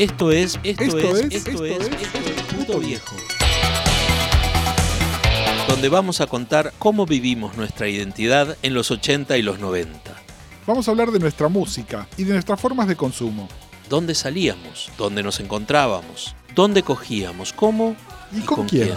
Esto 0.00 0.32
es, 0.32 0.58
esto, 0.62 0.82
es, 0.82 0.94
esto, 0.94 1.14
es, 1.14 1.46
esto 1.46 1.64
es, 1.66 1.90
Puto 2.56 2.78
Viejo. 2.78 3.16
Donde 5.68 5.90
vamos 5.90 6.22
a 6.22 6.26
contar 6.26 6.72
cómo 6.78 7.04
vivimos 7.04 7.58
nuestra 7.58 7.86
identidad 7.86 8.56
en 8.62 8.72
los 8.72 8.90
80 8.90 9.36
y 9.36 9.42
los 9.42 9.58
90. 9.58 10.00
Vamos 10.66 10.88
a 10.88 10.92
hablar 10.92 11.10
de 11.10 11.18
nuestra 11.18 11.48
música 11.48 12.08
y 12.16 12.24
de 12.24 12.32
nuestras 12.32 12.58
formas 12.58 12.88
de 12.88 12.96
consumo. 12.96 13.46
¿Dónde 13.90 14.14
salíamos? 14.14 14.90
¿Dónde 14.96 15.22
nos 15.22 15.38
encontrábamos? 15.38 16.34
¿Dónde 16.54 16.82
cogíamos? 16.82 17.52
¿Cómo? 17.52 17.94
¿Y, 18.32 18.40
con, 18.40 18.66
quién? 18.66 18.94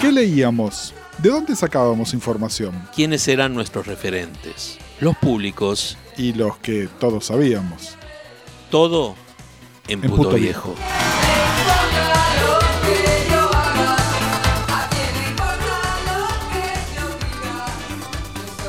¿Qué 0.00 0.10
leíamos? 0.10 0.94
¿De 1.18 1.30
dónde 1.30 1.54
sacábamos 1.54 2.12
información? 2.12 2.88
¿Quiénes 2.92 3.28
eran 3.28 3.54
nuestros 3.54 3.86
referentes? 3.86 4.78
Los 4.98 5.16
públicos. 5.16 5.96
Y 6.16 6.32
los 6.32 6.58
que 6.58 6.88
todos 6.98 7.26
sabíamos. 7.26 7.99
Todo 8.70 9.16
en, 9.88 10.00
Puto, 10.00 10.34
viejo. 10.34 10.76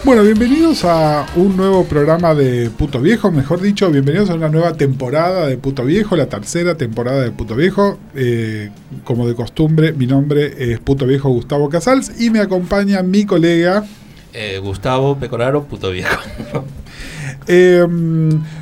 Bueno, 0.04 0.24
bienvenidos 0.24 0.86
a 0.86 1.28
un 1.36 1.56
nuevo 1.56 1.86
programa 1.86 2.34
de 2.34 2.72
Puto 2.72 3.00
Viejo, 3.00 3.32
mejor 3.32 3.62
dicho, 3.62 3.92
bienvenidos 3.92 4.32
a 4.32 4.34
una 4.34 4.50
nueva 4.50 4.74
temporada 4.74 5.46
de 5.46 5.58
Puto 5.58 5.86
Viejo, 5.86 6.16
la 6.16 6.26
tercera 6.26 6.76
temporada 6.76 7.22
de 7.22 7.30
Puto 7.30 7.56
Viejo. 7.56 8.00
Eh, 8.16 8.72
como 9.04 9.28
de 9.28 9.36
costumbre, 9.36 9.94
mi 9.94 10.08
nombre 10.08 10.74
es 10.74 10.80
Puto 10.80 11.06
Viejo 11.06 11.30
Gustavo 11.30 11.70
Casals 11.70 12.20
y 12.20 12.32
me 12.32 12.40
acompaña 12.40 13.04
mi 13.04 13.26
colega... 13.26 13.86
Eh, 14.34 14.60
Gustavo 14.64 15.16
Pecoraro, 15.20 15.66
Puto 15.66 15.92
Viejo. 15.92 16.18
Eh, 17.48 17.86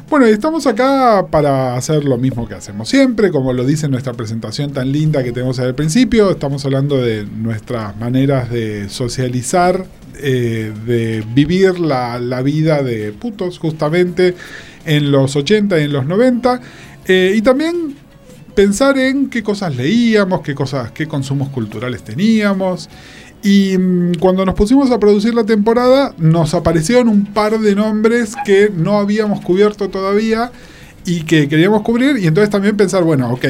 bueno, 0.09 0.25
estamos 0.25 0.65
acá 0.67 1.27
para 1.29 1.75
hacer 1.75 2.05
lo 2.05 2.17
mismo 2.17 2.47
que 2.47 2.55
hacemos 2.55 2.89
siempre, 2.89 3.31
como 3.31 3.53
lo 3.53 3.65
dice 3.65 3.87
nuestra 3.87 4.13
presentación 4.13 4.73
tan 4.73 4.91
linda 4.91 5.23
que 5.23 5.31
tenemos 5.31 5.59
al 5.59 5.75
principio, 5.75 6.31
estamos 6.31 6.65
hablando 6.65 6.97
de 6.97 7.25
nuestras 7.25 7.95
maneras 7.97 8.49
de 8.49 8.89
socializar, 8.89 9.85
eh, 10.21 10.73
de 10.85 11.23
vivir 11.33 11.79
la, 11.79 12.41
vida 12.41 12.81
de 12.81 13.11
putos 13.11 13.59
justamente 13.59 14.35
en 14.85 15.11
los 15.11 15.35
80 15.35 15.79
y 15.79 15.83
en 15.83 15.93
los 15.93 16.05
90, 16.05 16.61
eh, 17.07 17.33
y 17.35 17.41
también 17.41 17.95
pensar 18.55 18.97
en 18.97 19.29
qué 19.29 19.43
cosas 19.43 19.75
leíamos, 19.75 20.41
qué 20.41 20.55
cosas, 20.55 20.91
qué 20.91 21.07
consumos 21.07 21.49
culturales 21.49 22.03
teníamos. 22.03 22.89
Y 23.43 23.77
mm, 23.77 24.13
cuando 24.19 24.45
nos 24.45 24.55
pusimos 24.55 24.91
a 24.91 24.99
producir 24.99 25.33
la 25.33 25.45
temporada, 25.45 26.13
nos 26.17 26.53
aparecieron 26.53 27.07
un 27.07 27.25
par 27.25 27.59
de 27.59 27.75
nombres 27.75 28.35
que 28.45 28.71
no 28.75 28.97
habíamos 28.97 29.41
cubierto 29.41 29.89
todavía 29.89 30.51
y 31.05 31.21
que 31.21 31.47
queríamos 31.47 31.81
cubrir. 31.81 32.17
Y 32.17 32.27
entonces 32.27 32.49
también 32.49 32.75
pensar, 32.75 33.03
bueno, 33.03 33.31
ok, 33.31 33.45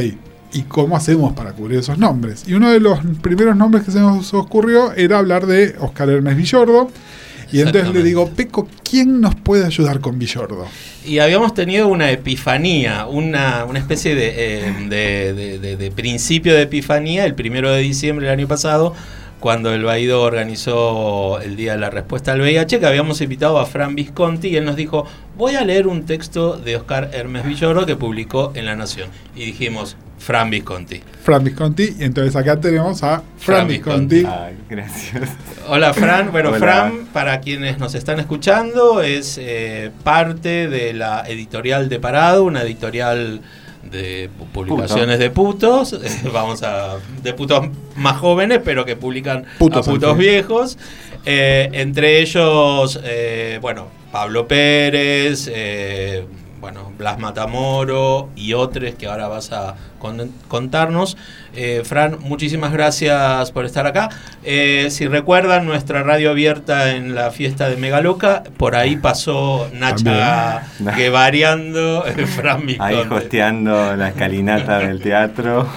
¿y 0.54 0.62
cómo 0.64 0.96
hacemos 0.96 1.34
para 1.34 1.54
cubrir 1.54 1.80
esos 1.80 1.98
nombres? 1.98 2.44
Y 2.48 2.54
uno 2.54 2.72
de 2.72 2.80
los 2.80 3.00
primeros 3.22 3.56
nombres 3.56 3.84
que 3.84 3.92
se 3.92 4.00
nos 4.00 4.34
ocurrió 4.34 4.94
era 4.94 5.18
hablar 5.18 5.48
de 5.48 5.76
Oscar 5.80 6.10
Hermes 6.10 6.38
Villordo. 6.38 6.90
Y 7.52 7.62
entonces 7.62 7.92
le 7.96 8.04
digo, 8.04 8.30
Peco, 8.30 8.68
¿quién 8.88 9.22
nos 9.22 9.34
puede 9.34 9.66
ayudar 9.66 10.02
con 10.02 10.20
Villordo? 10.20 10.68
Y 11.04 11.18
habíamos 11.18 11.56
tenido 11.56 11.88
una 11.88 12.12
epifanía, 12.12 13.08
una, 13.08 13.66
especie 13.74 14.14
eh, 14.16 14.72
de, 14.88 15.76
de 15.76 15.92
principio 15.92 16.54
de 16.54 16.62
epifanía 16.62 17.26
el 17.26 17.34
primero 17.34 17.72
de 17.72 17.82
diciembre 17.82 18.28
del 18.28 18.38
año 18.38 18.48
pasado, 18.48 18.94
cuando 19.40 19.74
el 19.74 19.84
Baído 19.84 20.22
organizó 20.22 21.40
el 21.42 21.56
Día 21.56 21.74
de 21.74 21.80
la 21.80 21.90
Respuesta 21.90 22.34
al 22.34 22.42
VIH, 22.42 22.80
que 22.80 22.86
habíamos 22.86 23.22
invitado 23.22 23.60
a 23.60 23.66
Fran 23.66 23.96
Visconti 23.96 24.50
y 24.50 24.58
él 24.58 24.66
nos 24.66 24.76
dijo, 24.76 25.06
voy 25.38 25.56
a 25.56 25.64
leer 25.64 25.88
un 25.88 26.06
texto 26.06 26.58
de 26.58 26.76
Oscar 26.76 27.10
Hermes 27.14 27.46
Villoro 27.46 27.86
que 27.86 27.96
publicó 27.96 28.52
en 28.56 28.66
La 28.66 28.76
Nación. 28.76 29.10
Y 29.36 29.46
dijimos, 29.46 29.96
Fran 30.18 30.50
Visconti. 30.50 31.02
Fran 31.24 31.44
Visconti, 31.46 31.96
y 31.98 32.04
entonces 32.04 32.36
acá 32.36 32.60
tenemos 32.60 33.02
a 33.04 33.24
Fran, 33.38 33.68
Visconti. 33.68 34.26
gracias. 34.70 35.30
Hola 35.70 35.94
Fran, 35.94 36.32
bueno 36.32 36.54
Fran, 36.54 37.06
para 37.14 37.40
quienes 37.40 37.80
nos 37.80 37.96
están 37.96 38.20
escuchando, 38.20 39.02
es 39.02 39.38
eh, 39.42 39.92
parte 40.04 40.68
de 40.68 40.94
la 40.94 41.24
editorial 41.26 41.88
de 41.88 42.00
Parado, 42.00 42.44
una 42.44 42.64
editorial 42.64 43.42
de 43.84 44.30
publicaciones 44.54 45.20
de 45.20 45.30
putos, 45.30 45.94
eh, 45.94 46.30
vamos 46.34 46.64
a 46.64 46.98
de 47.24 47.34
putos 47.34 47.68
más 47.96 48.18
jóvenes, 48.18 48.62
pero 48.64 48.86
que 48.86 48.96
publican 48.96 49.46
a 49.60 49.82
putos 49.82 50.18
viejos. 50.18 50.78
Eh, 51.26 51.70
entre 51.74 52.22
ellos, 52.22 53.00
eh, 53.04 53.60
bueno, 53.62 53.88
Pablo 54.12 54.48
Pérez, 54.48 55.50
bueno, 56.60 56.92
Blas 56.98 57.20
Matamoro 57.20 58.30
y 58.36 58.54
otros 58.54 58.96
que 58.96 59.08
ahora 59.08 59.28
vas 59.28 59.52
a 59.52 59.76
contarnos. 60.48 61.18
Eh, 61.56 61.82
Fran, 61.86 62.18
muchísimas 62.20 62.72
gracias 62.72 63.52
por 63.52 63.66
estar 63.66 63.88
acá. 63.88 64.10
Eh, 64.44 64.88
si 64.90 65.08
recuerdan 65.08 65.66
nuestra 65.66 66.04
radio 66.04 66.32
abierta 66.32 66.96
en 66.96 67.16
la 67.16 67.32
fiesta 67.32 67.70
de 67.70 67.78
Megaloca, 67.78 68.44
por 68.58 68.76
ahí 68.76 68.98
pasó 68.98 69.70
Nacha 69.74 70.64
Guevariando, 70.96 72.04
Fran 72.36 72.64
Ahí 72.80 72.96
hosteando 73.10 73.96
la 73.96 74.10
escalinata 74.10 74.80
del 74.80 75.02
teatro. 75.02 75.68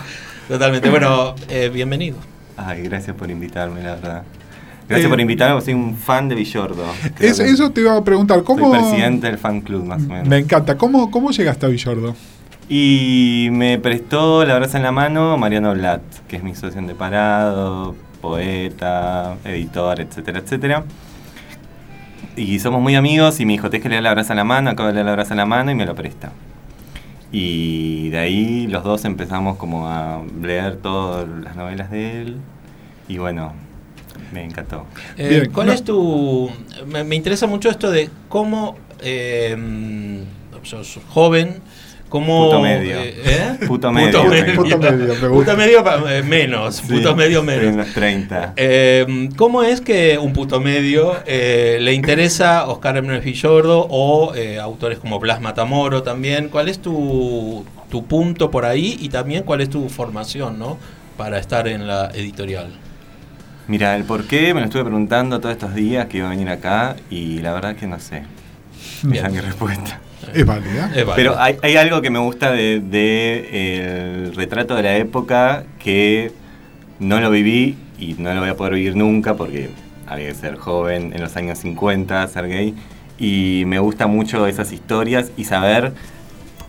Totalmente. 0.49 0.91
Bueno, 0.91 1.35
eh, 1.49 1.71
bienvenido. 1.73 2.19
Ay, 2.57 2.83
gracias 2.83 3.17
por 3.17 3.31
invitarme, 3.31 3.83
la 3.83 3.95
verdad. 3.95 4.23
Gracias 4.89 5.09
por 5.09 5.21
invitarme, 5.21 5.61
soy 5.61 5.75
un 5.75 5.97
fan 5.97 6.29
de 6.29 6.35
Villordo. 6.35 6.85
eso 7.21 7.71
te 7.71 7.81
iba 7.81 7.97
a 7.97 8.05
preguntar, 8.05 8.43
¿cómo... 8.43 8.71
Soy 8.71 8.81
presidente 8.81 9.27
del 9.27 9.39
fan 9.39 9.61
club, 9.61 9.85
más 9.85 10.03
o 10.03 10.07
menos. 10.07 10.29
Me 10.29 10.39
encanta. 10.39 10.77
¿Cómo, 10.77 11.11
cómo 11.11 11.31
llegaste 11.31 11.67
a 11.67 11.69
Villordo? 11.69 12.15
Y 12.69 13.49
me 13.53 13.79
prestó 13.79 14.45
la 14.45 14.57
brasa 14.57 14.79
en 14.79 14.85
la 14.85 14.93
mano 14.93 15.37
Mariano 15.37 15.75
Blatt, 15.75 16.03
que 16.29 16.37
es 16.37 16.43
mi 16.43 16.55
socio 16.55 16.81
de 16.81 16.95
parado, 16.95 17.95
poeta, 18.21 19.37
editor, 19.45 20.01
etcétera, 20.01 20.39
etcétera. 20.39 20.85
Y 22.37 22.59
somos 22.61 22.81
muy 22.81 22.95
amigos 22.95 23.41
y 23.41 23.47
me 23.47 23.53
dijo, 23.53 23.69
tienes 23.69 23.83
que 23.83 23.89
leer 23.91 24.03
la 24.03 24.13
brasa 24.13 24.33
en 24.33 24.39
la 24.39 24.45
mano, 24.45 24.71
acabo 24.71 24.87
de 24.89 24.95
leer 24.95 25.07
la 25.07 25.13
brasa 25.13 25.35
en 25.35 25.39
la 25.39 25.47
mano 25.47 25.71
y 25.71 25.75
me 25.75 25.85
lo 25.85 25.95
presta. 25.95 26.33
Y 27.31 28.11
de 28.11 28.19
ahí 28.19 28.67
los 28.69 28.85
dos 28.85 29.05
empezamos 29.05 29.57
como 29.57 29.89
a 29.89 30.23
leer 30.41 30.77
todas 30.77 31.29
las 31.29 31.57
novelas 31.57 31.91
de 31.91 32.23
él. 32.23 32.37
Y 33.09 33.19
bueno, 33.19 33.53
me 34.33 34.45
encantó. 34.45 34.87
Eh, 35.17 35.49
¿Cuál 35.53 35.71
es 35.71 35.85
tu...? 35.85 36.51
Me, 36.87 37.15
interesa 37.15 37.47
mucho 37.47 37.69
esto 37.69 37.91
de 37.91 38.11
cómo 38.29 38.77
eh, 39.01 40.25
sos 40.63 40.99
joven, 41.09 41.57
cómo... 42.09 42.47
Puto 42.47 42.61
medio. 42.61 42.97
Eh, 42.99 43.15
¿eh? 43.25 43.59
Puto 43.67 43.93
medio. 43.93 44.23
Puto 44.23 44.31
medio, 44.79 45.15
Puto 45.31 45.57
medio 45.57 45.85
menos, 46.25 46.81
puto 46.81 47.15
medio 47.15 47.43
menos. 47.43 47.65
Menos 47.65 47.93
30. 47.93 48.55
¿Cómo 49.37 49.63
es 49.63 49.81
que 49.81 50.19
un 50.19 50.33
puto 50.33 50.61
medio 50.61 51.17
le 51.27 51.93
interesa 51.93 52.67
Oscar 52.67 52.97
Hernández 52.97 53.25
Villordo 53.25 53.87
o 53.91 54.33
autores 54.61 54.99
como 54.99 55.21
Blas 55.21 55.41
Matamoro 55.41 56.03
también? 56.03 56.49
¿Cuál 56.49 56.69
es 56.69 56.81
tu, 56.81 57.65
tu 57.91 58.07
punto 58.07 58.51
por 58.51 58.65
ahí 58.65 58.97
y 59.01 59.11
también 59.11 59.43
cuál 59.43 59.61
es 59.61 59.69
tu 59.69 59.91
formación, 59.91 60.59
¿no? 60.59 60.79
Para 61.19 61.39
estar 61.39 61.69
en 61.69 61.87
la 61.87 62.11
editorial. 62.15 62.73
Mira, 63.69 63.97
el 63.97 64.05
por 64.05 64.25
qué 64.27 64.55
me 64.55 64.61
lo 64.61 64.67
estuve 64.67 64.85
preguntando 64.85 65.41
todos 65.41 65.55
estos 65.55 65.75
días 65.75 66.07
que 66.07 66.19
iba 66.19 66.27
a 66.27 66.31
venir 66.31 66.49
acá 66.49 66.97
y 67.11 67.39
la 67.39 67.53
verdad 67.53 67.77
que 67.77 67.87
no 67.87 67.99
sé. 68.01 68.25
Esa 69.11 69.27
es 69.27 69.33
mi 69.33 69.41
respuesta. 69.41 70.01
Es 70.35 70.47
válida. 70.47 70.91
Pero 71.17 71.37
hay, 71.39 71.77
algo 71.77 72.01
que 72.01 72.11
me 72.11 72.19
gusta 72.19 72.53
del 72.53 72.91
de, 72.91 74.25
el 74.25 74.35
retrato 74.35 74.75
de 74.75 74.83
la 74.83 74.97
época 74.97 75.65
que 75.79 76.33
no 76.99 77.21
lo 77.21 77.31
viví 77.31 77.77
y 77.99 78.15
no 78.15 78.33
lo 78.35 78.41
voy 78.41 78.51
a 78.51 78.57
poder 78.57 78.75
vivir 78.75 78.97
nunca 78.97 79.35
porque 79.35 79.71
había 80.07 80.29
que 80.29 80.35
ser 80.35 80.57
joven 80.57 81.13
en 81.15 81.21
los 81.21 81.37
años 81.37 81.59
50, 81.59 82.27
ser 82.29 82.49
gay. 82.49 82.75
Y 83.19 83.65
me 83.67 83.79
gusta 83.79 84.07
mucho 84.07 84.47
esas 84.47 84.73
historias 84.73 85.31
y 85.37 85.45
saber 85.45 85.93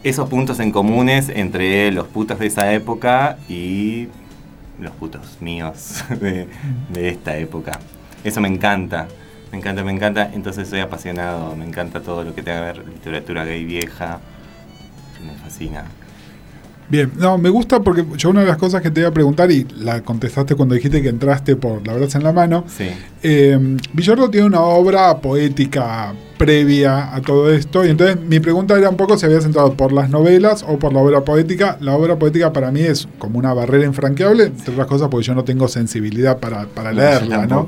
esos 0.04 0.30
puntos 0.30 0.60
en 0.60 0.72
comunes 0.72 1.30
entre 1.30 1.92
los 1.92 2.08
putos 2.08 2.40
de 2.40 2.48
esa 2.48 2.74
época 2.74 3.38
y 3.48 4.08
los 4.80 4.92
putos 4.92 5.38
míos 5.42 6.04
de, 6.20 6.48
esta 7.10 7.38
época. 7.38 7.80
Eso 8.24 8.42
me 8.42 8.48
encanta, 8.48 9.08
me 9.52 9.58
encanta, 9.58 9.84
me 9.84 9.92
encanta. 9.92 10.32
Entonces 10.34 10.68
soy 10.70 10.80
apasionado, 10.80 11.56
me 11.56 11.66
encanta 11.66 12.02
todo 12.02 12.24
lo 12.24 12.34
que 12.34 12.44
tenga 12.44 12.74
que 12.74 12.80
ver 12.80 12.88
literatura 12.88 13.46
gay 13.46 13.66
vieja, 13.66 14.20
me 15.26 15.34
fascina. 15.36 15.86
Bien, 16.90 17.12
no, 17.18 17.38
me 17.38 17.50
gusta 17.50 17.82
porque 17.82 18.06
yo 18.18 18.30
una 18.30 18.42
de 18.42 18.48
las 18.48 18.58
cosas 18.58 18.82
que 18.82 18.92
te 18.92 19.02
iba 19.02 19.10
a 19.10 19.14
preguntar 19.14 19.52
y 19.52 19.66
la 19.78 20.02
contestaste 20.02 20.56
cuando 20.56 20.76
dijiste 20.76 21.02
que 21.02 21.10
entraste 21.10 21.56
por 21.56 21.86
La 21.86 21.94
Brasa 21.94 22.18
en 22.18 22.24
la 22.24 22.34
Mano. 22.34 22.66
Sí. 22.68 22.90
Eh, 23.22 23.78
Villordo 23.94 24.30
tiene 24.30 24.48
una 24.48 24.62
obra 24.62 25.18
poética 25.18 26.14
previa 26.38 27.16
a 27.16 27.22
todo 27.22 27.52
esto 27.52 27.86
y 27.86 27.90
entonces 27.90 28.20
mi 28.20 28.40
pregunta 28.40 28.78
era 28.78 28.90
un 28.90 28.98
poco 28.98 29.18
si 29.18 29.26
habías 29.26 29.46
entrado 29.46 29.76
por 29.76 29.94
las 29.94 30.10
novelas 30.10 30.66
o 30.68 30.78
por 30.78 30.92
la 30.94 31.00
obra 31.00 31.22
poética. 31.22 31.78
La 31.80 31.96
obra 31.96 32.18
poética 32.18 32.52
para 32.52 32.72
mí 32.72 32.82
es 32.82 33.08
como 33.18 33.40
una 33.40 33.54
barrera 33.54 33.86
infranqueable, 33.86 34.46
entre 34.46 34.74
otras 34.74 34.88
cosas 34.88 35.08
porque 35.10 35.26
yo 35.26 35.36
no 35.36 35.44
tengo 35.44 35.68
sensibilidad 35.68 36.40
para, 36.40 36.66
para 36.66 36.92
leerla, 36.92 37.48
¿no? 37.48 37.66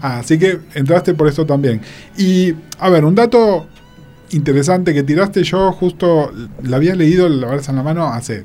Así 0.00 0.38
que 0.38 0.60
entraste 0.74 1.14
por 1.14 1.28
esto 1.28 1.44
también. 1.44 1.80
Y, 2.16 2.54
a 2.78 2.88
ver, 2.88 3.04
un 3.04 3.14
dato 3.14 3.66
interesante 4.34 4.92
que 4.94 5.02
tiraste. 5.02 5.42
Yo 5.44 5.72
justo 5.72 6.30
la 6.62 6.76
había 6.76 6.94
leído, 6.94 7.28
la 7.28 7.46
verdad 7.48 7.64
en 7.70 7.76
la 7.76 7.82
mano, 7.82 8.06
hace 8.06 8.44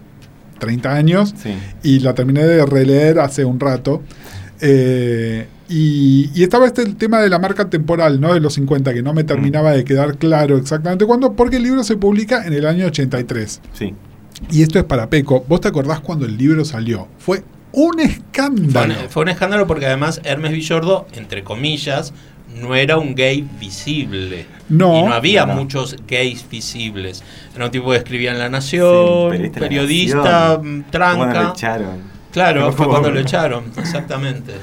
30 0.60 0.94
años 0.94 1.34
Sí. 1.42 1.54
y 1.84 2.00
la 2.00 2.14
terminé 2.14 2.44
de 2.46 2.66
releer 2.66 3.20
hace 3.20 3.46
un 3.46 3.60
rato. 3.60 4.02
Eh, 4.62 5.48
y, 5.70 6.32
y 6.34 6.44
estaba 6.44 6.66
este 6.66 6.82
el 6.82 6.96
tema 6.96 7.22
de 7.22 7.30
la 7.30 7.38
marca 7.40 7.70
temporal, 7.70 8.20
¿no? 8.20 8.34
De 8.34 8.40
los 8.40 8.54
50, 8.56 8.94
que 8.94 9.02
no 9.04 9.14
me 9.14 9.24
terminaba 9.24 9.72
de 9.72 9.84
quedar 9.84 10.18
claro 10.18 10.58
exactamente 10.58 11.06
cuándo, 11.06 11.34
porque 11.34 11.58
el 11.58 11.64
libro 11.64 11.84
se 11.84 11.96
publica 11.96 12.46
en 12.46 12.54
el 12.54 12.66
año 12.66 12.88
83. 12.88 13.62
Sí. 13.74 13.94
Y 14.52 14.64
esto 14.64 14.80
es 14.80 14.86
para 14.86 15.10
Peco. 15.10 15.46
¿Vos 15.48 15.62
te 15.62 15.68
acordás 15.68 16.00
cuando 16.00 16.26
el 16.26 16.38
libro 16.38 16.66
salió? 16.66 17.08
Fue 17.20 17.44
un 17.72 17.94
Fue 17.94 18.04
escándalo. 18.04 18.94
un, 19.04 19.10
fue 19.10 19.24
un 19.24 19.30
escándalo 19.30 19.68
porque 19.68 19.86
además 19.86 20.22
Hermes 20.24 20.52
Villordo, 20.52 21.06
entre 21.14 21.44
comillas, 21.44 22.14
no 22.56 22.76
era 22.76 22.98
un 22.98 23.16
gay 23.16 23.48
visible. 23.60 24.46
No. 24.70 25.00
Y 25.00 25.04
no 25.04 25.14
había 25.14 25.46
No, 25.46 25.54
no. 25.56 25.62
muchos 25.62 25.96
gays 26.08 26.46
visibles. 26.50 27.24
Era 27.56 27.66
un 27.66 27.72
tipo 27.72 27.92
que 27.92 27.98
escribía 27.98 28.32
en 28.32 28.40
La 28.40 28.50
Nación, 28.50 29.32
Sí, 29.32 29.38
periodista 29.38 29.60
de 29.60 29.66
La 29.66 29.68
periodista, 29.70 30.18
Nación. 30.58 30.78
mm, 30.80 30.84
tranca. 30.92 31.18
¿Cómo 31.34 31.44
lo 31.44 31.52
echaron? 31.54 32.20
Claro, 32.32 32.72
fue 32.74 32.88
cuando 32.88 33.10
lo 33.12 33.20
echaron, 33.20 33.64
exactamente. 33.78 34.54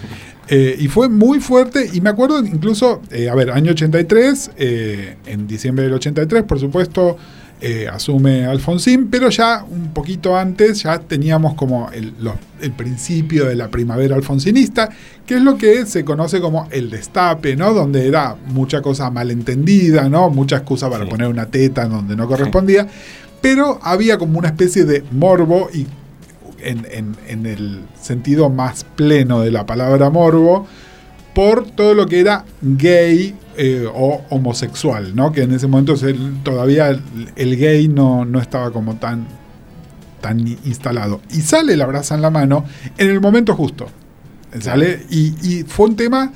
Eh, 0.49 0.77
y 0.79 0.87
fue 0.87 1.09
muy 1.09 1.41
fuerte, 1.41 1.91
y 1.93 2.01
me 2.01 2.11
acuerdo 2.11 2.39
incluso, 2.39 3.03
eh, 3.11 3.29
a 3.29 3.35
ver, 3.35 3.51
año 3.51 3.73
83, 3.73 4.53
eh, 4.57 5.17
en 5.27 5.49
diciembre 5.49 5.85
del 5.85 5.95
83, 5.95 6.45
por 6.45 6.61
supuesto, 6.61 7.17
eh, 7.61 7.89
asume 7.91 8.45
Alfonsín, 8.45 9.09
pero 9.11 9.31
ya 9.31 9.65
un 9.69 9.93
poquito 9.95 10.37
antes 10.37 10.83
ya 10.83 10.99
teníamos 10.99 11.55
como 11.55 11.91
el, 11.91 12.13
los- 12.21 12.35
el 12.61 12.73
principio 12.73 13.47
de 13.47 13.55
la 13.57 13.69
primavera 13.69 14.15
alfonsinista, 14.15 14.89
que 15.27 15.35
es 15.37 15.41
lo 15.43 15.57
que 15.57 15.87
se 15.87 16.05
conoce 16.05 16.41
como 16.41 16.69
el 16.71 16.91
destape, 16.91 17.57
¿no? 17.57 17.73
Donde 17.73 18.07
era 18.07 18.37
mucha 18.49 18.83
cosa 18.83 19.11
malentendida, 19.11 20.09
¿no? 20.09 20.29
Mucha 20.31 20.57
excusa 20.59 20.91
para 20.91 21.05
Sí. 21.05 21.11
poner 21.11 21.29
una 21.29 21.47
teta 21.47 21.85
en 21.85 21.91
donde 21.91 22.15
no 22.17 22.27
correspondía, 22.27 22.87
pero 23.41 23.79
había 23.83 24.19
como 24.19 24.39
una 24.39 24.49
especie 24.49 24.85
de 24.85 25.03
morbo 25.13 25.69
y 25.73 25.87
en, 26.63 26.87
en- 26.91 27.17
en 27.29 27.47
el 27.47 27.81
sentido 28.01 28.51
más 28.51 28.85
pleno 28.97 29.41
de 29.41 29.51
la 29.51 29.65
palabra 29.67 30.11
morbo, 30.11 30.67
por 31.37 31.71
todo 31.71 31.93
lo 31.93 32.07
que 32.07 32.19
era 32.19 32.47
gay 32.63 33.35
eh, 33.59 33.87
o 33.93 34.25
homosexual, 34.31 35.15
¿no? 35.15 35.33
Que 35.33 35.43
en 35.43 35.53
ese 35.53 35.67
momento 35.67 35.95
todavía 36.43 36.89
el, 36.89 37.03
el 37.37 37.59
gay 37.59 37.89
no, 37.89 38.25
no 38.25 38.41
estaba 38.41 38.71
como 38.71 38.97
tan, 38.97 39.27
tan 40.23 40.49
instalado. 40.65 41.21
Y 41.31 41.43
sale 41.43 41.77
la 41.77 41.85
brasa 41.85 42.15
en 42.15 42.23
la 42.23 42.31
mano 42.31 42.65
en 42.97 43.11
el 43.11 43.21
momento 43.21 43.55
justo. 43.55 43.87
Sale, 44.59 45.05
y, 45.11 45.35
y 45.43 45.65
fue 45.65 45.89
un 45.89 45.97
tema, 45.97 46.33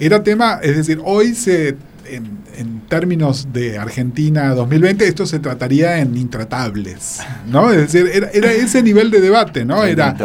era 0.00 0.24
tema, 0.24 0.58
es 0.60 0.78
decir, 0.78 1.00
hoy 1.04 1.36
se, 1.36 1.76
en, 2.06 2.40
en 2.56 2.80
términos 2.88 3.52
de 3.52 3.78
Argentina 3.78 4.52
2020, 4.56 5.06
esto 5.06 5.26
se 5.26 5.38
trataría 5.38 6.00
en 6.00 6.16
intratables, 6.16 7.20
¿no? 7.46 7.70
Es 7.70 7.92
decir, 7.92 8.10
era, 8.12 8.30
era 8.32 8.50
ese 8.50 8.82
nivel 8.82 9.12
de 9.12 9.20
debate, 9.20 9.64
¿no? 9.64 9.84
Era, 9.84 10.16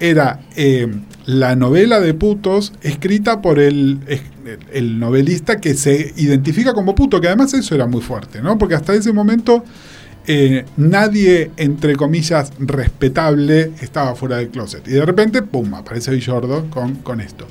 era 0.00 0.40
eh, 0.56 0.88
la 1.28 1.56
novela 1.56 2.00
de 2.00 2.14
putos 2.14 2.72
escrita 2.80 3.42
por 3.42 3.58
el, 3.58 3.98
el 4.72 4.98
novelista 4.98 5.60
que 5.60 5.74
se 5.74 6.14
identifica 6.16 6.72
como 6.72 6.94
puto, 6.94 7.20
que 7.20 7.26
además 7.26 7.52
eso 7.52 7.74
era 7.74 7.86
muy 7.86 8.00
fuerte, 8.00 8.40
¿no? 8.40 8.56
Porque 8.56 8.74
hasta 8.74 8.94
ese 8.94 9.12
momento 9.12 9.62
eh, 10.26 10.64
nadie, 10.78 11.50
entre 11.58 11.96
comillas, 11.96 12.50
respetable 12.58 13.72
estaba 13.82 14.14
fuera 14.14 14.38
del 14.38 14.48
closet. 14.48 14.88
Y 14.88 14.92
de 14.92 15.04
repente, 15.04 15.42
pum, 15.42 15.74
aparece 15.74 16.12
Villordo 16.12 16.70
con, 16.70 16.94
con 16.94 17.20
esto. 17.20 17.46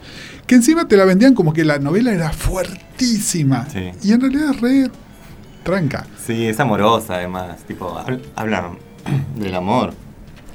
Que 0.47 0.56
encima 0.56 0.88
te 0.88 0.97
la 0.97 1.06
vendían 1.06 1.35
como 1.35 1.53
que 1.53 1.63
la 1.63 1.77
novela 1.77 2.12
era 2.12 2.31
fuertísima. 2.31 3.68
Sí. 3.69 3.91
Y 4.01 4.12
en 4.12 4.21
realidad 4.21 4.56
es 4.56 4.62
re 4.62 4.91
tranca. 5.63 6.07
Sí, 6.25 6.47
es 6.47 6.59
amorosa 6.59 7.18
además. 7.18 7.59
Tipo, 7.68 7.95
habl- 7.95 8.21
habla 8.35 8.71
del 9.38 9.53
amor. 9.53 9.94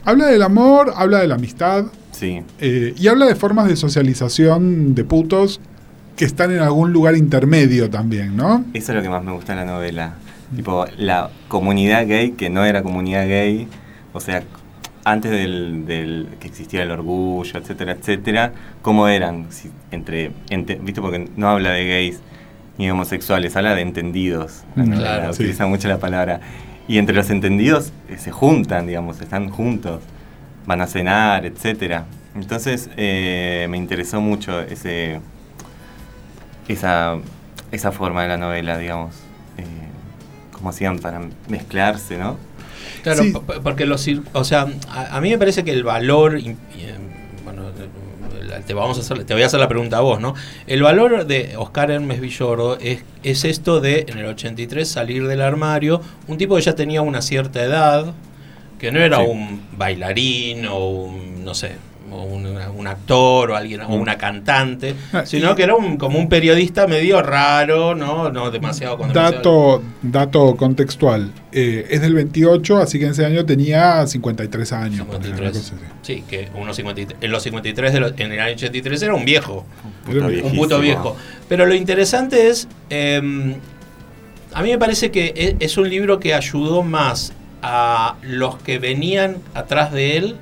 Habla 0.05 0.27
del 0.27 0.43
amor, 0.43 0.93
habla 0.97 1.21
de 1.21 1.29
la 1.29 1.37
amistad, 1.37 1.85
Sí. 2.13 2.43
Eh, 2.61 2.95
y 2.97 3.09
habla 3.09 3.27
de 3.27 3.35
formas 3.35 3.67
de 3.69 3.77
socialización 3.77 4.95
de 4.95 5.05
putos 5.05 5.61
que 6.17 6.25
están 6.25 6.53
en 6.53 6.61
algún 6.61 6.93
lugar 6.93 7.17
intermedio 7.17 7.91
también, 7.91 8.37
¿no? 8.37 8.65
Eso 8.75 8.93
es 8.93 8.97
lo 8.97 9.03
que 9.03 9.09
más 9.09 9.25
me 9.25 9.33
gusta 9.33 9.55
de 9.55 9.65
la 9.65 9.73
novela. 9.73 10.15
Tipo, 10.55 10.85
la 10.99 11.31
comunidad 11.49 12.07
gay 12.07 12.33
que 12.33 12.51
no 12.51 12.65
era 12.65 12.83
comunidad 12.83 13.27
gay, 13.27 13.67
o 14.13 14.21
sea, 14.21 14.43
antes 15.05 15.31
del, 15.31 15.85
del 15.87 16.29
que 16.39 16.47
existía 16.49 16.83
el 16.83 16.91
orgullo, 16.91 17.59
etcétera, 17.59 17.93
etcétera, 17.93 18.53
¿cómo 18.83 19.09
eran? 19.09 19.47
Si- 19.51 19.71
entre, 19.91 20.31
¿Viste? 20.83 21.01
Porque 21.01 21.29
no 21.37 21.49
habla 21.49 21.71
de 21.71 21.87
gays 21.89 22.21
ni 22.79 22.87
de 22.87 22.93
homosexuales, 22.93 23.57
habla 23.57 23.75
de 23.75 23.81
entendidos. 23.81 24.63
La 24.77 24.85
Mm, 24.85 24.91
novela 24.91 25.09
claro. 25.17 25.33
Sí. 25.33 25.43
Utiliza 25.43 25.67
mucho 25.67 25.89
la 25.89 25.99
palabra. 25.99 26.41
Y 26.87 26.99
entre 26.99 27.15
los 27.17 27.31
entendidos 27.31 27.93
eh, 28.11 28.17
se 28.19 28.31
juntan, 28.31 28.87
digamos, 28.87 29.21
están 29.23 29.49
juntos, 29.49 30.03
van 30.67 30.81
a 30.81 30.87
cenar, 30.87 31.45
etcétera. 31.47 32.07
Entonces 32.35 32.89
eh, 32.97 33.67
me 33.69 33.77
interesó 33.77 34.21
mucho 34.21 34.61
ese 34.61 35.21
esa, 36.69 37.19
esa 37.71 37.93
forma 37.93 38.23
de 38.23 38.29
la 38.29 38.37
novela, 38.37 38.79
digamos. 38.79 39.15
Eh, 39.59 39.65
cómo 40.53 40.71
hacían 40.71 40.99
para 40.99 41.21
mezclarse, 41.49 42.17
¿no? 42.19 42.37
Claro, 43.03 43.23
Sí. 43.25 43.33
porque 43.63 43.85
los 43.85 44.07
o 44.33 44.45
sea, 44.45 44.67
a, 44.89 45.17
a 45.17 45.21
mí 45.21 45.31
me 45.31 45.39
parece 45.39 45.65
que 45.65 45.73
el 45.73 45.83
valor 45.83 46.37
eh, 46.39 46.55
bueno, 47.45 47.69
eh, 47.69 48.63
te 48.67 48.75
vamos 48.75 48.97
a 48.99 49.01
hacer, 49.01 49.25
te 49.25 49.35
voy 49.35 49.43
a 49.43 49.47
hacer 49.47 49.59
la 49.61 49.69
pregunta 49.69 49.99
a 49.99 50.01
vos, 50.01 50.21
¿no? 50.21 50.35
El 50.67 50.83
valor 50.83 51.27
de 51.27 51.57
Oscar 51.57 51.91
Hermes 51.91 52.21
Villordo 52.21 52.79
es, 52.81 53.03
es 53.25 53.45
esto 53.45 53.81
de 53.81 54.07
en 54.09 54.19
el 54.19 54.27
83 54.27 54.89
salir 54.89 55.27
del 55.27 55.43
armario, 55.43 56.01
un 56.29 56.39
tipo 56.39 56.55
que 56.57 56.63
ya 56.63 56.75
tenía 56.75 57.03
una 57.03 57.23
cierta 57.23 57.63
edad, 57.63 58.13
que 58.83 58.91
no 58.93 58.99
era 59.01 59.19
Sí. 59.19 59.25
un 59.29 59.63
bailarín 59.79 60.67
o 60.67 60.89
un, 60.91 61.45
no 61.45 61.55
sé, 61.55 61.73
o 62.11 62.25
un, 62.25 62.45
un 62.45 62.87
actor 62.87 63.53
o 63.53 63.57
alguien 63.57 63.81
o 63.83 63.95
una 63.95 64.19
cantante, 64.19 64.95
Ah, 65.15 65.25
sino 65.25 65.55
que 65.55 65.63
era 65.63 65.75
un, 65.77 65.97
como 65.97 66.19
un 66.19 66.29
periodista 66.29 66.87
medio 66.87 67.23
raro, 67.23 67.95
no, 67.95 68.31
no 68.31 68.51
demasiado 68.51 68.99
con 68.99 69.09
demasiado- 69.13 69.37
Dato, 69.37 69.83
dato 70.03 70.57
contextual. 70.57 71.31
Eh, 71.53 71.87
es 71.91 72.01
del 72.03 72.13
28, 72.15 72.79
así 72.79 72.99
que 72.99 73.07
en 73.07 73.13
ese 73.13 73.25
año 73.25 73.47
tenía 73.47 74.07
53 74.07 74.73
años. 74.73 75.07
ponele, 75.07 75.29
una 75.29 75.53
53. 75.53 75.53
cosa 75.53 75.75
así. 75.77 75.85
Sí, 76.03 76.25
que 76.29 76.49
unos 76.55 76.77
53, 76.77 77.19
en 77.23 77.31
los 77.31 77.43
53, 77.45 77.93
de 77.95 78.01
los- 78.01 78.13
en 78.19 78.33
el 78.33 78.41
año 78.41 78.53
83 78.55 79.01
era 79.03 79.15
un 79.15 79.25
viejo, 79.25 79.65
Un 80.09 80.57
puto 80.57 80.81
viejo. 80.81 81.17
Pero 81.49 81.65
lo 81.67 81.75
interesante 81.75 82.49
es, 82.49 82.69
eh, 82.91 83.23
a 84.53 84.63
mí 84.63 84.71
me 84.71 84.79
parece 84.79 85.11
que 85.11 85.33
e- 85.35 85.57
es 85.61 85.77
un 85.79 85.89
libro 85.89 86.19
que 86.21 86.35
ayudó 86.35 86.83
más 86.83 87.33
a 87.63 88.17
los 88.23 88.57
que 88.57 88.79
venían 88.79 89.37
atrás 89.55 89.93
de 89.93 90.17
él 90.17 90.37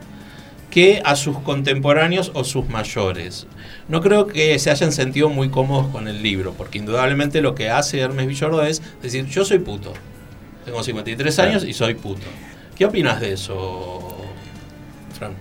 que 0.71 1.03
a 1.05 1.17
sus 1.17 1.39
contemporáneos 1.41 2.31
o 2.35 2.45
sus 2.45 2.69
mayores. 2.69 3.47
No 3.89 4.01
creo 4.01 4.27
que 4.29 4.57
se 4.59 4.71
hayan 4.71 4.93
sentido 4.93 5.29
muy 5.29 5.49
cómodos 5.51 5.89
con 5.89 6.07
el 6.07 6.23
libro, 6.23 6.55
porque 6.57 6.79
indudablemente 6.79 7.41
lo 7.41 7.55
que 7.57 7.71
hace 7.71 7.99
Hermes 7.99 8.27
Villordo 8.29 8.63
es 8.65 8.81
decir, 9.03 9.27
yo 9.27 9.45
soy 9.45 9.59
puto. 9.59 9.93
Tengo 10.65 10.83
53 10.83 11.35
Claro. 11.35 11.51
años 11.51 11.65
y 11.65 11.73
soy 11.73 11.95
puto. 11.95 12.23
¿Qué 12.77 12.85
opinas 12.87 13.21
de 13.21 13.33
eso, 13.33 14.17
Fran? 15.19 15.33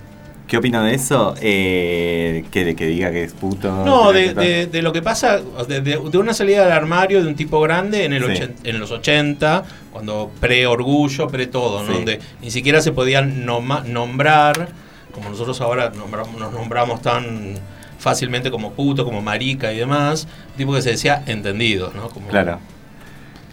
¿Qué 0.47 0.57
opino 0.57 0.83
de 0.83 0.95
eso? 0.95 1.35
Eh, 1.41 2.43
que 2.51 2.65
de 2.65 2.75
que 2.75 2.87
diga 2.87 3.11
que 3.11 3.23
es 3.23 3.33
puto. 3.33 3.71
No, 3.85 4.11
de, 4.11 4.33
que- 4.33 4.33
de- 4.33 4.65
de 4.65 4.81
lo 4.81 4.91
que 4.91 5.03
pasa, 5.03 5.39
de, 5.67 5.81
de- 5.81 5.99
de 6.11 6.17
una 6.17 6.33
salida 6.33 6.63
del 6.63 6.71
armario 6.71 7.21
de 7.21 7.27
un 7.29 7.35
tipo 7.35 7.61
grande 7.61 8.03
en, 8.05 8.13
el 8.13 8.23
Sí. 8.25 8.31
ochen- 8.31 8.55
en 8.63 8.79
los 8.79 8.89
80, 8.89 9.63
cuando 9.91 10.31
pre-orgullo, 10.39 11.27
pre-todo, 11.27 11.81
¿no? 11.83 11.87
Sí. 11.87 11.93
donde 11.93 12.19
ni 12.41 12.51
siquiera 12.51 12.81
se 12.81 12.91
podían 12.91 13.45
nombrar, 13.45 14.69
como 15.13 15.29
nosotros 15.29 15.59
ahora 15.61 15.91
nombramos- 15.91 16.37
nos 16.39 16.51
nombramos 16.53 17.01
tan 17.01 17.55
fácilmente 17.97 18.49
como 18.51 18.71
puto, 18.71 19.03
como 19.03 19.21
marica 19.21 19.73
y 19.73 19.77
demás, 19.77 20.27
un 20.51 20.57
tipo 20.57 20.73
que 20.73 20.81
se 20.81 20.91
decía 20.91 21.23
entendido, 21.25 21.91
¿no? 21.95 22.09
Como, 22.09 22.27
Claro. 22.27 22.59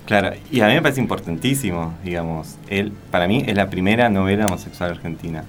Claro, 0.06 0.30
y 0.52 0.60
a 0.60 0.68
mí 0.68 0.74
me 0.74 0.82
parece 0.82 1.00
importantísimo, 1.00 1.94
digamos. 2.04 2.54
Él, 2.68 2.92
para 3.10 3.26
mí 3.26 3.42
es 3.44 3.56
la 3.56 3.68
primera 3.68 4.08
novela 4.08 4.46
homosexual 4.46 4.92
argentina, 4.92 5.42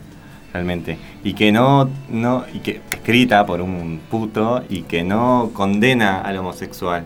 realmente. 0.52 0.98
Y 1.24 1.34
que 1.34 1.52
no, 1.52 1.88
no, 2.10 2.44
y 2.52 2.60
que 2.60 2.82
escrita 2.90 3.46
por 3.46 3.62
un 3.62 4.02
puto 4.10 4.64
y 4.68 4.82
que 4.82 5.04
no 5.04 5.52
condena 5.54 6.22
al 6.22 6.38
homosexual. 6.38 7.06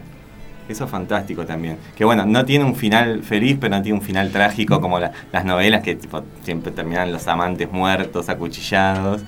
Eso 0.71 0.85
es 0.85 0.91
fantástico 0.91 1.45
también. 1.45 1.77
Que 1.95 2.05
bueno, 2.05 2.25
no 2.25 2.45
tiene 2.45 2.63
un 2.65 2.75
final 2.75 3.23
feliz, 3.23 3.57
pero 3.59 3.75
no 3.75 3.81
tiene 3.81 3.97
un 3.99 4.03
final 4.03 4.31
trágico 4.31 4.79
como 4.81 4.99
la- 4.99 5.11
las 5.31 5.43
novelas 5.45 5.81
que 5.83 5.95
tipo, 5.95 6.23
siempre 6.43 6.71
terminan 6.71 7.11
los 7.11 7.27
amantes 7.27 7.71
muertos, 7.71 8.29
acuchillados. 8.29 9.21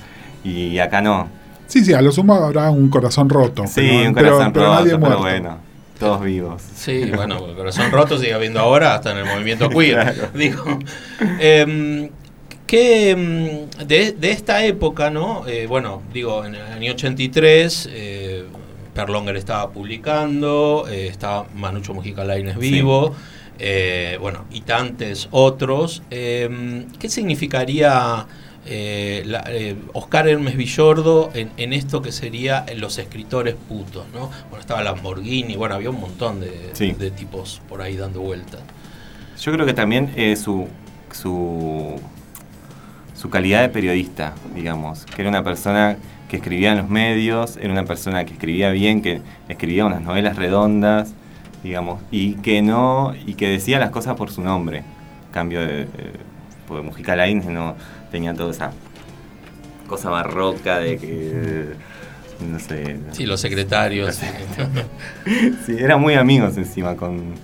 Y 0.44 0.80
acá 0.80 1.02
no. 1.02 1.28
Sí, 1.68 1.84
sí, 1.84 1.94
a 1.94 2.02
lo 2.02 2.12
sumo 2.12 2.34
habrá 2.36 2.70
un 2.70 2.90
corazón 2.90 3.30
roto. 3.30 3.66
Sí, 3.68 3.74
pero- 3.82 4.08
un 4.10 4.14
pero- 4.14 4.30
corazón 4.32 4.54
pero 4.54 4.66
roto, 4.68 4.80
nadie 4.84 4.98
pero 5.00 5.20
bueno, 5.20 5.58
todos 6.00 6.22
vivos. 6.22 6.62
Sí, 6.76 7.12
bueno, 7.16 7.46
el 7.48 7.56
corazón 7.56 7.92
roto 7.92 8.18
sigue 8.18 8.34
habiendo 8.34 8.60
ahora, 8.60 8.96
hasta 8.96 9.12
en 9.12 9.18
el 9.20 9.26
movimiento 9.26 9.70
queer. 9.70 9.94
Claro. 10.14 10.30
Digo, 10.34 10.80
Em, 11.40 12.10
que 12.68 13.12
em, 13.12 13.70
de, 13.88 14.14
de 14.14 14.32
esta 14.32 14.64
época, 14.66 15.10
¿no? 15.10 15.46
Eh, 15.48 15.68
bueno, 15.68 16.02
digo, 16.12 16.44
en 16.46 16.56
el 16.56 16.62
año 16.62 16.94
83, 16.94 17.88
eh, 17.92 18.33
Perlonger 18.94 19.36
estaba 19.36 19.70
publicando, 19.72 20.86
eh, 20.90 21.08
estaba 21.08 21.46
Manucho 21.56 21.94
Mujica 21.94 22.24
Lainez 22.24 22.56
Sí. 22.60 22.72
vivo. 22.72 23.16
eh, 23.60 24.18
bueno, 24.20 24.46
y 24.52 24.62
tantos 24.62 25.28
otros. 25.32 26.02
Eh, 26.10 26.86
¿Qué 27.00 27.08
significaría 27.08 28.26
eh, 28.66 29.22
la- 29.28 29.44
Oscar 29.94 30.28
Hermes 30.28 30.56
Villordo 30.58 31.30
en, 31.36 31.52
en 31.58 31.72
esto 31.74 32.02
que 32.02 32.12
sería 32.12 32.66
los 32.78 32.98
escritores 32.98 33.54
putos? 33.70 34.06
¿no? 34.14 34.32
Bueno, 34.50 34.60
estaba 34.60 34.82
Lamborghini, 34.82 35.56
bueno, 35.56 35.76
había 35.76 35.92
un 35.92 36.00
montón 36.02 36.40
de, 36.40 36.72
Sí. 36.74 36.94
de 36.94 37.12
tipos 37.12 37.62
por 37.70 37.82
ahí 37.84 37.96
dando 37.96 38.22
vueltas. 38.22 38.62
Yo 39.40 39.52
creo 39.52 39.66
que 39.68 39.74
también 39.74 40.12
su, 40.36 40.68
su, 41.12 42.00
su 43.16 43.30
calidad 43.30 43.62
de 43.62 43.70
periodista, 43.70 44.34
digamos, 44.56 45.06
que 45.06 45.22
era 45.22 45.30
una 45.30 45.44
persona 45.44 45.98
que 46.34 46.38
escribía 46.38 46.72
en 46.72 46.80
los 46.80 46.90
medios, 46.90 47.58
era 47.58 47.72
una 47.72 47.86
persona 47.86 48.26
que 48.26 48.34
escribía 48.34 48.72
bien, 48.72 49.04
que 49.04 49.22
escribía 49.48 49.86
unas 49.86 50.02
novelas 50.02 50.36
redondas, 50.36 51.14
digamos, 51.64 52.02
y 52.10 52.34
que 52.38 52.64
no, 52.64 53.14
y 53.28 53.36
que 53.36 53.48
decía 53.50 53.78
las 53.78 53.92
cosas 53.92 54.16
por 54.16 54.32
su 54.32 54.42
nombre. 54.42 54.82
Cambio 55.32 55.62
de, 55.62 55.84
eh, 55.84 55.88
porque 56.68 56.82
Mujica 56.82 57.16
Lainez 57.16 57.46
no 57.46 57.76
tenía 58.10 58.34
toda 58.34 58.50
esa 58.50 58.72
cosa 59.86 60.10
barroca 60.10 60.80
de 60.80 60.98
que 60.98 61.74
no 62.44 62.58
sé. 62.58 62.98
Sí, 63.12 63.28
los 63.28 63.40
secretarios. 63.40 64.20
Sí, 65.68 65.76
eran 65.78 66.02
muy 66.02 66.16
amigos 66.16 66.58
encima 66.58 66.96
con, 66.96 67.36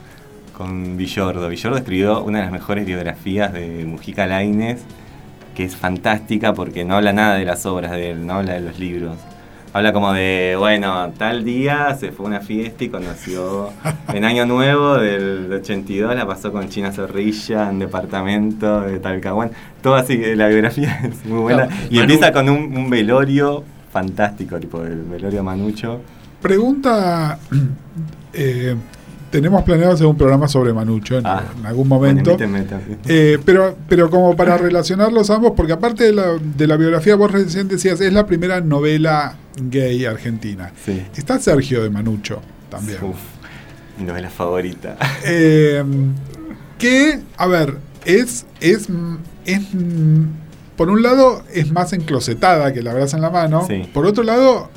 con 0.58 0.98
Villordo. 0.98 1.48
Villordo 1.48 1.78
escribió 1.78 2.24
una 2.24 2.40
de 2.40 2.46
las 2.46 2.52
mejores 2.52 2.88
biografías 2.88 3.54
de 3.54 3.86
Mujica 3.86 4.26
Lainez, 4.26 4.82
que 5.60 5.66
es 5.66 5.76
fantástica 5.76 6.54
porque 6.54 6.86
no 6.86 6.96
habla 6.96 7.12
nada 7.12 7.36
de 7.36 7.44
las 7.44 7.66
obras 7.66 7.92
de 7.92 8.12
él, 8.12 8.26
no 8.26 8.36
habla 8.36 8.54
de 8.54 8.62
los 8.62 8.80
libros. 8.80 9.18
Habla 9.74 9.92
como 9.92 10.14
de, 10.14 10.56
bueno, 10.58 11.12
tal 11.18 11.44
día 11.44 11.98
se 12.00 12.14
fue 12.14 12.28
a 12.28 12.30
una 12.30 12.40
fiesta 12.40 12.86
y 12.86 12.88
conoció 12.88 13.72
en 14.14 14.24
Año 14.24 14.46
Nuevo 14.46 14.94
del 14.96 15.52
82, 15.52 16.16
la 16.16 16.26
pasó 16.26 16.54
con 16.54 16.70
China 16.70 16.94
Zorrilla 16.94 17.70
en 17.70 17.80
departamento 17.80 18.80
de 18.84 19.00
Talcahuán. 19.00 19.52
Todo 19.84 19.96
así, 19.96 20.16
la 20.34 20.48
biografía 20.48 21.02
es 21.04 21.26
muy 21.26 21.42
buena. 21.42 21.68
Claro, 21.68 21.82
Y 21.90 21.96
Manu- 21.96 22.02
empieza 22.04 22.32
con 22.32 22.48
un, 22.48 22.78
un 22.78 22.90
velorio 22.90 23.66
fantástico, 23.92 24.58
tipo 24.62 24.82
el 24.86 25.04
velorio 25.04 25.44
Manucho. 25.44 26.00
Pregunta, 26.42 27.38
eh, 28.34 28.78
tenemos 29.30 29.64
planeado 29.64 29.94
hacer 29.94 30.08
un 30.08 30.18
programa 30.18 30.48
sobre 30.48 30.74
Manucho 30.74 31.18
en, 31.18 31.26
Ah, 31.26 31.44
en 31.60 31.66
algún 31.66 31.88
momento. 31.88 32.38
Bueno. 32.38 32.66
Eh, 33.08 33.38
pero, 33.46 33.76
pero 33.88 34.10
como 34.10 34.36
para 34.36 34.58
relacionarlos 34.58 35.30
ambos, 35.30 35.54
porque 35.56 35.74
aparte 35.74 36.06
de 36.06 36.14
la, 36.14 36.38
de 36.38 36.68
la 36.68 36.76
biografía, 36.78 37.16
vos 37.16 37.32
recién 37.32 37.68
decías, 37.68 38.02
es 38.02 38.14
la 38.14 38.26
primera 38.26 38.62
novela 38.62 39.36
gay 39.62 40.06
argentina. 40.06 40.72
Sí. 40.86 41.06
Está 41.16 41.40
Sergio 41.40 41.84
de 41.84 41.90
Manucho 41.90 42.42
también. 42.70 43.04
Uf, 43.04 43.18
mi 43.98 44.06
novela 44.06 44.30
favorita. 44.30 44.98
Eh, 45.26 45.84
que, 46.78 47.20
a 47.38 47.48
ver, 47.48 47.78
es, 48.06 48.46
es, 48.62 48.88
es, 49.46 49.62
por 50.76 50.90
un 50.90 51.02
lado, 51.04 51.44
es 51.54 51.72
más 51.72 51.92
enclosetada 51.94 52.74
que 52.74 52.82
la 52.82 52.92
abraza 52.92 53.18
en 53.18 53.22
la 53.24 53.30
mano. 53.30 53.66
Sí. 53.68 53.90
Por 53.94 54.06
otro 54.06 54.24
lado, 54.24 54.70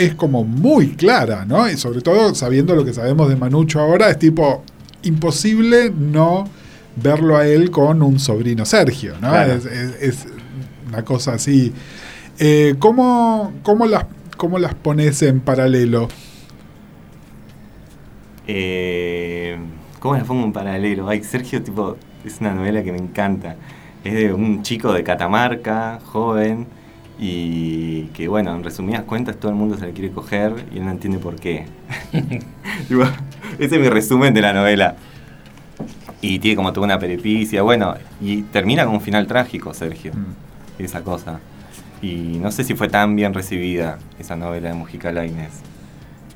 es 0.00 0.14
como 0.14 0.44
muy 0.44 0.88
clara, 0.96 1.44
¿no? 1.44 1.68
Y 1.70 1.76
sobre 1.76 2.00
todo, 2.00 2.34
sabiendo 2.34 2.74
lo 2.74 2.84
que 2.84 2.92
sabemos 2.92 3.28
de 3.28 3.36
Manucho 3.36 3.80
ahora, 3.80 4.10
es 4.10 4.18
tipo 4.18 4.62
imposible 5.02 5.90
no 5.96 6.48
verlo 6.96 7.36
a 7.36 7.46
él 7.46 7.70
con 7.70 8.02
un 8.02 8.18
sobrino 8.18 8.64
Sergio, 8.64 9.14
¿no? 9.20 9.30
Claro. 9.30 9.52
Es, 9.54 9.64
es- 9.66 10.02
es 10.02 10.26
una 10.88 11.04
cosa 11.04 11.34
así. 11.34 11.72
Eh, 12.38 12.74
¿cómo, 12.78 13.52
cómo 13.62 13.86
las, 13.86 14.06
¿Cómo 14.36 14.58
las 14.58 14.74
pones 14.74 15.20
en 15.22 15.40
paralelo? 15.40 16.08
Eh, 18.46 19.58
¿Cómo 19.98 20.16
la 20.16 20.24
pongo 20.24 20.44
en 20.46 20.52
paralelo? 20.52 21.08
Ay, 21.08 21.22
Sergio, 21.22 21.62
tipo, 21.62 21.96
es 22.24 22.40
una 22.40 22.54
novela 22.54 22.82
que 22.82 22.92
me 22.92 22.98
encanta. 22.98 23.56
Es 24.02 24.14
de 24.14 24.32
un 24.32 24.62
chico 24.62 24.92
de 24.92 25.04
Catamarca, 25.04 26.00
joven, 26.04 26.66
y 27.22 28.04
que, 28.14 28.28
bueno, 28.28 28.54
en 28.56 28.64
resumidas 28.64 29.02
cuentas, 29.02 29.36
todo 29.36 29.50
el 29.50 29.56
mundo 29.58 29.76
se 29.76 29.84
le 29.86 29.92
quiere 29.92 30.10
coger 30.10 30.64
y 30.72 30.78
él 30.78 30.86
no 30.86 30.90
entiende 30.90 31.18
por 31.18 31.36
qué. 31.36 31.66
Ese 33.58 33.74
es 33.76 33.80
mi 33.80 33.88
resumen 33.88 34.32
de 34.32 34.40
la 34.40 34.52
novela. 34.54 34.96
Y 36.22 36.38
tiene 36.38 36.56
como 36.56 36.72
toda 36.72 36.86
una 36.86 36.98
peripicia, 36.98 37.62
bueno, 37.62 37.94
y 38.20 38.42
termina 38.42 38.84
con 38.84 38.94
un 38.94 39.00
final 39.00 39.26
trágico, 39.26 39.72
Sergio. 39.74 40.12
Mm. 40.14 40.82
esa 40.82 41.02
cosa. 41.02 41.40
Y 42.02 42.38
no 42.40 42.50
sé 42.50 42.64
si 42.64 42.74
fue 42.74 42.88
tan 42.88 43.14
bien 43.16 43.34
recibida 43.34 43.98
esa 44.18 44.34
novela 44.36 44.68
de 44.70 44.74
Mujica 44.74 45.12
Lainez. 45.12 45.52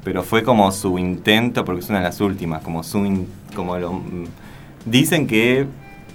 Pero 0.04 0.22
fue 0.22 0.42
como 0.42 0.70
su 0.70 0.98
intento, 0.98 1.64
porque 1.64 1.80
es 1.80 1.88
una 1.88 1.98
de 1.98 2.04
las 2.04 2.20
últimas, 2.20 2.62
como 2.62 2.82
su 2.82 3.06
in- 3.06 3.26
como 3.56 3.78
lo 3.78 3.94
mm, 3.94 4.24
dicen 4.84 5.26
que 5.26 5.66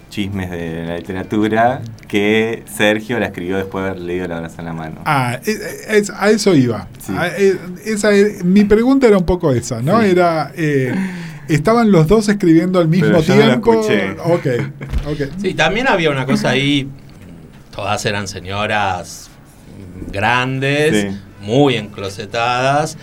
chismes 0.10 0.50
de 0.51 0.86
la 0.86 0.98
literatura 0.98 1.82
que 2.08 2.63
Sergio 2.72 3.20
la 3.20 3.28
escribió 3.28 3.58
después 3.58 3.84
de 3.86 3.89
haber 3.92 4.01
leído 4.01 4.28
La 4.28 4.38
abrazo 4.38 4.56
en 4.60 4.66
la 4.66 4.74
mano. 4.74 5.01
Ah, 5.06 5.39
es- 5.46 5.60
es- 5.88 6.10
a 6.10 6.30
eso 6.30 6.56
iba. 6.56 6.88
Sí. 7.00 7.13
A- 7.16 7.28
esa, 7.86 8.13
eh, 8.16 8.39
mi 8.44 8.63
pregunta 8.66 9.08
era 9.08 9.18
un 9.18 9.25
poco 9.25 9.51
esa, 9.54 9.82
¿no? 9.82 10.01
Sí. 10.01 10.08
Era, 10.10 10.51
eh, 10.56 10.94
¿estaban 11.48 11.92
los 11.92 12.08
dos 12.08 12.28
escribiendo 12.30 12.80
al 12.80 12.88
mismo 12.88 13.08
Pero 13.08 13.22
yo 13.22 13.36
no 13.36 13.39
la 13.42 13.48
tiempo? 13.48 13.72
escuché. 13.82 14.12
Ok, 14.24 14.48
ok. 15.12 15.22
Sí, 15.42 15.54
también 15.54 15.88
había 15.88 16.10
una 16.10 16.25
cosa 16.25 16.50
ahí, 16.50 16.89
todas 17.75 18.04
eran 18.06 18.28
señoras 18.28 19.30
grandes, 20.12 21.12
Sí. 21.13 21.18
muy 21.42 21.75
enclosetadas, 21.75 22.98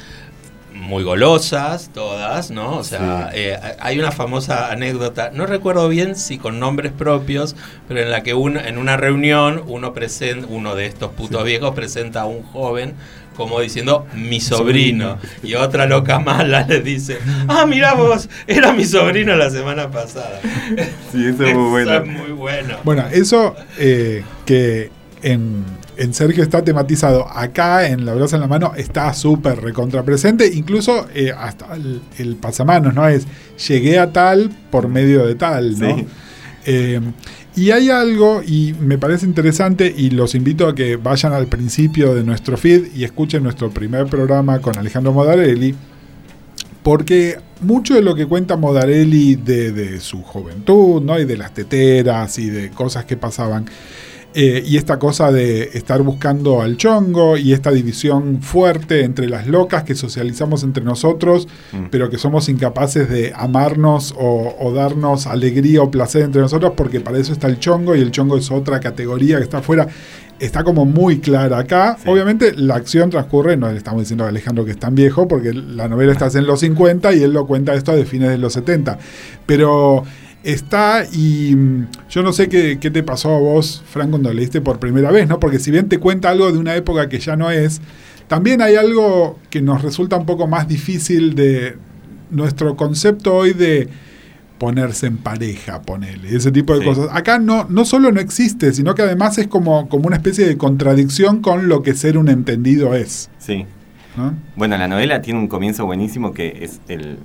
muy 0.77 1.03
golosas, 1.03 1.91
todas, 1.93 2.51
¿no? 2.51 2.77
O 2.77 2.85
sea, 2.85 3.31
Sí. 3.33 3.39
eh, 3.41 3.59
hay 3.81 3.99
una 3.99 4.13
famosa 4.13 4.71
anécdota, 4.71 5.31
no 5.33 5.47
recuerdo 5.47 5.89
bien 5.89 6.17
si 6.17 6.39
con 6.39 6.61
nombres 6.61 6.93
propios, 6.93 7.57
pero 7.89 8.01
en 8.01 8.11
la 8.11 8.23
que 8.23 8.35
uno, 8.35 8.61
en 8.61 8.79
una 8.79 8.97
reunión 8.97 9.63
uno, 9.67 9.93
presenta, 9.95 10.47
uno 10.49 10.75
de 10.75 10.87
estos 10.87 11.11
putos 11.13 11.45
viejos 11.45 11.75
presenta 11.75 12.23
a 12.23 12.27
un 12.27 12.43
joven 12.43 12.95
como 13.37 13.61
diciendo 13.61 14.07
mi 14.15 14.41
sobrino 14.41 15.19
y 15.43 15.55
otra 15.57 15.85
loca 15.85 16.19
mala 16.19 16.65
le 16.67 16.81
dice 16.81 17.19
ah 17.49 17.67
mira 17.67 17.93
vos 17.93 18.31
era 18.47 18.73
mi 18.73 18.87
sobrino 18.87 19.37
la 19.37 19.51
semana 19.51 19.91
pasada 19.91 20.41
Sí, 21.13 21.27
eso 21.27 21.45
es 21.45 21.55
muy 21.55 21.69
bueno. 21.71 21.93
Eso 21.93 22.03
es 22.03 22.07
muy 22.09 22.31
bueno. 22.33 22.77
Bueno, 22.83 23.05
eso 23.13 23.55
eh, 23.79 24.25
que 24.47 24.91
en, 25.27 25.65
en 25.97 26.15
Sergio 26.15 26.45
está 26.45 26.63
tematizado 26.63 27.29
acá 27.29 27.89
en 27.89 28.07
La 28.07 28.15
Brasa 28.15 28.37
en 28.37 28.43
la 28.43 28.49
Mano 28.49 28.73
está 28.77 29.13
súper 29.13 29.61
recontrapresente, 29.61 30.47
incluso 30.47 31.09
eh, 31.15 31.33
hasta 31.37 31.75
el, 31.75 32.01
el 32.19 32.37
pasamanos, 32.37 32.95
¿no? 32.95 33.09
Es 33.09 33.27
llegué 33.69 33.99
a 33.99 34.13
tal 34.13 34.51
por 34.71 34.87
medio 34.89 35.27
de 35.27 35.35
tal, 35.35 35.79
¿no? 35.79 35.97
Sí. 35.97 36.07
Eh, 36.67 37.01
y 37.57 37.71
hay 37.71 37.91
algo, 37.91 38.43
y 38.47 38.75
me 38.79 38.99
parece 38.99 39.27
interesante, 39.27 39.93
y 39.97 40.11
los 40.11 40.35
invito 40.35 40.69
a 40.69 40.75
que 40.75 40.97
vayan 40.97 41.33
al 41.33 41.47
principio 41.47 42.15
de 42.15 42.23
nuestro 42.23 42.57
feed 42.57 42.95
y 42.95 43.03
escuchen 43.03 43.43
nuestro 43.43 43.71
primer 43.71 44.07
programa 44.07 44.61
con 44.61 44.79
Alejandro 44.79 45.13
Modarelli, 45.13 45.75
porque 46.85 47.39
mucho 47.63 47.95
de 47.95 48.03
lo 48.03 48.15
que 48.15 48.27
cuenta 48.27 48.57
Modarelli 48.57 49.35
de, 49.37 49.73
de 49.73 49.99
su 50.01 50.23
juventud, 50.23 51.03
¿no? 51.03 51.19
Y 51.19 51.25
de 51.25 51.37
las 51.37 51.53
teteras 51.53 52.39
y 52.39 52.49
de 52.49 52.71
cosas 52.71 53.07
que 53.07 53.17
pasaban. 53.17 53.67
Eh, 54.39 54.63
y 54.67 54.77
esta 54.77 54.99
cosa 54.99 55.33
de 55.33 55.71
estar 55.73 56.03
buscando 56.03 56.61
al 56.61 56.77
chongo 56.77 57.39
y 57.39 57.55
esta 57.55 57.71
división 57.71 58.43
fuerte 58.43 59.03
entre 59.03 59.29
las 59.29 59.47
locas 59.47 59.83
que 59.85 59.95
socializamos 59.95 60.63
entre 60.63 60.85
nosotros, 60.85 61.49
Mm. 61.73 61.87
pero 61.91 62.11
que 62.11 62.19
somos 62.19 62.49
incapaces 62.51 63.09
de 63.09 63.33
amarnos 63.35 64.15
o, 64.17 64.55
o 64.61 64.73
darnos 64.75 65.27
alegría 65.27 65.81
o 65.81 65.91
placer 65.91 66.23
entre 66.23 66.43
nosotros, 66.43 66.73
porque 66.77 67.01
para 67.01 67.19
eso 67.19 67.33
está 67.33 67.47
el 67.47 67.59
chongo 67.59 67.97
y 67.97 68.01
el 68.01 68.11
chongo 68.11 68.37
es 68.37 68.51
otra 68.51 68.79
categoría 68.79 69.39
que 69.39 69.45
está 69.45 69.59
afuera. 69.59 69.89
Está 70.39 70.65
como 70.65 70.85
muy 70.85 71.19
clara 71.21 71.57
acá. 71.59 71.97
Sí. 71.99 72.11
Obviamente 72.11 72.53
la 72.55 72.75
acción 72.75 73.09
transcurre, 73.09 73.57
no 73.57 73.73
le 73.73 73.79
estamos 73.79 74.03
diciendo 74.03 74.27
a 74.27 74.29
Alejandro 74.29 74.67
que 74.67 74.73
es 74.73 74.79
tan 74.79 74.95
viejo, 74.95 75.27
porque 75.27 75.55
la 75.55 75.89
novela 75.89 76.13
está 76.13 76.27
en 76.39 76.47
los 76.47 76.61
50 76.61 77.15
y 77.15 77.23
él 77.23 77.33
lo 77.33 77.47
cuenta 77.47 77.75
esto 77.75 77.93
de 77.97 78.05
fines 78.05 78.29
de 78.29 78.37
los 78.37 78.53
70. 78.53 78.99
Pero 79.47 80.05
está 80.53 81.05
y 81.13 81.55
mm, 81.55 81.87
yo 82.09 82.23
no 82.23 82.33
sé 82.33 82.49
qué, 82.49 82.79
qué 82.81 82.91
te 82.91 83.03
pasó 83.03 83.35
a 83.35 83.39
vos, 83.41 83.83
Frank, 83.91 84.11
cuando 84.11 84.33
leíste 84.33 84.61
por 84.61 84.79
primera 84.79 85.11
vez, 85.11 85.29
¿no? 85.29 85.41
Porque 85.41 85.59
si 85.59 85.71
bien 85.71 85.89
te 85.89 85.99
cuenta 85.99 86.31
algo 86.31 86.51
de 86.53 86.59
una 86.59 86.75
época 86.77 87.09
que 87.09 87.19
ya 87.19 87.37
no 87.37 87.51
es, 87.51 87.81
también 88.29 88.63
hay 88.63 88.77
algo 88.77 89.39
que 89.51 89.61
nos 89.61 89.83
resulta 89.83 90.17
un 90.17 90.27
poco 90.27 90.47
más 90.47 90.69
difícil 90.69 91.35
de 91.35 91.77
nuestro 92.31 92.77
concepto 92.77 93.35
hoy 93.35 93.53
de 93.53 93.89
ponerse 94.59 95.07
en 95.07 95.19
pareja, 95.19 95.83
ponele, 95.83 96.35
ese 96.35 96.51
tipo 96.51 96.73
de 96.75 96.81
Sí. 96.81 96.87
cosas. 96.87 97.09
Acá 97.13 97.39
no, 97.39 97.67
no 97.69 97.85
solo 97.85 98.11
no 98.11 98.21
existe, 98.21 98.73
sino 98.73 98.95
que 98.95 99.03
además 99.03 99.37
es 99.39 99.49
como, 99.49 99.89
como 99.89 100.07
una 100.07 100.17
especie 100.17 100.47
de 100.47 100.57
contradicción 100.57 101.43
con 101.43 101.69
lo 101.69 101.83
que 101.83 101.95
ser 101.95 102.17
un 102.17 102.29
entendido 102.29 102.95
es. 102.95 103.29
Sí. 103.39 103.67
¿no? 104.17 104.35
Bueno, 104.57 104.79
la 104.79 104.89
novela 104.89 105.21
tiene 105.21 105.41
un 105.41 105.47
comienzo 105.49 105.85
buenísimo 105.85 106.33
que 106.33 106.61
es 106.63 106.81
el, 106.89 107.19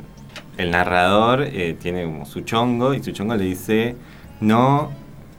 el 0.61 0.71
narrador 0.71 1.43
eh, 1.43 1.75
tiene 1.79 2.05
como 2.05 2.25
su 2.25 2.41
chongo 2.41 2.93
y 2.93 3.03
su 3.03 3.11
chongo 3.11 3.35
le 3.35 3.45
dice, 3.45 3.95
no, 4.39 4.91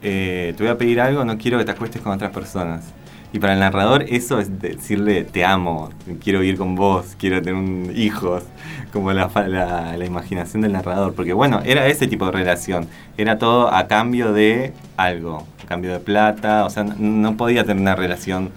eh, 0.02 0.55
te 0.57 0.62
voy 0.62 0.73
a 0.73 0.79
pedir 0.79 1.00
algo, 1.00 1.25
no 1.25 1.38
quiero 1.38 1.59
que 1.59 1.64
te 1.64 1.71
acuestes 1.71 2.02
con 2.02 2.12
otras 2.12 2.33
personas. 2.33 2.93
Y 3.33 3.38
para 3.38 3.55
el 3.55 3.61
narrador 3.61 4.05
eso 4.09 4.41
es 4.41 4.61
decirle 4.61 5.25
te 5.25 5.43
amo, 5.43 5.91
quiero 6.23 6.41
vivir 6.41 6.59
con 6.59 6.75
vos, 6.75 7.17
quiero 7.19 7.41
tener 7.41 7.55
un, 7.55 7.91
hijos, 7.97 8.43
como 8.93 9.11
la, 9.12 9.31
la, 9.49 9.97
la, 9.97 10.05
imaginación 10.05 10.62
del 10.62 10.73
narrador. 10.73 11.14
Porque 11.14 11.33
bueno, 11.33 11.62
era 11.64 11.87
ese 11.87 12.07
tipo 12.07 12.26
de 12.26 12.33
relación, 12.33 12.88
era 13.17 13.38
todo 13.38 13.73
a 13.73 13.87
cambio 13.87 14.33
de 14.35 14.75
algo, 14.99 15.47
a 15.64 15.67
cambio 15.67 15.93
de 15.93 16.00
plata, 16.00 16.67
o 16.67 16.71
sea, 16.71 16.85
no 16.85 17.37
podía 17.38 17.64
tener 17.64 17.81
una 17.81 17.95
relación 17.95 18.50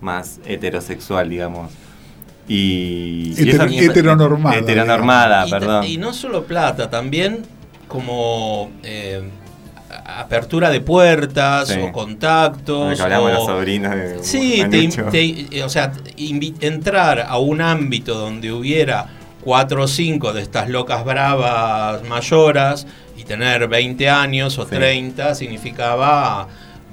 más 0.00 0.38
heterosexual, 0.46 1.28
digamos. 1.28 1.72
Y, 2.46 3.34
heteronormada. 3.38 4.58
Heteronormada, 4.58 5.46
perdón. 5.46 5.84
Y 5.84 5.96
no 5.96 6.12
solo 6.12 6.44
plata, 6.44 6.90
también 6.90 7.42
como 7.88 8.70
eh, 8.82 9.22
apertura 10.04 10.70
de 10.70 10.80
puertas 10.80 11.76
o 11.80 11.92
contactos. 11.92 13.00
hablamos 13.00 13.30
o, 13.30 13.34
las 13.34 13.44
sobrinas 13.44 13.94
de 13.94 14.22
Sí, 14.22 14.64
te, 14.70 15.62
o 15.62 15.68
sea, 15.68 15.92
entrar 16.60 17.20
a 17.20 17.38
un 17.38 17.60
ámbito 17.60 18.14
donde 18.14 18.52
hubiera 18.52 19.06
cuatro 19.40 19.84
o 19.84 19.88
cinco 19.88 20.32
de 20.32 20.42
estas 20.42 20.68
locas 20.68 21.04
bravas 21.04 22.02
mayoras 22.04 22.86
y 23.16 23.24
tener 23.24 23.68
20 23.68 24.08
años 24.08 24.58
o 24.58 24.66
30 24.66 25.34
significaba 25.34 26.48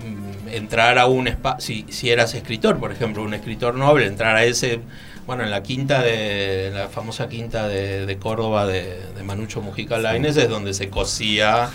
mm, 0.05 0.49
entrar 0.49 0.97
a 0.99 1.05
un 1.05 1.27
espacio, 1.27 1.85
si, 1.89 2.09
eras 2.09 2.33
escritor, 2.33 2.77
por 2.77 2.91
ejemplo, 2.91 3.23
un 3.23 3.33
escritor 3.33 3.75
noble, 3.75 4.05
entrar 4.05 4.35
a 4.35 4.43
ese 4.43 4.81
bueno, 5.27 5.43
en 5.43 5.51
la 5.51 5.63
quinta 5.63 6.01
de 6.01 6.71
la 6.73 6.87
famosa 6.89 7.29
quinta 7.29 7.67
de, 7.67 8.17
Córdoba 8.19 8.65
de, 8.65 8.99
Manucho 9.23 9.61
Mujica 9.61 9.97
Lainez 9.97 10.35
es 10.37 10.49
donde 10.49 10.73
se 10.73 10.89
cosía 10.89 11.69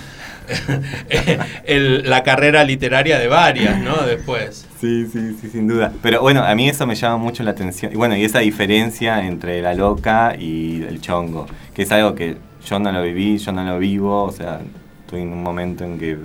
la 1.67 2.23
carrera 2.23 2.65
literaria 2.65 3.19
de 3.19 3.29
varias, 3.29 3.81
¿no? 3.81 3.97
Después. 4.03 4.67
Sí, 4.81 5.07
sí, 5.07 5.37
sí, 5.41 5.49
sin 5.49 5.69
duda. 5.69 5.93
Pero 6.03 6.21
bueno, 6.21 6.43
a 6.45 6.55
mí 6.55 6.69
eso 6.69 6.87
me 6.87 6.95
llama 6.95 7.17
mucho 7.17 7.43
la 7.43 7.53
atención. 7.53 7.93
Y 7.93 7.97
bueno, 7.97 8.17
y 8.17 8.25
esa 8.25 8.41
diferencia 8.41 9.25
entre 9.27 9.63
la 9.63 9.75
loca 9.75 10.37
y 10.39 10.83
el 10.83 11.01
chongo, 11.01 11.47
que 11.75 11.83
es 11.83 11.93
algo 11.93 12.15
que 12.15 12.37
yo 12.67 12.79
no 12.79 12.93
lo 12.93 13.03
viví, 13.03 13.39
yo 13.39 13.53
no 13.53 13.65
lo 13.65 13.79
vivo, 13.79 14.25
o 14.25 14.33
sea, 14.33 14.61
estoy 15.05 15.23
en 15.23 15.33
un 15.33 15.43
momento 15.43 15.85
en 15.85 15.99
que 15.99 16.19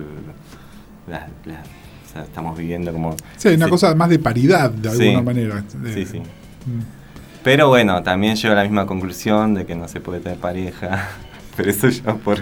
estamos 2.20 2.58
viviendo 2.58 2.92
como... 2.92 3.16
Sí, 3.36 3.48
una 3.48 3.68
cosa 3.68 3.94
más 3.94 4.10
de 4.10 4.18
paridad, 4.18 4.70
de 4.70 4.90
alguna 4.90 5.22
manera. 5.22 5.64
sí, 5.94 6.04
sí. 6.04 6.18
Mm. 6.18 7.01
Pero 7.44 7.68
bueno, 7.68 8.02
también 8.02 8.36
llego 8.36 8.52
a 8.52 8.56
la 8.56 8.62
misma 8.62 8.86
conclusión 8.86 9.54
de 9.54 9.66
que 9.66 9.74
no 9.74 9.88
se 9.88 10.00
puede 10.00 10.20
tener 10.20 10.38
pareja. 10.38 11.10
Pero 11.56 11.70
eso 11.70 11.88
ya 11.88 12.14
por 12.14 12.38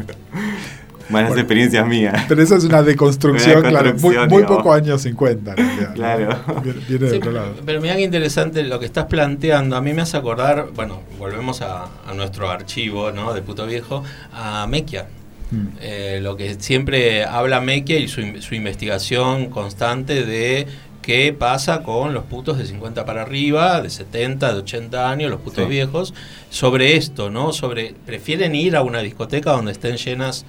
malas 1.10 1.36
experiencias 1.36 1.86
mías. 1.86 2.24
Pero 2.28 2.42
eso 2.42 2.56
es 2.56 2.64
una 2.64 2.82
deconstrucción, 2.82 3.62
claro, 3.62 3.94
muy, 3.98 4.44
poco 4.44 4.72
años 4.72 5.02
50. 5.02 5.54
claro. 5.94 6.38
Viene, 6.88 7.06
de 7.06 7.16
otro 7.16 7.32
lado. 7.32 7.54
Pero 7.66 7.80
mira 7.80 7.96
qué 7.96 8.02
interesante 8.02 8.62
lo 8.62 8.78
que 8.78 8.86
estás 8.86 9.06
planteando. 9.06 9.76
A 9.76 9.80
mí 9.80 9.92
me 9.92 10.02
hace 10.02 10.16
acordar, 10.16 10.68
bueno, 10.74 11.02
volvemos 11.18 11.62
a, 11.62 11.88
nuestro 12.14 12.50
archivo 12.50 13.12
¿no? 13.12 13.32
de 13.34 13.42
puto 13.42 13.66
viejo, 13.66 14.04
a 14.32 14.66
Mequia. 14.66 15.06
Hmm. 15.50 15.68
Eh, 15.80 16.20
lo 16.22 16.36
que 16.36 16.54
siempre 16.60 17.24
habla 17.24 17.60
Mequia 17.60 17.98
y 17.98 18.06
su, 18.06 18.22
su 18.40 18.54
investigación 18.54 19.50
constante 19.50 20.24
de 20.24 20.68
qué 21.02 21.32
pasa 21.32 21.82
con 21.82 22.14
los 22.14 22.24
putos 22.24 22.58
de 22.58 22.66
50 22.66 23.04
para 23.04 23.22
arriba, 23.22 23.80
de 23.80 23.90
70, 23.90 24.52
de 24.52 24.58
80 24.60 25.10
años, 25.10 25.30
los 25.30 25.40
putos 25.40 25.68
viejos, 25.68 26.14
sobre 26.50 26.96
esto, 26.96 27.30
¿no? 27.30 27.52
Sobre, 27.52 27.94
¿prefieren 28.06 28.54
ir 28.54 28.76
a 28.76 28.82
una 28.82 29.00
discoteca 29.00 29.52
donde 29.52 29.72
estén 29.72 29.96
llenas 29.96 30.44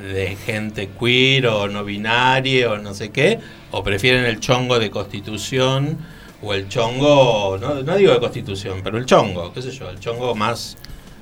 de 0.00 0.36
gente 0.36 0.90
queer 0.98 1.46
o 1.46 1.68
no 1.68 1.84
binaria 1.84 2.70
o 2.70 2.78
no 2.78 2.94
sé 2.94 3.10
qué? 3.10 3.38
¿O 3.70 3.82
prefieren 3.82 4.24
el 4.24 4.40
chongo 4.40 4.78
de 4.78 4.90
constitución 4.90 5.98
o 6.42 6.52
el 6.52 6.68
chongo, 6.68 7.58
no, 7.58 7.96
digo 7.96 8.12
de 8.12 8.20
constitución, 8.20 8.80
pero 8.84 8.98
el 8.98 9.06
chongo, 9.06 9.52
qué 9.52 9.62
sé 9.62 9.70
yo, 9.70 9.88
el 9.90 10.00
chongo 10.00 10.34
más... 10.34 10.76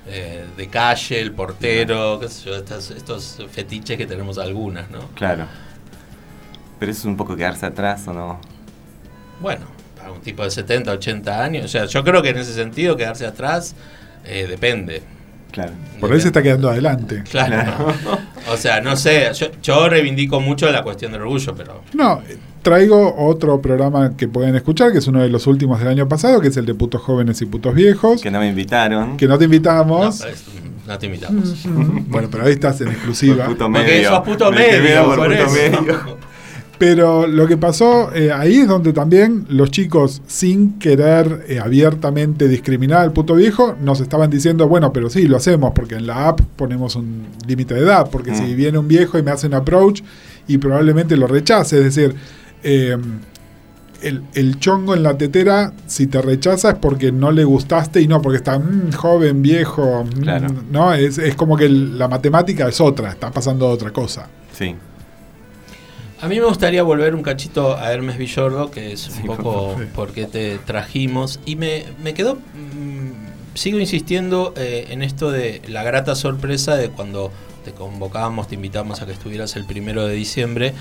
Eh, 0.05 0.45
de 0.57 0.67
calle, 0.67 1.21
el 1.21 1.31
portero, 1.31 2.19
qué 2.19 2.27
sé 2.29 2.47
yo, 2.47 2.57
estos 2.57 3.39
fetiches 3.53 3.97
que 3.97 4.05
tenemos 4.05 4.37
algunas, 4.37 4.91
¿no? 4.91 4.99
Claro. 5.15 5.47
Pero 6.81 6.91
eso 6.91 7.03
es 7.03 7.05
un 7.05 7.17
poco 7.17 7.37
quedarse 7.37 7.67
atrás, 7.67 8.09
¿o 8.09 8.13
no? 8.13 8.41
Bueno, 9.43 9.67
para 9.97 10.13
un 10.13 10.21
tipo 10.21 10.45
de 10.45 10.51
70, 10.51 10.93
80 10.93 11.45
años, 11.45 11.65
o 11.65 11.69
sea, 11.69 11.87
yo 11.87 12.05
creo 12.05 12.23
que 12.23 12.31
en 12.31 12.39
ese 12.39 12.55
sentido 12.55 12.97
quedarse 12.97 13.27
atrás 13.27 13.75
eh, 14.25 14.47
depende. 14.49 15.03
Claro. 15.51 15.73
Por 16.01 16.13
ahí 16.13 16.21
se 16.21 16.29
está 16.29 16.43
quedando 16.43 16.71
adelante. 16.71 17.25
Claro. 17.31 17.89
o 18.51 18.57
sea, 18.57 18.81
no 18.81 18.97
sé, 18.97 19.31
yo, 19.63 19.89
reivindico 19.89 20.41
mucho 20.41 20.71
la 20.71 20.83
cuestión 20.83 21.13
del 21.13 21.21
orgullo, 21.21 21.55
pero... 21.55 21.83
No, 21.93 22.23
traigo 22.63 23.15
otro 23.19 23.61
programa 23.61 24.17
que 24.17 24.29
pueden 24.29 24.57
escuchar, 24.57 24.93
que 24.93 24.99
es 24.99 25.07
uno 25.09 25.21
de 25.21 25.29
los 25.29 25.47
últimos 25.47 25.79
del 25.81 25.89
año 25.89 26.09
pasado, 26.09 26.41
que 26.41 26.49
es 26.49 26.57
el 26.57 26.65
de 26.65 26.75
putos 26.75 27.03
jóvenes 27.03 27.43
y 27.43 27.47
putos 27.47 27.75
viejos. 27.75 28.23
Que 28.23 28.31
no 28.31 28.39
me 28.39 28.49
invitaron. 28.49 29.17
Que 29.17 29.27
no 29.27 29.37
te 29.37 29.45
invitamos. 29.45 30.25
No, 30.87 30.99
te 30.99 31.07
invitamos. 31.07 31.65
bueno, 32.09 32.29
pero 32.31 32.45
ahí 32.45 32.53
estás 32.53 32.81
en 32.81 32.89
exclusiva. 32.89 33.47
Puto 33.47 33.69
medio. 33.69 33.87
Porque 33.87 34.05
sos 34.05 34.21
puto 34.21 34.51
medio, 34.53 35.15
por, 35.15 35.33
eso. 35.33 35.51
Medio. 35.51 36.19
Pero 36.83 37.29
lo 37.29 37.47
que 37.47 37.57
pasó 37.57 38.13
eh, 38.13 38.33
ahí 38.33 38.57
es 38.57 38.67
donde 38.67 38.93
también 38.93 39.47
los 39.49 39.71
chicos, 39.71 40.21
sin 40.27 40.81
querer 40.81 41.45
eh, 41.47 41.61
abiertamente 41.61 42.49
discriminar 42.49 43.03
al 43.03 43.13
puto 43.13 43.37
viejo, 43.37 43.77
nos 43.81 44.01
estaban 44.01 44.31
diciendo, 44.31 44.67
bueno, 44.67 44.93
pero 44.93 45.09
sí, 45.09 45.29
lo 45.29 45.37
hacemos, 45.37 45.75
porque 45.77 45.95
en 45.95 46.09
la 46.09 46.27
app 46.27 46.41
ponemos 46.57 46.97
un 46.97 47.29
límite 47.47 47.75
de 47.75 47.83
edad, 47.83 48.11
porque 48.11 48.35
si 48.35 48.43
mm. 48.43 48.57
viene 48.57 48.79
un 48.79 48.89
viejo 48.89 49.17
y 49.17 49.23
me 49.23 49.31
hace 49.31 49.47
un 49.47 49.55
approach 49.55 50.03
y 50.49 50.59
probablemente 50.59 51.17
lo 51.17 51.29
rechace, 51.29 51.79
es 51.79 51.85
decir, 51.95 52.17
eh, 52.65 52.97
el, 54.03 54.59
chongo 54.59 54.97
en 54.97 55.05
la 55.05 55.17
tetera, 55.17 55.75
si 55.87 56.09
te 56.09 56.21
rechaza 56.21 56.71
es 56.71 56.79
porque 56.79 57.13
no 57.13 57.31
le 57.31 57.45
gustaste 57.45 58.01
y 58.01 58.09
no 58.09 58.21
porque 58.21 58.39
está 58.39 58.59
mm, 58.59 58.91
joven, 58.95 59.41
viejo, 59.41 60.03
mm, 60.03 60.73
¿no? 60.73 60.93
Es, 60.95 61.19
es 61.19 61.37
como 61.37 61.57
que 61.57 61.69
la 61.69 62.09
matemática 62.09 62.67
es 62.67 62.81
otra, 62.81 63.11
está 63.11 63.31
pasando 63.31 63.69
otra 63.69 63.93
cosa. 63.93 64.27
Sí. 64.53 64.75
A 66.23 66.29
mí 66.29 66.39
me 66.39 66.47
gustaría 66.47 66.85
volver 66.85 67.17
un 67.17 67.23
cachito 67.23 67.77
a 67.77 67.93
Hermes 67.93 68.17
Villordo, 68.17 68.71
que 68.71 68.93
es 68.93 69.09
un 69.09 69.27
poco 69.27 69.77
porque 69.93 70.27
te 70.27 70.59
trajimos. 70.59 71.41
Y 71.45 71.57
me, 71.57 71.83
me 72.01 72.15
quedó. 72.15 72.37
Mm, 72.37 73.55
sigo 73.55 73.81
insistiendo 73.81 74.55
eh, 74.57 74.87
en 74.91 75.03
esto 75.03 75.33
de 75.33 75.63
la 75.67 75.83
grata 75.83 76.15
sorpresa 76.15 76.77
de 76.77 76.91
cuando 76.91 77.33
te 77.65 77.73
convocábamos, 77.73 78.47
te 78.47 78.55
invitamos 78.55 79.03
a 79.03 79.07
que 79.07 79.13
estuvieras 79.13 79.57
el 79.57 79.65
primero 79.65 80.07
de 80.07 80.15
diciembre, 80.15 80.75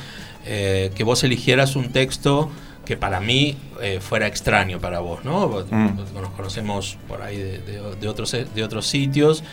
eh, 0.45 0.91
que 0.93 1.03
vos 1.03 1.23
eligieras 1.23 1.75
un 1.75 1.91
texto 1.91 2.51
que 2.85 2.95
para 2.95 3.19
mí 3.19 3.57
eh, 3.81 3.99
fuera 3.99 4.27
extraño 4.27 4.79
para 4.79 4.99
vos, 4.99 5.25
¿no? 5.25 5.47
Mm. 5.71 5.97
Nos 6.13 6.29
conocemos 6.35 6.99
por 7.07 7.23
ahí 7.23 7.37
de, 7.37 8.07
otros, 8.07 8.31
de 8.53 8.63
otros 8.63 8.85
sitios. 8.85 9.43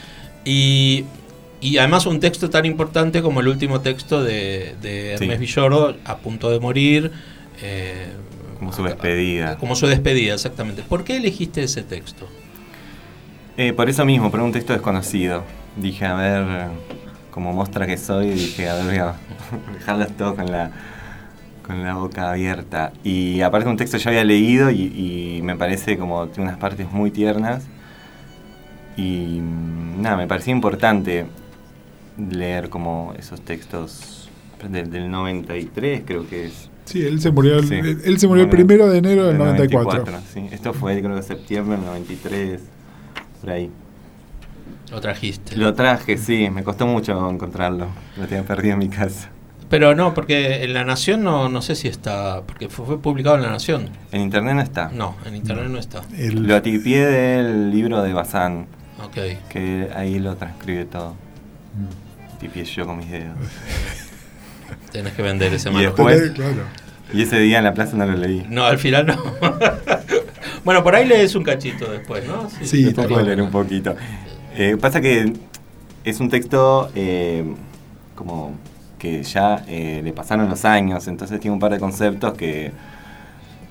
Y 0.45 1.07
y 1.61 1.79
además 1.79 2.07
un 2.07 2.21
texto 2.21 2.51
tan 2.51 2.65
importante 2.67 3.21
como 3.21 3.41
el 3.41 3.49
último 3.49 3.81
texto 3.81 4.23
de, 4.23 4.77
de 4.81 5.15
Hermes 5.15 5.41
Villoro, 5.41 5.97
A 6.05 6.19
punto 6.19 6.51
de 6.51 6.61
morir. 6.61 7.11
Eh, 7.61 8.13
como 8.59 8.73
su 8.73 8.85
despedida. 8.85 9.57
Como 9.57 9.75
su 9.75 9.87
despedida, 9.87 10.35
exactamente. 10.35 10.83
¿Por 10.83 11.05
qué 11.05 11.17
elegiste 11.17 11.63
ese 11.63 11.83
texto? 11.83 12.29
Eh, 13.57 13.73
por 13.73 13.89
eso 13.89 14.05
mismo, 14.05 14.31
por 14.31 14.41
un 14.41 14.53
texto 14.53 14.73
desconocido. 14.73 15.43
Dije, 15.77 16.07
a 16.07 16.15
ver, 16.15 16.69
como 17.33 17.53
mostra 17.53 17.87
que 17.87 17.97
soy, 17.97 18.31
dije, 18.31 18.69
a 18.69 18.75
ver, 18.75 18.85
voy 18.85 18.97
a 18.99 19.15
dejarlas 19.75 20.17
todo 20.17 20.37
con 20.37 20.51
la, 20.51 20.71
con 21.67 21.83
la 21.83 21.95
boca 21.95 22.31
abierta. 22.31 22.93
Y 23.03 23.41
aparte 23.41 23.69
un 23.69 23.77
texto 23.77 23.97
que 23.97 24.05
yo 24.05 24.11
había 24.11 24.25
leído 24.25 24.71
y, 24.71 25.37
y 25.37 25.43
me 25.43 25.57
parece 25.57 25.99
como 25.99 26.29
tiene 26.29 26.51
unas 26.51 26.61
partes 26.61 26.91
muy 26.93 27.11
tiernas. 27.11 27.65
Y 28.97 29.41
nada, 29.99 30.17
me 30.17 30.27
parecía 30.29 30.53
importante 30.53 31.27
leer 32.19 32.69
como 32.69 33.15
esos 33.19 33.41
textos 33.41 34.29
del, 34.67 35.11
93, 35.11 36.03
creo 36.05 36.29
que 36.29 36.47
es. 36.47 36.71
Sí, 36.85 37.05
él 37.05 37.21
se 37.21 37.31
murió, 37.31 37.59
el, 37.59 38.01
él 38.05 38.19
se 38.19 38.27
murió 38.27 38.45
el 38.45 38.51
primero 38.51 38.89
de 38.89 38.99
enero 38.99 39.27
del 39.27 39.39
94. 39.39 40.05
sí. 40.33 40.49
Esto 40.51 40.73
fue, 40.73 41.01
creo 41.01 41.15
que 41.17 41.23
septiembre 41.23 41.77
del 41.77 41.87
93, 41.87 42.61
por 43.41 43.51
ahí. 43.51 43.71
Lo 44.91 45.01
trajiste. 45.01 45.57
Lo 45.57 45.75
traje, 45.75 46.17
sí, 46.17 46.49
me 46.51 46.65
costó 46.65 46.87
mucho 46.87 47.31
encontrarlo. 47.31 47.89
Lo 48.17 48.27
tenía 48.27 48.43
perdido 48.45 48.73
en 48.73 48.79
mi 48.79 48.89
casa. 48.89 49.29
Pero 49.69 49.95
no, 49.95 50.15
porque 50.15 50.65
en 50.65 50.73
La 50.73 50.83
Nación 50.83 51.23
no, 51.23 51.51
no 51.51 51.61
sé 51.61 51.75
si 51.75 51.89
está, 51.89 52.43
porque 52.47 52.71
fue, 52.71 52.99
publicado 52.99 53.37
en 53.37 53.43
La 53.43 53.51
Nación. 53.51 53.91
En 54.13 54.23
Internet 54.23 54.55
no 54.55 54.63
está. 54.63 54.89
No, 54.89 55.15
en 55.27 55.37
Internet 55.37 55.67
no, 55.69 55.79
está. 55.79 56.03
Lo 56.33 56.57
atipié 56.57 57.05
del 57.05 57.71
libro 57.71 58.03
de 58.03 58.15
Bazán. 58.15 58.67
Ok. 59.05 59.19
Que 59.51 59.91
ahí 59.95 60.19
lo 60.19 60.37
transcribe 60.37 60.87
todo. 60.87 61.11
Mm 61.75 62.08
tipié 62.39 62.65
yo 62.65 62.87
con 62.87 62.99
mis 62.99 63.11
dedos. 63.11 63.37
Tenés 64.93 65.13
que 65.13 65.23
vender 65.23 65.53
ese 65.53 65.71
y 65.71 65.83
después, 65.83 66.33
Y 67.13 67.23
ese 67.23 67.39
día 67.41 67.59
en 67.59 67.65
la 67.65 67.75
plaza 67.75 67.97
no 67.97 68.07
lo 68.07 68.17
leí. 68.17 68.47
No, 68.49 68.65
al 68.65 68.79
final 68.79 69.07
no. 69.07 69.17
bueno, 70.65 70.83
por 70.83 70.95
ahí 70.95 71.07
lees 71.07 71.35
un 71.35 71.45
cachito 71.45 71.91
después, 71.91 72.27
¿no? 72.27 72.49
Sí, 72.51 72.67
sí 72.67 72.93
te 72.93 73.03
puedo 73.03 73.23
leer 73.23 73.43
un 73.43 73.51
poquito. 73.51 73.95
Eh, 74.57 74.77
pasa 74.81 75.01
que 75.01 75.33
es 76.05 76.21
un 76.21 76.29
texto 76.29 76.91
eh, 76.95 77.45
como 78.15 78.55
que 78.99 79.23
ya 79.23 79.65
eh, 79.69 80.01
le 80.03 80.13
pasaron 80.13 80.49
los 80.49 80.65
años, 80.65 81.07
entonces 81.07 81.39
tiene 81.39 81.55
un 81.55 81.61
par 81.61 81.73
de 81.73 81.79
conceptos 81.79 82.35
que, 82.35 82.73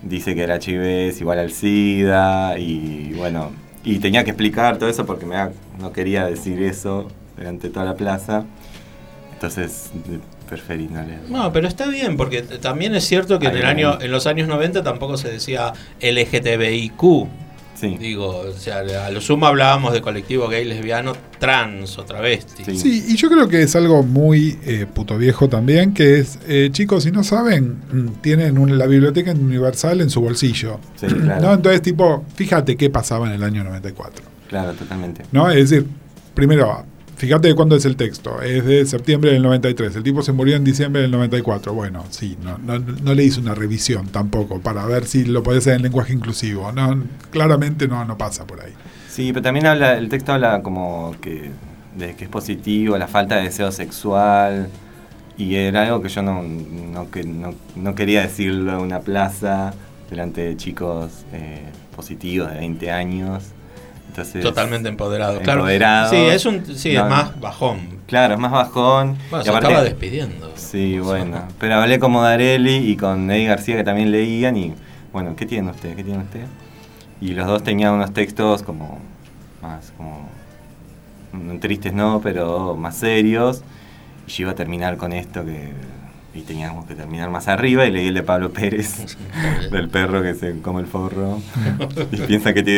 dice 0.02 0.36
que 0.36 0.44
el 0.44 0.52
HIV 0.52 1.10
es 1.10 1.22
igual 1.22 1.40
al 1.40 1.52
SIDA 1.52 2.58
y 2.58 3.14
bueno, 3.14 3.52
y 3.84 4.00
tenía 4.00 4.24
que 4.24 4.32
explicar 4.32 4.78
todo 4.78 4.90
eso 4.90 5.06
porque 5.06 5.26
me 5.26 5.36
no 5.80 5.92
quería 5.92 6.26
decir 6.26 6.62
eso 6.62 7.08
delante 7.38 7.68
de 7.68 7.74
toda 7.74 7.86
la 7.86 7.96
plaza. 7.96 8.46
Entonces 9.34 9.92
preferí 10.48 10.88
no 10.88 11.04
leer. 11.04 11.20
No, 11.30 11.52
pero 11.54 11.68
está 11.68 11.88
bien, 11.88 12.18
porque 12.18 12.42
también 12.42 12.96
es 12.96 13.04
cierto 13.06 13.38
que 13.38 13.48
en, 13.48 13.58
el 13.58 13.66
año, 13.66 14.02
en 14.02 14.12
los 14.12 14.26
años 14.26 14.48
90 14.48 14.84
tampoco 14.84 15.18
se 15.18 15.30
decía 15.30 15.74
LGTBIQ. 16.02 17.28
Sí. 17.76 17.96
Digo, 18.00 18.40
o 18.40 18.54
sea, 18.54 18.80
a 19.06 19.12
lo 19.12 19.22
sumo 19.22 19.46
hablábamos 19.46 19.94
de 19.94 20.02
colectivo 20.02 20.48
gay, 20.48 20.66
lesbiano, 20.66 21.14
trans 21.38 22.00
o 22.00 22.06
travesti. 22.06 22.64
Sí, 22.76 23.06
y 23.08 23.16
yo 23.16 23.30
creo 23.30 23.48
que 23.48 23.62
es 23.62 23.76
algo 23.76 24.02
muy 24.02 24.58
eh, 24.66 24.88
puto 24.92 25.16
viejo 25.16 25.48
también, 25.48 25.94
que 25.94 26.18
es, 26.18 26.40
eh, 26.48 26.70
chicos, 26.72 27.04
si 27.04 27.12
no 27.12 27.24
saben, 27.24 27.78
mm, 27.92 28.08
tienen 28.22 28.80
la 28.80 28.88
biblioteca 28.88 29.32
universal 29.32 30.02
en 30.02 30.10
su 30.10 30.22
bolsillo. 30.22 30.80
Sí, 30.96 31.06
claro. 31.06 31.42
¿no? 31.42 31.54
Entonces, 31.54 31.84
tipo, 31.84 32.26
fíjate 32.34 32.76
qué 32.76 32.90
pasaba 32.90 33.28
en 33.28 33.34
el 33.34 33.44
año 33.44 33.64
94. 33.64 34.26
Claro, 34.48 34.74
totalmente. 34.74 35.26
¿No? 35.32 35.52
Es 35.52 35.70
decir, 35.70 35.86
primero, 36.34 36.84
Fíjate 37.18 37.48
de 37.48 37.56
cuándo 37.56 37.76
es 37.76 37.86
el 37.86 37.96
texto. 37.96 38.42
Es 38.44 38.64
de 38.64 38.86
septiembre 38.86 39.32
del 39.32 39.42
93. 39.42 39.96
El 39.96 40.04
tipo 40.04 40.22
se 40.22 40.32
murió 40.34 40.56
en 40.56 40.64
diciembre 40.64 41.02
del 41.02 41.10
94. 41.10 41.74
Bueno, 41.74 42.06
sí, 42.12 42.38
no, 42.44 42.60
no, 42.60 43.14
le 43.16 43.24
hice 43.24 43.40
una 43.40 43.56
revisión 43.56 44.08
tampoco 44.10 44.62
para 44.62 44.86
ver 44.86 45.06
si 45.06 45.26
lo 45.26 45.42
puede 45.42 45.58
hacer 45.58 45.74
en 45.74 45.82
lenguaje 45.82 46.14
inclusivo. 46.14 46.72
Claramente 47.32 47.88
no, 47.88 48.06
no 48.06 48.20
pasa 48.20 48.46
por 48.46 48.62
ahí. 48.62 48.74
Sí, 49.10 49.34
pero 49.34 49.42
también 49.42 49.66
habla, 49.66 49.98
el 49.98 50.10
texto 50.10 50.32
habla 50.32 50.62
como 50.62 51.16
que 51.20 51.50
es 52.00 52.30
positivo, 52.30 53.00
la 53.00 53.08
falta 53.08 53.38
de 53.38 53.46
deseo 53.46 53.72
sexual. 53.72 54.70
Y 55.40 55.56
era 55.56 55.84
algo 55.84 56.04
que 56.04 56.10
yo 56.10 56.22
no, 56.22 56.44
no, 56.44 57.08
no 57.76 57.96
quería 57.96 58.22
decirlo 58.22 58.74
en 58.74 58.80
una 58.80 59.00
plaza 59.00 59.74
delante 60.10 60.42
de 60.42 60.58
chicos 60.58 61.26
eh, 61.34 61.64
positivos 61.96 62.52
de 62.52 62.60
20 62.60 62.92
años. 62.92 63.44
Totalmente 64.42 64.90
empoderado. 64.90 65.40
Empoderado. 65.40 66.10
Claro. 66.10 66.28
Sí, 66.28 66.36
es, 66.36 66.46
un, 66.46 66.66
sí, 66.76 66.96
es 66.96 67.04
más 67.04 67.40
bajón. 67.40 68.00
Claro, 68.08 68.34
es 68.34 68.40
más 68.40 68.52
bajón. 68.52 69.18
Bueno, 69.30 69.44
se 69.44 69.52
estaba 69.52 69.84
despidiendo. 69.84 70.52
Sí, 70.56 71.00
bueno. 71.00 71.44
Pero 71.60 71.76
hablé 71.76 72.00
con 72.00 72.12
Modarelli 72.12 72.78
y 72.92 72.98
con 72.98 73.30
Eddie 73.30 73.48
García 73.48 73.76
que 73.76 73.84
también 73.84 74.12
leían 74.12 74.58
y, 74.58 74.74
bueno, 75.14 75.36
¿qué 75.36 75.46
tiene 75.46 75.70
usted? 75.70 75.96
¿Qué 75.96 76.04
tiene 76.04 76.20
usted? 76.24 76.46
Y 77.22 77.34
los 77.34 77.48
dos 77.48 77.64
tenían 77.64 77.94
unos 77.94 78.14
textos 78.14 78.64
como 78.64 79.00
más, 79.62 79.92
como, 79.98 80.30
mm, 81.34 81.60
tristes 81.60 81.94
no, 81.94 82.22
pero 82.22 82.76
más 82.76 82.98
serios. 82.98 83.64
Y 84.28 84.32
yo 84.32 84.44
iba 84.44 84.52
a 84.52 84.56
terminar 84.56 84.98
con 84.98 85.14
esto 85.14 85.46
que 85.46 85.72
y 86.38 86.42
teníamos 86.42 86.86
que 86.86 86.94
terminar 86.94 87.30
más 87.30 87.48
arriba 87.48 87.86
y 87.86 87.92
leí 87.92 88.08
el 88.08 88.14
de 88.14 88.24
Pablo 88.24 88.52
Pérez, 88.52 89.18
del 89.72 89.90
perro 89.90 90.22
que 90.22 90.36
se 90.36 90.60
come 90.62 90.82
el 90.82 90.88
forro 90.88 91.42
y 92.12 92.18
piensa 92.18 92.54
que 92.54 92.62
te 92.62 92.72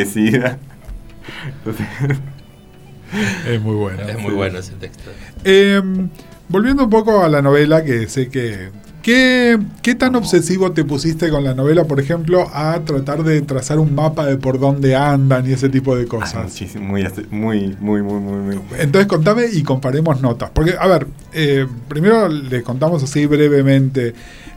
es 3.48 3.62
muy 3.62 3.76
bueno. 3.76 4.02
Es 4.04 4.20
muy 4.20 4.34
bueno 4.34 4.60
ese 4.60 4.74
texto. 4.74 5.12
Em, 5.44 6.10
volviendo 6.48 6.84
un 6.84 6.90
poco 6.90 7.24
a 7.24 7.30
la 7.30 7.42
novela, 7.42 7.84
que 7.84 8.08
sé 8.08 8.30
que. 8.30 8.70
¿Qué, 9.02 9.58
¿Qué 9.82 9.96
tan 9.96 10.16
obsesivo 10.18 10.74
te 10.74 10.84
pusiste 10.84 11.30
con 11.30 11.46
la 11.46 11.54
novela, 11.54 11.86
por 11.86 12.02
ejemplo, 12.02 12.50
a 12.54 12.82
tratar 12.82 13.24
de 13.24 13.42
trazar 13.42 13.80
un 13.80 13.96
mapa 13.96 14.26
de 14.26 14.36
por 14.36 14.60
dónde 14.60 14.94
andan 14.94 15.50
y 15.50 15.54
ese 15.54 15.70
tipo 15.70 15.96
de 15.96 16.06
cosas? 16.06 16.62
muy, 17.32 17.78
muy, 17.80 18.02
muy, 18.04 18.20
muy, 18.20 18.40
muy, 18.42 18.60
Entonces 18.78 19.08
contame 19.08 19.46
y 19.54 19.64
comparemos 19.64 20.22
notas. 20.22 20.50
Porque, 20.50 20.76
a 20.78 20.86
ver, 20.88 21.08
eh, 21.32 21.66
primero 21.88 22.28
les 22.28 22.62
contamos 22.62 23.02
así 23.02 23.26
brevemente. 23.26 24.14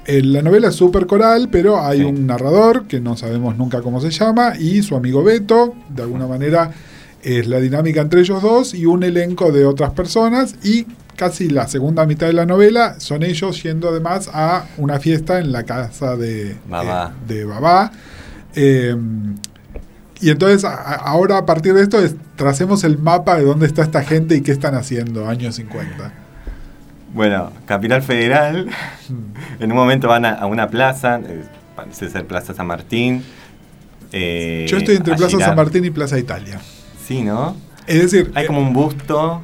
La 0.07 0.43
novela 0.43 0.69
es 0.69 0.75
súper 0.75 1.07
coral, 1.07 1.49
pero 1.51 1.81
hay 1.81 2.03
un 2.03 2.27
narrador 2.27 2.87
que 2.89 3.01
no 3.01 3.17
sabemos 3.17 3.57
nunca 3.57 3.83
cómo 3.83 4.01
se 4.01 4.11
llama 4.11 4.55
y 4.59 4.83
su 4.83 4.97
amigo 4.97 5.23
Beto, 5.23 5.75
de 5.89 6.03
alguna 6.03 6.27
manera 6.27 6.73
es 7.23 7.47
la 7.47 7.61
dinámica 7.61 8.01
entre 8.01 8.21
ellos 8.21 8.43
dos 8.43 8.75
y 8.75 8.87
un 8.87 9.05
elenco 9.05 9.53
de 9.53 9.65
otras 9.65 9.93
personas 9.93 10.57
y 10.65 10.87
casi 11.15 11.49
la 11.49 11.69
segunda 11.69 12.05
mitad 12.05 12.27
de 12.27 12.33
la 12.33 12.47
novela 12.47 12.99
son 12.99 13.23
ellos 13.23 13.63
yendo 13.63 13.91
además 13.91 14.29
a 14.33 14.67
una 14.77 14.99
fiesta 14.99 15.39
en 15.39 15.53
la 15.53 15.63
casa 15.63 16.17
de 16.17 16.57
Babá. 16.69 17.15
Eh, 17.29 17.35
de 17.35 17.45
Babá. 17.45 17.93
Eh, 18.57 18.97
y 20.21 20.31
entonces 20.31 20.65
ahora 20.65 21.39
a 21.39 21.47
partir 21.47 21.75
de 21.75 21.83
esto 21.83 21.99
tracemos 22.35 22.83
el 22.83 22.99
mapa 22.99 23.37
de 23.37 23.45
dónde 23.45 23.67
está 23.67 23.83
esta 23.83 24.03
gente 24.03 24.35
y 24.37 24.41
qué 24.41 24.53
están 24.53 24.75
haciendo, 24.75 25.29
años 25.29 25.57
50. 25.57 26.22
Bueno, 27.13 27.53
Capital 27.67 28.03
Federal, 28.03 28.69
en 29.61 29.71
un 29.71 29.77
momento 29.77 30.09
van 30.09 30.25
a, 30.25 30.47
una 30.47 30.69
plaza, 30.69 31.21
eh, 31.27 31.45
parece 31.77 32.09
ser 32.09 32.27
Plaza 32.27 32.55
San 32.55 32.67
Martín. 32.67 33.23
Yo 34.13 34.77
estoy 34.77 34.97
entre 34.97 35.15
Plaza 35.15 35.39
San 35.39 35.57
Martín 35.57 35.85
y 35.85 35.91
Plaza 35.91 36.19
Italia. 36.19 36.61
Sí, 37.07 37.23
¿no? 37.23 37.57
Es 37.87 38.03
decir, 38.03 38.31
hay 38.35 38.47
como 38.47 38.61
un 38.61 38.73
busto, 38.73 39.43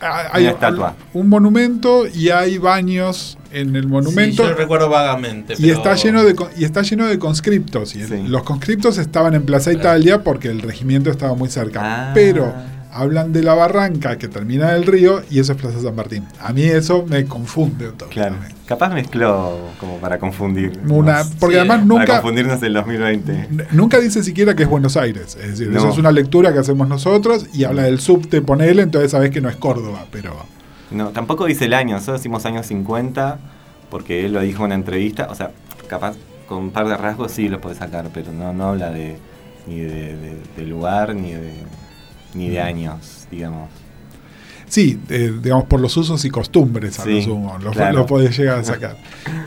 hay 0.00 0.44
una 0.44 0.52
estatua. 0.52 0.94
Un 1.12 1.28
monumento 1.28 2.06
y 2.06 2.30
hay 2.30 2.58
baños 2.58 3.38
en 3.52 3.76
el 3.76 3.86
monumento. 3.86 4.42
Sí, 4.42 4.48
yo 4.48 4.54
recuerdo 4.54 4.88
vagamente. 4.88 5.54
Y, 5.58 5.70
está 5.70 5.94
lleno 5.94 6.22
de, 6.22 6.34
y 6.56 6.64
está 6.64 6.82
lleno 6.82 7.06
de 7.06 7.18
conscriptos. 7.18 7.94
Y 7.94 8.06
Los 8.28 8.42
conscriptos 8.44 8.98
estaban 8.98 9.34
en 9.34 9.44
Plaza 9.44 9.72
Italia 9.72 10.22
porque 10.22 10.48
el 10.48 10.62
regimiento 10.62 11.10
estaba 11.10 11.34
muy 11.34 11.48
cerca. 11.48 11.80
Ah. 11.82 12.10
Pero 12.14 12.52
hablan 12.92 13.32
de 13.32 13.42
la 13.42 13.54
barranca 13.54 14.18
que 14.18 14.28
termina 14.28 14.70
en 14.70 14.76
el 14.76 14.86
río 14.86 15.22
y 15.30 15.38
eso 15.38 15.52
es 15.52 15.58
Plaza 15.58 15.80
San 15.80 15.94
Martín. 15.94 16.26
A 16.40 16.52
mí 16.52 16.62
eso 16.62 17.04
me 17.06 17.24
confunde. 17.24 17.92
Claro. 18.10 18.36
Capaz 18.66 18.92
mezcló 18.92 19.58
como 19.78 19.98
para 19.98 20.18
confundir. 20.18 20.78
Una, 20.88 21.22
porque 21.38 21.58
además 21.58 21.84
nunca. 21.84 22.06
Para 22.06 22.20
confundirnos 22.20 22.62
en 22.62 22.72
2020. 22.72 23.48
Nunca 23.72 23.98
dice 23.98 24.22
siquiera 24.22 24.54
que 24.54 24.64
es 24.64 24.68
Buenos 24.68 24.96
Aires. 24.96 25.36
Es 25.40 25.58
decir, 25.58 25.74
eso 25.74 25.88
es 25.88 25.98
una 25.98 26.12
lectura 26.12 26.52
que 26.52 26.58
hacemos 26.58 26.88
nosotros 26.88 27.46
y 27.52 27.64
habla 27.64 27.82
del 27.82 28.00
subte, 28.00 28.42
ponele, 28.42 28.82
entonces 28.82 29.10
sabes 29.10 29.30
que 29.30 29.40
no 29.40 29.48
es 29.48 29.56
Córdoba, 29.56 30.06
pero. 30.10 30.34
No, 30.90 31.10
tampoco 31.10 31.46
dice 31.46 31.66
el 31.66 31.74
año, 31.74 31.94
nosotros 31.94 32.20
decimos 32.20 32.44
años 32.46 32.66
50 32.66 33.38
porque 33.90 34.26
él 34.26 34.32
lo 34.32 34.40
dijo 34.40 34.58
en 34.58 34.66
una 34.66 34.74
entrevista. 34.74 35.28
O 35.30 35.34
sea, 35.34 35.50
capaz 35.86 36.16
con 36.46 36.58
un 36.58 36.70
par 36.70 36.88
de 36.88 36.96
rasgos 36.96 37.30
sí 37.32 37.48
lo 37.48 37.60
puede 37.60 37.76
sacar, 37.76 38.08
pero 38.12 38.32
no, 38.32 38.52
no 38.52 38.70
habla 38.70 38.90
de 38.90 39.16
ni 39.66 39.80
de 39.80 40.66
lugar 40.66 41.14
ni 41.14 41.32
de 41.32 41.52
ni 42.34 42.48
de 42.48 42.60
años, 42.60 43.26
digamos. 43.30 43.70
Sí, 44.68 45.00
eh, 45.08 45.32
digamos 45.42 45.64
por 45.64 45.80
los 45.80 45.96
usos 45.96 46.24
y 46.24 46.30
costumbres 46.30 47.00
a 47.00 47.04
lo 47.04 47.20
sumo, 47.20 47.58
lo, 47.58 48.06
podés 48.06 48.38
llegar 48.38 48.60
a 48.60 48.64
sacar. 48.64 48.96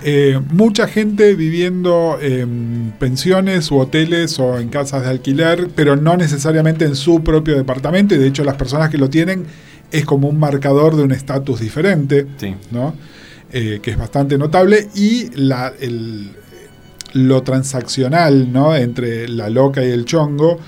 Eh, 0.04 0.38
mucha 0.52 0.86
gente 0.86 1.34
viviendo 1.36 2.18
en 2.22 2.94
pensiones 3.00 3.72
u 3.72 3.78
hoteles 3.78 4.38
o 4.40 4.60
en 4.60 4.68
casas 4.68 5.04
de 5.04 5.10
alquiler, 5.10 5.70
pero 5.74 5.96
no 5.96 6.18
necesariamente 6.18 6.84
en 6.84 6.98
su 6.98 7.24
propio 7.24 7.56
departamento, 7.56 8.16
y 8.16 8.18
de 8.18 8.28
hecho 8.28 8.44
las 8.44 8.58
personas 8.58 8.90
que 8.90 8.98
lo 8.98 9.10
tienen 9.10 9.46
es 9.92 10.04
como 10.04 10.28
un 10.28 10.38
marcador 10.40 10.98
de 10.98 11.04
un 11.04 11.14
estatus 11.14 11.62
diferente, 11.62 12.28
¿no? 12.72 12.94
Eh, 13.54 13.80
que 13.82 13.92
es 13.92 13.98
bastante 13.98 14.38
notable, 14.38 14.90
y 14.94 15.30
la, 15.36 15.72
lo 17.14 17.44
transaccional 17.44 18.52
¿no? 18.52 18.76
entre 18.76 19.28
la 19.28 19.50
loca 19.50 19.84
y 19.84 19.90
el 19.90 20.06
chongo 20.06 20.60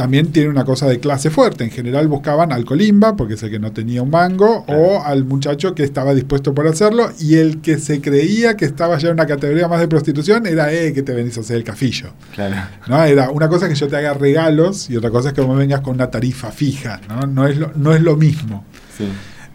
también 0.00 0.32
tiene 0.32 0.48
una 0.48 0.64
cosa 0.64 0.88
de 0.88 0.98
clase 0.98 1.28
fuerte. 1.28 1.62
En 1.62 1.70
general 1.70 2.08
buscaban 2.08 2.52
al 2.52 2.64
colimba, 2.64 3.16
porque 3.16 3.34
es 3.34 3.42
el 3.42 3.50
que 3.50 3.58
no 3.58 3.70
tenía 3.72 4.00
un 4.00 4.08
mango, 4.08 4.64
o 4.66 5.02
al 5.04 5.26
muchacho 5.26 5.74
que 5.74 5.82
estaba 5.82 6.14
dispuesto 6.14 6.54
por 6.54 6.66
hacerlo, 6.66 7.10
y 7.18 7.34
el 7.34 7.60
que 7.60 7.76
se 7.76 8.00
creía 8.00 8.56
que 8.56 8.64
estaba 8.64 8.96
ya 8.96 9.08
en 9.08 9.14
una 9.16 9.26
categoría 9.26 9.68
más 9.68 9.78
de 9.78 9.88
prostitución 9.88 10.46
era, 10.46 10.72
eh, 10.72 10.94
que 10.94 11.02
te 11.02 11.12
venís 11.12 11.36
a 11.36 11.42
hacer 11.42 11.58
el 11.58 11.64
cafillo. 11.64 12.14
Claro. 12.34 12.56
¿No? 12.86 13.04
Era 13.04 13.28
una 13.28 13.50
cosa 13.50 13.68
que 13.68 13.74
yo 13.74 13.88
te 13.88 13.96
haga 13.96 14.14
regalos 14.14 14.88
y 14.88 14.96
otra 14.96 15.10
cosa 15.10 15.28
es 15.28 15.34
que 15.34 15.42
me 15.42 15.54
vengas 15.54 15.82
con 15.82 15.96
una 15.96 16.10
tarifa 16.10 16.50
fija, 16.50 16.98
¿no? 17.06 17.26
No 17.26 17.46
es 17.46 17.58
lo, 17.58 17.70
no 17.76 17.94
es 17.94 18.00
lo 18.00 18.16
mismo. 18.16 18.64
Sí. 18.96 19.04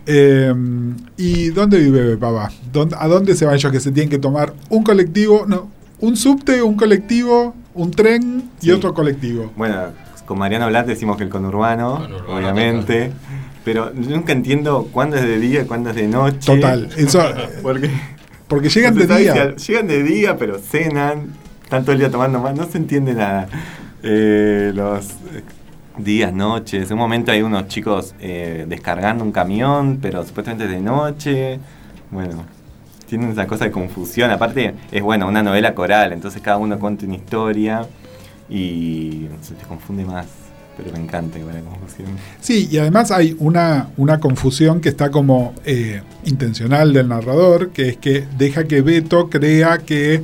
Em, 0.06 0.96
¿Y 1.18 1.48
dónde 1.48 1.80
vive 1.80 2.18
papá? 2.18 2.52
¿A 3.00 3.08
dónde 3.08 3.36
se 3.36 3.46
van 3.46 3.56
ellos 3.56 3.72
que 3.72 3.80
se 3.80 3.92
tienen 3.92 4.12
que 4.12 4.20
tomar 4.20 4.54
un 4.70 4.84
colectivo, 4.84 5.46
no, 5.48 5.72
un 6.02 6.16
subte, 6.16 6.62
un 6.62 6.76
colectivo, 6.76 7.56
un 7.74 7.90
tren 7.90 8.52
y 8.62 8.70
otro 8.70 8.94
colectivo? 8.94 9.52
Bueno, 9.56 10.05
con 10.26 10.40
Mariano 10.40 10.68
Blat 10.68 10.88
decimos 10.88 11.18
que 11.18 11.24
el 11.24 11.30
conurbano, 11.30 12.08
obviamente. 12.28 13.12
Pero 13.64 13.92
nunca 13.94 14.32
entiendo 14.32 14.90
cuándo 14.92 15.16
es 15.16 15.24
de 15.24 15.40
día 15.40 15.62
y 15.62 15.66
cuándo 15.66 15.90
es 15.90 15.96
de 15.96 16.08
noche. 16.08 16.40
Total, 16.46 16.88
eso. 16.98 17.24
porque, 17.64 17.90
porque 18.48 18.70
llegan 18.70 18.96
de 18.96 19.08
día. 19.08 19.56
llegan 19.56 19.88
de 19.88 20.04
día, 20.04 20.38
pero 20.38 20.60
cenan, 20.60 21.34
están 21.64 21.84
todo 21.84 21.94
el 21.94 22.00
día 22.00 22.12
tomando 22.12 22.40
más, 22.40 22.56
no 22.56 22.66
se 22.66 22.78
entiende 22.78 23.16
nada. 23.16 23.48
Eh, 24.04 24.72
los 24.76 25.08
días, 25.98 26.32
noches. 26.32 26.92
En 26.92 26.94
un 26.94 27.00
momento 27.00 27.32
hay 27.32 27.42
unos 27.42 27.68
chicos 27.68 28.14
eh, 28.20 28.66
descargando 28.68 29.24
un 29.24 29.32
camión, 29.32 29.98
pero 30.00 30.24
supuestamente 30.24 30.66
es 30.66 30.72
de 30.72 30.82
noche. 30.82 31.60
Bueno, 32.12 32.46
tienen 33.08 33.32
esa 33.32 33.48
cosa 33.48 33.66
de 33.66 33.72
confusión. 33.72 34.30
Aparte, 34.30 34.76
es 34.92 35.02
bueno, 35.02 35.28
una 35.28 35.42
novela 35.42 35.74
coral, 35.74 36.14
entonces 36.14 36.40
cada 36.42 36.58
uno 36.58 36.78
cuenta 36.78 37.06
una 37.06 37.16
historia 37.16 37.88
y 38.50 39.28
se 39.42 39.54
te 39.56 39.66
confunde 39.66 40.06
más. 40.06 40.28
Pero 40.78 40.92
me 40.92 41.00
encanta 41.00 41.40
igual 41.40 41.56
la 41.56 41.62
confusión. 41.62 42.08
Sí, 42.42 42.68
y 42.70 42.78
además 42.80 43.10
hay 43.10 43.34
una, 43.40 43.90
una 43.96 44.20
confusión 44.20 44.82
que 44.82 44.90
está 44.90 45.10
como 45.10 45.54
eh, 45.64 46.02
intencional 46.26 46.92
del 46.92 47.08
narrador, 47.08 47.70
que 47.70 47.88
es 47.90 47.98
que 47.98 48.26
deja 48.38 48.66
que 48.66 48.82
Beto 48.82 49.30
crea 49.30 49.78
que 49.78 50.22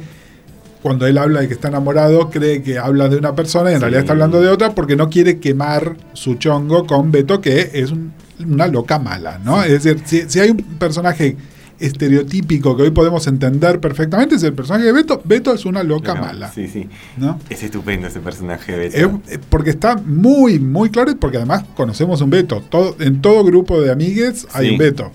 cuando 0.82 1.08
él 1.08 1.18
habla 1.18 1.40
de 1.42 1.48
que 1.48 1.54
está 1.54 1.70
enamorado, 1.70 2.30
cree 2.30 2.62
que 2.64 2.78
habla 2.78 3.08
de 3.08 3.16
una 3.16 3.34
persona 3.34 3.70
y 3.72 3.76
en 3.76 3.80
Sí. 3.80 3.82
realidad 3.84 4.02
está 4.02 4.12
hablando 4.14 4.42
de 4.42 4.50
otra 4.50 4.76
porque 4.76 4.98
no 4.98 5.10
quiere 5.10 5.40
quemar 5.40 5.96
su 6.14 6.36
chongo 6.36 6.86
con 6.86 7.12
Beto, 7.14 7.40
que 7.40 7.70
es 7.74 7.92
un- 7.92 8.12
una 8.46 8.68
loca 8.68 9.00
mala, 9.00 9.40
¿no? 9.46 9.64
Es 9.64 9.84
decir, 9.84 10.02
si, 10.06 10.24
si 10.28 10.40
hay 10.42 10.50
un 10.50 10.58
personaje 10.58 11.38
estereotípico 11.82 12.76
que 12.78 12.84
hoy 12.84 12.92
podemos 12.92 13.28
entender 13.28 13.80
perfectamente, 13.80 14.36
es 14.36 14.44
el 14.44 14.54
personaje 14.54 14.86
de 14.86 14.92
Beto. 14.94 15.22
Beto 15.24 15.54
es 15.54 15.66
una 15.66 15.84
loca 15.84 16.14
No, 16.16 16.22
mala, 16.22 16.52
Sí, 16.52 16.68
sí. 16.68 16.88
¿no? 17.18 17.40
Es 17.50 17.64
estupendo 17.64 18.08
ese 18.08 18.20
personaje 18.20 18.72
de 18.72 18.78
Beto. 18.78 18.98
Es- 19.28 19.36
eh, 19.36 19.40
porque 19.50 19.70
está 19.72 19.96
muy, 19.98 20.60
muy 20.60 20.90
claro 20.90 21.12
y 21.12 21.16
porque 21.16 21.38
además 21.38 21.64
conocemos 21.76 22.22
un 22.22 22.30
Beto. 22.30 22.62
Todo, 22.70 22.96
en 23.00 23.22
todo 23.22 23.44
grupo 23.44 23.82
de 23.82 23.92
amigues 23.92 24.48
hay 24.54 24.68
Sí. 24.68 24.72
un 24.74 24.78
Beto. 24.78 25.12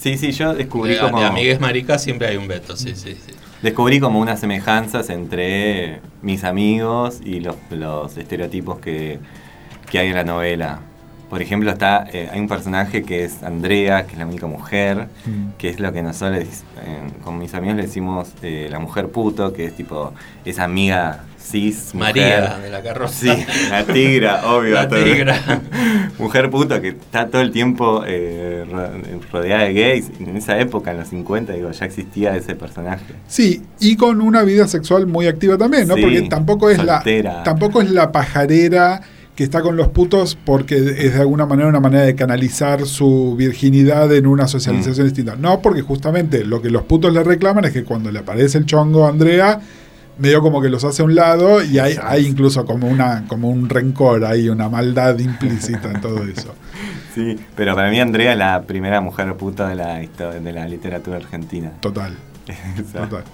Sí, 0.00 0.16
sí, 0.16 0.32
yo 0.32 0.54
descubrí 0.54 0.94
De, 0.94 1.00
como... 1.00 1.20
de 1.20 1.26
amigues 1.26 1.60
maricas 1.60 2.02
siempre 2.02 2.28
hay 2.28 2.38
un 2.38 2.48
veto, 2.48 2.74
sí, 2.74 2.94
sí, 2.94 3.12
sí. 3.14 3.32
Descubrí 3.62 4.00
como 4.00 4.18
unas 4.18 4.40
semejanzas 4.40 5.10
entre 5.10 6.00
mis 6.22 6.42
amigos 6.44 7.20
y 7.22 7.40
los, 7.40 7.56
los 7.70 8.16
estereotipos 8.16 8.78
que, 8.78 9.18
que 9.90 9.98
hay 9.98 10.08
en 10.08 10.14
la 10.14 10.24
novela. 10.24 10.80
Por 11.30 11.40
ejemplo, 11.40 11.70
está 11.70 12.06
eh, 12.12 12.28
hay 12.32 12.40
un 12.40 12.48
personaje 12.48 13.02
que 13.04 13.24
es 13.24 13.42
Andrea, 13.44 14.04
que 14.04 14.12
es 14.14 14.18
la 14.18 14.26
única 14.26 14.46
mujer, 14.48 15.06
Mm. 15.24 15.52
que 15.58 15.68
es 15.70 15.78
lo 15.80 15.92
que 15.92 16.02
nosotros 16.02 16.40
eh, 16.42 17.00
con 17.24 17.38
mis 17.38 17.54
amigos 17.54 17.76
le 17.76 17.82
decimos 17.82 18.28
eh, 18.42 18.66
la 18.70 18.80
mujer 18.80 19.08
puto, 19.08 19.52
que 19.52 19.64
es 19.66 19.74
tipo 19.76 20.12
esa 20.44 20.64
amiga 20.64 21.20
cis. 21.38 21.94
mujer. 21.94 22.08
María 22.14 22.58
de 22.58 22.70
la 22.70 22.82
carroza. 22.82 23.14
Sí, 23.14 23.46
la 23.70 23.84
tigra, 23.84 24.44
obvio. 24.52 24.74
La 24.74 24.88
tigra. 24.88 25.38
Mujer 26.18 26.50
puto 26.50 26.80
que 26.82 26.88
está 26.88 27.28
todo 27.28 27.40
el 27.40 27.50
tiempo 27.52 28.02
eh, 28.06 28.66
ro- 28.70 28.90
rodeada 29.32 29.64
de 29.64 29.72
gays. 29.72 30.10
En 30.20 30.36
esa 30.36 30.58
época, 30.58 30.90
en 30.90 30.98
los 30.98 31.08
50, 31.08 31.52
digo, 31.54 31.70
ya 31.70 31.86
existía 31.86 32.36
ese 32.36 32.54
personaje. 32.56 33.04
Sí, 33.26 33.62
y 33.78 33.96
con 33.96 34.20
una 34.20 34.42
vida 34.42 34.66
sexual 34.68 35.06
muy 35.06 35.26
activa 35.28 35.56
también, 35.56 35.88
¿no? 35.88 35.94
Sí, 35.94 36.02
porque 36.02 36.22
tampoco 36.22 36.68
es 36.70 36.76
soltera. 36.76 37.38
la 37.38 37.42
tampoco 37.42 37.80
es 37.80 37.90
la 37.90 38.12
pajarera 38.12 39.00
que 39.36 39.44
está 39.44 39.62
con 39.62 39.76
los 39.76 39.88
putos 39.88 40.36
porque 40.44 40.76
es 40.76 41.14
de 41.14 41.20
alguna 41.20 41.46
manera 41.46 41.68
una 41.68 41.80
manera 41.80 42.04
de 42.04 42.14
canalizar 42.14 42.84
su 42.86 43.34
virginidad 43.36 44.12
en 44.14 44.26
una 44.26 44.46
socialización 44.48 45.06
Mm. 45.06 45.08
distinta. 45.08 45.36
No, 45.36 45.60
porque 45.62 45.80
justamente 45.82 46.44
lo 46.44 46.60
que 46.60 46.68
los 46.70 46.82
putos 46.82 47.12
le 47.12 47.22
reclaman 47.24 47.64
es 47.64 47.72
que 47.72 47.84
cuando 47.84 48.10
le 48.10 48.18
aparece 48.18 48.58
el 48.58 48.66
chongo 48.66 49.06
a 49.06 49.08
Andrea, 49.08 49.60
medio 50.18 50.42
como 50.42 50.60
que 50.60 50.68
los 50.68 50.84
hace 50.84 51.00
a 51.00 51.06
un 51.06 51.14
lado 51.14 51.64
y 51.64 51.78
hay, 51.78 51.96
hay 52.02 52.26
incluso 52.26 52.66
como 52.66 52.86
una 52.86 53.24
como 53.28 53.48
un 53.48 53.70
rencor 53.70 54.26
ahí, 54.26 54.50
una 54.50 54.68
maldad 54.68 55.18
implícita 55.18 55.90
en 55.92 56.00
todo 56.00 56.22
eso. 56.24 56.54
Sí, 57.12 57.36
pero 57.56 57.74
para 57.74 57.90
mí 57.90 57.98
Andrea 57.98 58.30
es 58.32 58.38
la 58.38 58.62
primera 58.62 59.00
mujer 59.00 59.34
puta 59.36 59.66
de 59.68 59.74
la, 59.74 59.96
de 59.98 60.52
la 60.52 60.68
literatura 60.68 61.16
argentina. 61.16 61.72
Total, 61.80 62.14
total. 62.92 63.24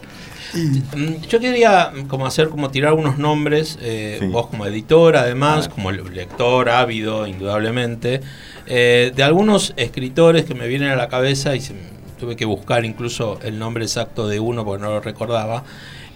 Mm, 0.55 1.23
Yo 1.29 1.41
quería 1.41 1.93
como 2.09 2.27
hacer, 2.27 2.49
como 2.49 2.71
tirar 2.71 2.93
unos 2.95 3.19
nombres, 3.19 3.79
eh, 3.83 4.19
Sí. 4.21 4.27
vos 4.29 4.47
como 4.49 4.67
editor 4.67 5.17
además, 5.17 5.69
como 5.69 5.91
le- 5.93 6.03
lector 6.11 6.69
ávido 6.71 7.27
indudablemente, 7.27 8.21
eh, 8.67 9.13
de 9.15 9.23
algunos 9.23 9.75
escritores 9.77 10.45
que 10.45 10.55
me 10.55 10.67
vienen 10.69 10.89
a 10.91 10.97
la 10.97 11.09
cabeza 11.09 11.55
y 11.57 11.61
se- 11.61 11.75
tuve 12.19 12.37
que 12.37 12.45
buscar 12.47 12.85
incluso 12.85 13.39
el 13.43 13.59
nombre 13.59 13.85
exacto 13.85 14.27
de 14.27 14.41
uno 14.41 14.65
porque 14.65 14.83
no 14.83 14.91
lo 14.91 15.01
recordaba, 15.01 15.65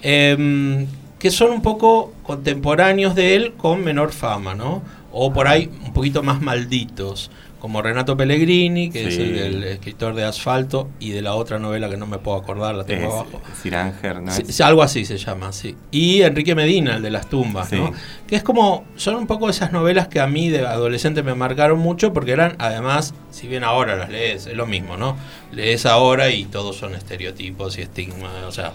em, 0.03 0.87
que 1.19 1.31
son 1.31 1.51
un 1.51 1.61
poco 1.63 2.13
contemporáneos 2.23 3.15
de 3.15 3.35
él 3.37 3.53
con 3.57 3.85
menor 3.85 4.13
fama, 4.13 4.55
¿no? 4.55 4.83
O 5.13 5.33
por 5.33 5.49
ahí 5.49 5.69
un 5.85 5.93
poquito 5.93 6.23
más 6.23 6.41
malditos, 6.41 7.31
como 7.61 7.83
Renato 7.83 8.17
Pellegrini, 8.17 8.91
que 8.91 9.07
es 9.07 9.19
el, 9.19 9.37
el 9.39 9.65
escritor 9.65 10.15
de 10.15 10.25
Asfalto, 10.25 10.89
y 10.99 11.11
de 11.11 11.23
la 11.23 11.35
otra 11.35 11.59
novela 11.59 11.89
que 11.91 11.97
no 11.97 12.07
me 12.07 12.19
puedo 12.19 12.37
acordar, 12.39 12.75
la 12.75 12.85
tengo 12.85 13.07
es 13.09 13.13
abajo. 13.15 13.43
Siranger, 13.63 14.23
¿no? 14.23 14.33
Sí, 14.33 14.63
algo 14.63 14.83
así 14.83 15.05
se 15.05 15.19
llama, 15.19 15.53
sí. 15.53 15.77
Y 15.91 16.23
Enrique 16.23 16.55
Medina, 16.55 16.97
el 16.97 17.03
de 17.03 17.11
las 17.11 17.29
tumbas, 17.29 17.69
Sí. 17.69 17.77
¿no? 17.77 17.93
Que 18.27 18.37
es 18.37 18.43
como, 18.43 18.85
son 18.97 19.15
un 19.17 19.27
poco 19.27 19.49
esas 19.51 19.73
novelas 19.73 20.09
que 20.09 20.21
a 20.21 20.27
mí 20.27 20.49
de 20.49 20.67
adolescente 20.67 21.23
me 21.23 21.35
marcaron 21.35 21.79
mucho 21.79 22.13
porque 22.13 22.33
eran, 22.33 22.57
además, 22.59 23.15
si 23.31 23.47
bien 23.47 23.63
ahora 23.63 23.95
las 23.97 24.09
lees, 24.09 24.47
es 24.47 24.55
lo 24.57 24.67
mismo, 24.67 24.97
¿no? 24.97 25.17
Lees 25.53 25.85
ahora 25.87 26.31
y 26.31 26.47
todos 26.47 26.77
son 26.77 26.95
estereotipos 26.95 27.77
y 27.79 27.83
estigmas, 27.83 28.33
o 28.47 28.53
sea, 28.53 28.73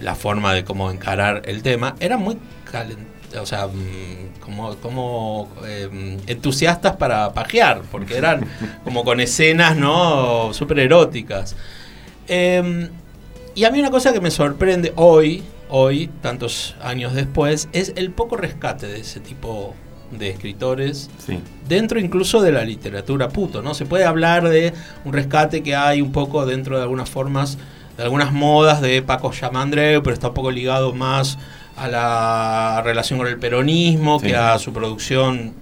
la 0.00 0.14
forma 0.14 0.54
de 0.54 0.64
cómo 0.64 0.90
encarar 0.90 1.42
el 1.44 1.62
tema, 1.62 1.94
eran 2.00 2.20
muy 2.20 2.38
calent 2.70 2.98
o 3.40 3.46
sea, 3.46 3.66
mm, 3.66 4.40
como, 4.40 4.76
como 4.76 5.48
eh, 5.64 6.18
entusiastas 6.26 6.96
para 6.96 7.32
pajear, 7.32 7.82
porque 7.90 8.16
eran 8.16 8.46
como 8.84 9.04
con 9.04 9.20
escenas, 9.20 9.76
¿no? 9.76 10.52
Súper 10.52 10.80
eróticas. 10.80 11.56
Eh, 12.28 12.88
y 13.54 13.64
a 13.64 13.70
mí 13.70 13.80
una 13.80 13.90
cosa 13.90 14.12
que 14.12 14.20
me 14.20 14.30
sorprende 14.30 14.92
hoy, 14.96 15.42
hoy, 15.68 16.08
tantos 16.22 16.74
años 16.82 17.12
después, 17.14 17.68
es 17.72 17.92
el 17.96 18.10
poco 18.10 18.36
rescate 18.36 18.86
de 18.86 19.00
ese 19.00 19.20
tipo 19.20 19.74
de 20.10 20.28
escritores 20.28 21.08
Sí. 21.24 21.40
dentro 21.68 21.98
incluso 21.98 22.42
de 22.42 22.52
la 22.52 22.64
literatura 22.64 23.28
puto, 23.30 23.62
¿no? 23.62 23.72
Se 23.74 23.86
puede 23.86 24.04
hablar 24.04 24.48
de 24.48 24.74
un 25.04 25.12
rescate 25.14 25.62
que 25.62 25.74
hay 25.74 26.02
un 26.02 26.12
poco 26.12 26.44
dentro 26.44 26.76
de 26.76 26.82
algunas 26.82 27.08
formas, 27.08 27.56
de 27.96 28.02
algunas 28.02 28.32
modas 28.32 28.80
de 28.82 29.00
Paco 29.02 29.32
Yamandreu, 29.32 30.02
pero 30.02 30.12
está 30.14 30.28
un 30.28 30.34
poco 30.34 30.50
ligado 30.50 30.92
más 30.92 31.38
a 31.76 31.88
la 31.88 32.82
relación 32.84 33.18
con 33.18 33.28
el 33.28 33.38
peronismo 33.38 34.18
Sí. 34.20 34.26
que 34.28 34.36
a 34.36 34.58
su 34.58 34.72
producción, 34.72 35.54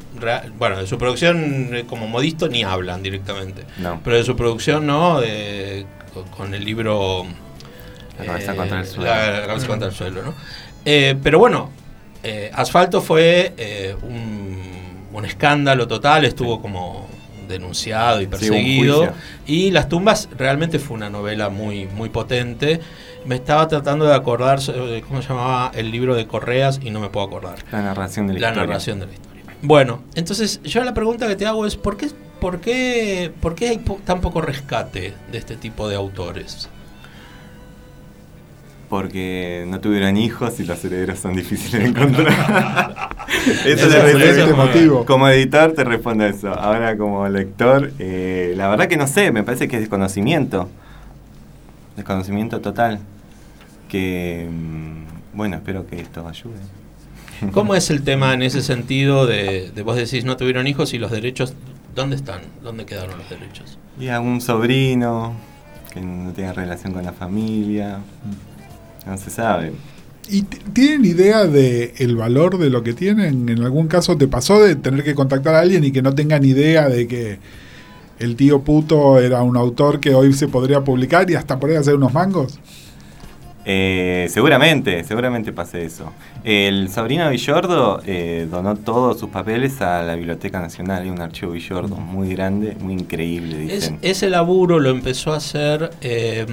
bueno, 0.58 0.78
de 0.78 0.86
su 0.86 0.98
producción 0.98 1.70
eh, 1.72 1.84
como 1.88 2.06
modisto 2.08 2.48
ni 2.48 2.62
hablan 2.64 3.02
directamente, 3.02 3.64
No. 3.78 4.00
pero 4.02 4.16
de 4.16 4.24
su 4.24 4.36
producción, 4.36 4.86
¿no? 4.86 5.20
De- 5.20 5.86
con, 6.36 6.54
el 6.54 6.64
libro... 6.64 7.24
La 8.18 8.26
cabeza 8.26 8.52
eh, 8.52 8.56
contra 8.56 8.80
el 8.80 8.86
suelo. 8.86 9.04
La, 9.10 9.40
la 9.40 9.46
cabeza 9.46 9.66
contra 9.68 9.88
el 9.88 9.94
suelo, 9.94 10.22
¿no? 10.24 10.34
Eh, 10.84 11.14
pero 11.22 11.38
bueno, 11.38 11.70
eh, 12.22 12.50
Asfalto 12.52 13.00
fue 13.00 13.54
eh, 13.56 13.94
un, 14.02 15.06
un 15.12 15.24
escándalo 15.24 15.86
total, 15.86 16.24
estuvo 16.24 16.60
como 16.60 17.08
denunciado 17.48 18.20
y 18.20 18.26
perseguido. 18.26 19.12
y 19.46 19.70
Las 19.70 19.88
tumbas 19.88 20.28
realmente 20.36 20.78
fue 20.78 20.96
una 20.96 21.08
novela 21.10 21.48
muy, 21.48 21.86
muy 21.86 22.08
potente. 22.08 22.80
Me 23.26 23.34
estaba 23.36 23.68
tratando 23.68 24.06
de 24.06 24.14
acordar 24.14 24.60
sobre 24.60 25.02
cómo 25.02 25.20
se 25.22 25.28
llamaba 25.28 25.70
el 25.74 25.90
libro 25.90 26.14
de 26.14 26.26
Correas 26.26 26.80
y 26.82 26.90
no 26.90 27.00
me 27.00 27.08
puedo 27.10 27.26
acordar. 27.26 27.56
La 27.70 27.82
narración 27.82 28.26
de 28.26 28.34
la, 28.34 28.40
La 28.40 28.46
historia. 28.48 28.66
narración 28.66 29.00
de 29.00 29.06
la 29.06 29.12
historia. 29.12 29.42
Bueno, 29.62 30.02
entonces 30.14 30.60
yo 30.64 30.82
la 30.84 30.94
pregunta 30.94 31.28
que 31.28 31.36
te 31.36 31.46
hago 31.46 31.66
es 31.66 31.76
¿por 31.76 31.96
qué, 31.98 32.08
por 32.40 32.60
qué, 32.60 33.30
por 33.40 33.54
qué 33.54 33.68
hay 33.68 33.78
po- 33.78 34.00
tan 34.04 34.20
poco 34.22 34.40
rescate 34.40 35.12
de 35.30 35.38
este 35.38 35.56
tipo 35.56 35.86
de 35.88 35.96
autores? 35.96 36.68
Porque 38.88 39.64
no 39.68 39.78
tuvieron 39.80 40.16
hijos 40.16 40.58
y 40.58 40.64
los 40.64 40.84
herederos 40.84 41.20
son 41.20 41.36
difíciles 41.36 41.82
de 41.82 41.88
encontrar. 41.90 43.10
eso 43.64 43.86
eso 43.86 44.46
fue- 44.46 44.54
motivo. 44.54 45.04
Como 45.04 45.28
editor 45.28 45.72
te 45.74 45.84
respondo 45.84 46.24
eso. 46.26 46.48
Ahora 46.52 46.96
como 46.96 47.28
lector, 47.28 47.92
eh, 48.00 48.54
la 48.56 48.66
verdad 48.68 48.88
que 48.88 48.96
no 48.96 49.06
sé, 49.06 49.30
me 49.30 49.44
parece 49.44 49.68
que 49.68 49.76
es 49.76 49.82
desconocimiento. 49.82 50.68
Desconocimiento 51.96 52.60
total. 52.60 53.00
Que, 53.88 54.48
mm, 54.50 55.36
bueno, 55.36 55.56
espero 55.56 55.86
que 55.86 56.00
esto 56.00 56.26
ayude. 56.26 56.60
¿Cómo 57.52 57.74
es 57.74 57.90
el 57.90 58.02
tema 58.04 58.34
en 58.34 58.42
ese 58.42 58.62
sentido 58.62 59.26
de, 59.26 59.70
de 59.70 59.82
vos 59.82 59.96
decís 59.96 60.24
no 60.24 60.36
tuvieron 60.36 60.66
hijos 60.66 60.94
y 60.94 60.98
los 60.98 61.10
derechos, 61.10 61.54
¿dónde 61.94 62.16
están? 62.16 62.42
¿Dónde 62.62 62.84
quedaron 62.84 63.18
los 63.18 63.28
derechos? 63.28 63.78
Y 63.98 64.08
a 64.08 64.20
un 64.20 64.40
sobrino 64.40 65.34
que 65.92 66.00
no 66.00 66.32
tenga 66.32 66.52
relación 66.52 66.92
con 66.92 67.04
la 67.04 67.12
familia. 67.12 67.98
No 69.06 69.18
se 69.18 69.30
sabe. 69.30 69.72
¿Y 70.28 70.42
tienen 70.42 71.04
idea 71.04 71.46
de 71.46 71.94
el 71.98 72.16
valor 72.16 72.58
de 72.58 72.70
lo 72.70 72.82
que 72.84 72.92
tienen? 72.92 73.48
¿En 73.48 73.62
algún 73.62 73.88
caso 73.88 74.16
te 74.16 74.28
pasó 74.28 74.62
de 74.62 74.76
tener 74.76 75.02
que 75.02 75.14
contactar 75.14 75.56
a 75.56 75.60
alguien 75.60 75.82
y 75.82 75.90
que 75.90 76.02
no 76.02 76.14
tengan 76.14 76.44
idea 76.44 76.88
de 76.88 77.08
que 77.08 77.38
el 78.20 78.36
tío 78.36 78.60
puto 78.62 79.18
era 79.18 79.42
un 79.42 79.56
autor 79.56 79.98
que 80.00 80.14
hoy 80.14 80.32
se 80.32 80.46
podría 80.48 80.82
publicar 80.82 81.28
y 81.30 81.34
hasta 81.34 81.58
por 81.58 81.70
ahí 81.70 81.76
hacer 81.76 81.94
unos 81.96 82.12
mangos? 82.12 82.58
Eh, 83.66 84.26
seguramente, 84.30 85.04
seguramente 85.04 85.52
pase 85.52 85.84
eso. 85.84 86.12
El 86.44 86.88
sobrino 86.90 87.28
Villordo 87.28 88.00
eh, 88.06 88.48
donó 88.50 88.74
todos 88.76 89.20
sus 89.20 89.28
papeles 89.28 89.80
a 89.82 90.02
la 90.02 90.14
Biblioteca 90.14 90.60
Nacional. 90.60 91.02
Hay 91.02 91.10
un 91.10 91.20
archivo 91.20 91.52
Villordo 91.52 91.96
muy 91.96 92.30
grande, 92.34 92.76
muy 92.80 92.94
increíble, 92.94 93.64
Es- 93.66 93.72
dicen. 93.82 93.98
ese 94.00 94.30
laburo 94.30 94.78
lo 94.80 94.88
empezó 94.88 95.32
a 95.34 95.36
hacer 95.36 95.90
eh, 96.00 96.46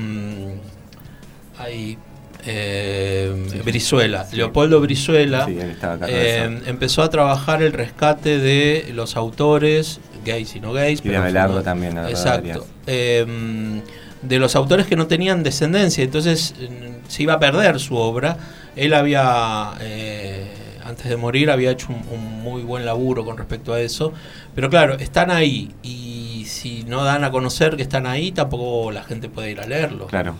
ahí, 1.59 1.97
eh, 2.45 3.61
Brizuela, 3.65 4.25
Sí. 4.25 4.35
Leopoldo 4.35 4.79
Brizuela. 4.81 5.45
Sí, 5.45 5.57
él 5.59 5.77
eh, 6.07 6.59
empezó 6.67 7.01
a 7.03 7.09
trabajar 7.09 7.61
el 7.63 7.71
rescate 7.73 8.37
de 8.37 8.91
los 8.93 9.15
autores, 9.15 9.99
gays 10.27 10.55
y 10.55 10.59
no 10.59 10.73
gays. 10.73 11.01
Y 11.03 11.09
de 11.09 11.17
Abelardo 11.17 11.63
también, 11.63 11.95
la 11.95 12.09
Exacto. 12.09 12.67
Eh, 12.85 13.81
de 14.21 14.39
los 14.39 14.55
autores 14.55 14.87
que 14.87 14.95
no 14.95 15.07
tenían 15.07 15.43
descendencia, 15.43 16.03
entonces 16.03 16.53
eh, 16.59 16.99
se 17.07 17.23
iba 17.23 17.33
a 17.33 17.39
perder 17.39 17.79
su 17.79 17.95
obra. 17.95 18.37
Él 18.75 18.93
había, 18.93 19.73
eh, 19.79 20.47
antes 20.83 21.07
de 21.09 21.17
morir, 21.17 21.49
había 21.49 21.71
hecho 21.71 21.87
un, 21.89 22.03
un 22.11 22.41
muy 22.41 22.61
buen 22.61 22.85
laburo 22.85 23.25
con 23.25 23.37
respecto 23.37 23.73
a 23.73 23.79
eso. 23.79 24.13
Pero 24.53 24.69
claro, 24.69 24.95
están 24.95 25.31
ahí 25.31 25.71
y 25.81 26.45
si 26.47 26.83
no 26.83 27.03
dan 27.03 27.23
a 27.23 27.31
conocer 27.31 27.75
que 27.75 27.83
están 27.83 28.05
ahí, 28.05 28.31
tampoco 28.31 28.91
la 28.91 29.03
gente 29.03 29.29
puede 29.29 29.51
ir 29.51 29.59
a 29.59 29.65
leerlo. 29.65 30.07
Claro. 30.07 30.35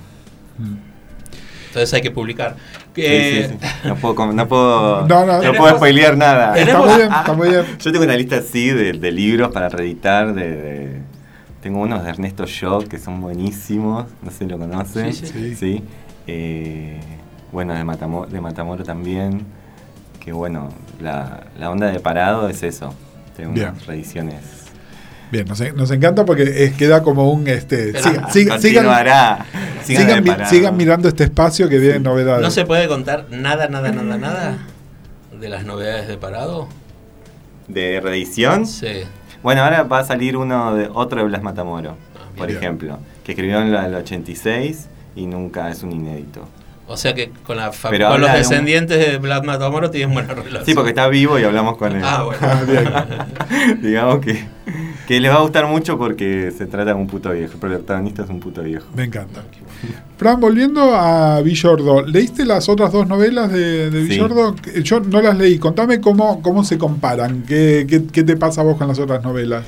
Entonces 1.68 1.94
hay 1.94 2.02
que 2.02 2.12
publicar. 2.12 2.56
Eh, 2.96 3.48
sí, 3.50 3.58
sí. 3.62 3.88
No 3.88 3.96
puedo, 3.96 4.16
com- 4.16 4.36
no 4.36 4.48
puedo, 4.48 5.08
No, 5.08 5.26
no, 5.26 5.34
no 5.34 5.40
tenemos- 5.40 5.58
puedo 5.58 5.76
spoilear 5.76 6.18
nada. 6.18 6.58
Está 6.58 6.80
muy 6.80 6.96
bien, 6.96 7.12
está 7.14 7.34
muy 7.34 7.50
bien. 7.50 7.66
Yo 7.80 7.92
tengo 7.92 8.06
una 8.06 8.16
lista 8.16 8.38
así 8.38 8.70
de, 8.70 8.94
de 8.94 9.12
libros 9.12 9.52
para 9.52 9.70
reeditar. 9.70 10.34
De, 10.34 10.50
de- 10.50 11.02
tengo 11.62 11.80
unos 11.82 12.04
de 12.04 12.10
Ernesto 12.10 12.46
Schock 12.48 12.88
que 12.88 12.98
son 12.98 13.22
buenísimos. 13.22 14.06
No 14.22 14.32
sé 14.32 14.40
si 14.40 14.46
lo 14.46 14.58
conocen. 14.58 15.14
Sí, 15.14 15.26
sí. 15.28 15.56
Sí. 15.56 15.84
Eh, 16.28 17.00
bueno, 17.52 17.74
de 17.74 17.84
Matamoro, 17.84 18.30
de 18.30 18.42
Matamoro 18.42 18.84
también. 18.84 19.46
Que 20.24 20.32
bueno, 20.34 20.70
la, 21.00 21.46
la 21.60 21.70
onda 21.70 21.88
de 21.88 22.00
parado 22.00 22.50
es 22.50 22.64
eso. 22.64 22.94
Tengo 23.36 23.52
Bien. 23.54 23.70
unas 23.70 23.86
reediciones. 23.86 24.42
Bien, 25.32 25.46
nos, 25.48 25.60
nos 25.76 25.92
encanta 25.92 26.26
porque 26.26 26.44
es- 26.66 26.74
queda 26.74 27.04
como 27.04 27.32
un 27.32 27.48
este. 27.48 27.94
Siga- 27.94 28.28
siga- 28.30 28.60
sigan. 28.60 28.86
Sigan 29.84 30.24
mi- 30.24 30.46
sigan 30.46 30.78
mirando 30.78 31.08
este 31.08 31.26
espacio 31.26 31.68
que 31.70 31.78
viene 31.80 32.00
novedades. 32.00 32.42
¿No 32.42 32.52
se 32.52 32.66
puede 32.66 32.88
contar 32.88 33.26
nada, 33.30 33.68
nada, 33.68 33.92
nada, 33.92 34.18
nada 34.18 34.58
de 35.40 35.50
las 35.50 35.66
novedades 35.66 36.08
de 36.08 36.18
Parado? 36.18 36.68
¿De 37.68 38.00
reedición? 38.02 38.66
Sí. 38.66 39.04
Bueno, 39.44 39.64
ahora 39.64 39.84
va 39.84 40.00
a 40.00 40.04
salir 40.06 40.36
uno 40.38 40.76
de 40.76 40.90
otro 40.94 41.20
de 41.22 41.26
Blas 41.28 41.44
Matamoro, 41.44 41.98
Ah, 42.16 42.20
por 42.38 42.48
bien. 42.48 42.60
ejemplo, 42.60 43.00
que 43.26 43.34
escribió 43.34 43.60
en 43.62 43.74
el 43.74 43.96
86 43.96 44.88
y 45.16 45.26
nunca 45.26 45.70
es 45.70 45.84
un 45.84 45.92
inédito. 45.92 46.48
O 46.90 46.96
sea 46.96 47.14
que 47.14 47.32
con, 47.46 47.58
la 47.58 47.72
Pero 47.90 48.08
con 48.10 48.22
los 48.22 48.30
habla 48.30 48.34
de 48.40 48.44
un- 48.46 48.50
descendientes 48.50 48.98
de 49.06 49.18
Vlad 49.18 49.44
Matamoro 49.44 49.92
tienen 49.92 50.14
buena 50.14 50.34
relación. 50.34 50.66
Sí, 50.66 50.74
porque 50.74 50.90
está 50.92 51.08
vivo 51.10 51.38
y 51.38 51.44
hablamos 51.44 51.76
con 51.78 51.94
él. 51.94 52.02
Ah, 52.04 52.24
bueno. 52.24 52.40
Ah, 52.42 52.62
bien. 52.66 53.82
Digamos 53.82 54.20
que, 54.24 54.46
que 55.08 55.22
les 55.22 55.32
va 55.32 55.36
a 55.38 55.42
gustar 55.42 55.66
mucho 55.68 55.98
porque 55.98 56.52
se 56.56 56.66
trata 56.66 56.92
de 56.92 56.94
un 56.94 57.08
puto 57.08 57.32
viejo. 57.32 57.54
El 57.54 57.60
protagonista 57.60 58.24
es 58.24 58.30
un 58.30 58.42
puto 58.42 58.62
viejo. 58.62 58.86
Me 58.94 59.06
encanta. 59.06 59.42
Fran, 60.18 60.40
volviendo 60.40 60.94
a 60.94 61.40
Villordo, 61.42 62.06
¿leíste 62.06 62.46
las 62.46 62.68
otras 62.68 62.92
dos 62.92 63.08
novelas 63.08 63.52
de, 63.52 63.90
de 63.90 64.02
Sí. 64.02 64.08
Villordo? 64.10 64.56
Yo 64.84 65.00
no 65.00 65.22
las 65.22 65.38
leí. 65.38 65.60
Contame 65.60 66.02
cómo, 66.02 66.42
cómo 66.42 66.66
se 66.66 66.78
comparan. 66.78 67.44
¿Qué, 67.48 67.86
qué, 67.90 68.06
qué 68.06 68.24
te 68.24 68.36
pasa 68.36 68.62
a 68.62 68.64
vos 68.66 68.78
con 68.78 68.90
las 68.90 69.00
otras 69.00 69.24
novelas? 69.24 69.64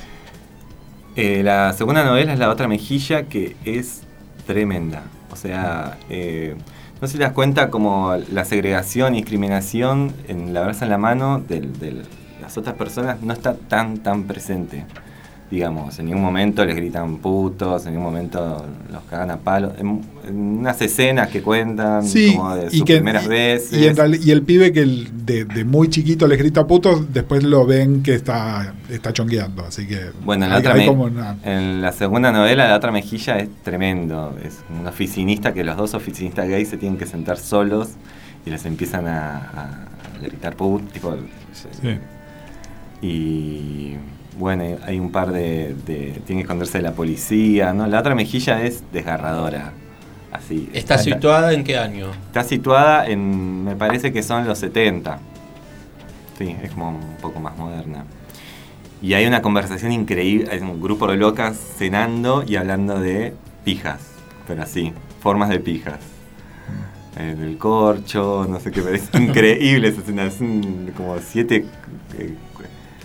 Eh, 1.16 1.42
la 1.42 1.72
segunda 1.72 2.04
novela 2.04 2.34
es 2.34 2.38
La 2.38 2.50
otra 2.50 2.68
mejilla, 2.68 3.24
que 3.24 3.56
es 3.64 4.02
tremenda. 4.46 5.04
O 5.32 5.36
sea, 5.36 5.96
eh, 6.10 6.54
no 7.00 7.08
te 7.08 7.16
das 7.16 7.32
cuenta 7.32 7.70
como 7.70 8.14
la 8.30 8.44
segregación 8.44 9.14
y 9.14 9.18
discriminación 9.18 10.12
en 10.28 10.52
la 10.52 10.62
brasa 10.62 10.84
en 10.84 10.90
la 10.90 10.98
mano 10.98 11.40
de, 11.40 11.60
de 11.62 12.02
las 12.42 12.58
otras 12.58 12.74
personas 12.74 13.22
no 13.22 13.32
está 13.32 13.54
tan, 13.54 13.98
tan 13.98 14.24
presente. 14.24 14.84
Digamos, 15.50 15.98
en 15.98 16.06
ningún 16.06 16.22
momento 16.22 16.64
les 16.64 16.76
gritan 16.76 17.16
putos, 17.16 17.84
en 17.84 17.94
ningún 17.94 18.12
momento 18.12 18.64
los 18.92 19.02
cagan 19.10 19.32
a 19.32 19.38
palos. 19.38 19.72
En, 19.80 20.00
en 20.28 20.36
unas 20.60 20.80
escenas 20.80 21.26
que 21.28 21.42
cuentan 21.42 22.04
Sí, 22.04 22.36
como 22.36 22.54
de 22.54 22.68
y, 22.70 22.78
sus 22.78 22.84
que, 22.84 22.94
primeras 22.96 23.26
veces. 23.26 23.72
y, 23.76 23.86
en 23.88 23.96
reali- 23.96 24.20
y 24.24 24.30
el 24.30 24.42
pibe 24.42 24.72
que 24.72 24.82
el- 24.82 25.26
de, 25.26 25.44
de 25.46 25.64
muy 25.64 25.88
chiquito 25.90 26.28
les 26.28 26.38
grita 26.38 26.68
putos, 26.68 27.12
después 27.12 27.42
lo 27.42 27.66
ven 27.66 28.04
que 28.04 28.14
está, 28.14 28.74
está 28.88 29.12
chongueando. 29.12 29.64
Así 29.64 29.88
que 29.88 30.10
Bueno, 30.24 30.44
en 30.44 30.50
la, 30.50 30.56
hay- 30.56 30.60
otra 30.60 30.74
hay 30.74 30.80
me- 30.82 30.86
como 30.86 31.04
una- 31.04 31.36
en 31.42 31.82
la 31.82 31.90
segunda 31.90 32.30
novela, 32.30 32.68
La 32.68 32.76
otra 32.76 32.92
mejilla, 32.92 33.38
es 33.38 33.48
tremendo. 33.64 34.38
Es 34.44 34.60
un 34.70 34.86
oficinista 34.86 35.52
que 35.52 35.64
los 35.64 35.76
dos 35.76 35.94
oficinistas 35.94 36.48
gays 36.48 36.68
se 36.68 36.76
tienen 36.76 36.96
que 36.96 37.06
sentar 37.06 37.38
solos 37.38 37.88
y 38.46 38.50
les 38.50 38.64
empiezan 38.66 39.08
a, 39.08 39.36
a 39.36 39.88
gritar 40.22 40.54
put, 40.54 40.92
tipo, 40.92 41.16
Sí. 41.52 41.98
Y 43.02 43.94
bueno, 44.38 44.64
hay 44.86 44.98
un 44.98 45.10
par 45.12 45.32
de, 45.32 45.74
de- 45.86 46.20
Tiene 46.26 46.42
que 46.42 46.44
esconderse 46.44 46.78
de 46.78 46.82
la 46.82 46.92
policía, 46.92 47.72
¿no? 47.72 47.86
La 47.86 48.00
otra 48.00 48.14
mejilla 48.14 48.62
es 48.62 48.82
desgarradora. 48.92 49.72
Así. 50.32 50.70
¿Está 50.72 50.96
situada 50.98 51.52
en 51.52 51.64
qué 51.64 51.76
año? 51.76 52.10
Está 52.26 52.44
situada 52.44 53.06
en. 53.06 53.64
Me 53.64 53.74
parece 53.74 54.12
que 54.12 54.22
son 54.22 54.46
los 54.46 54.58
70. 54.58 55.18
Sí, 56.38 56.56
es 56.62 56.70
como 56.70 56.90
un 56.90 57.16
poco 57.20 57.40
más 57.40 57.56
moderna. 57.58 58.04
Y 59.02 59.14
hay 59.14 59.26
una 59.26 59.42
conversación 59.42 59.90
increíble. 59.92 60.48
Hay 60.52 60.60
un 60.60 60.80
grupo 60.80 61.06
de 61.08 61.16
locas 61.16 61.56
cenando 61.78 62.44
y 62.46 62.56
hablando 62.56 63.00
de 63.00 63.34
pijas. 63.64 64.00
Pero 64.46 64.62
así, 64.62 64.92
formas 65.20 65.48
de 65.48 65.58
pijas. 65.58 65.98
Eh, 67.18 67.34
del 67.36 67.58
corcho, 67.58 68.46
no 68.48 68.60
sé 68.60 68.70
qué, 68.70 68.82
pero 68.82 68.94
es 68.94 69.08
increíble 69.14 69.88
esa 69.88 70.00
escena. 70.00 70.30
Son 70.30 70.92
como 70.96 71.16
siete 71.18 71.66
eh, 72.16 72.34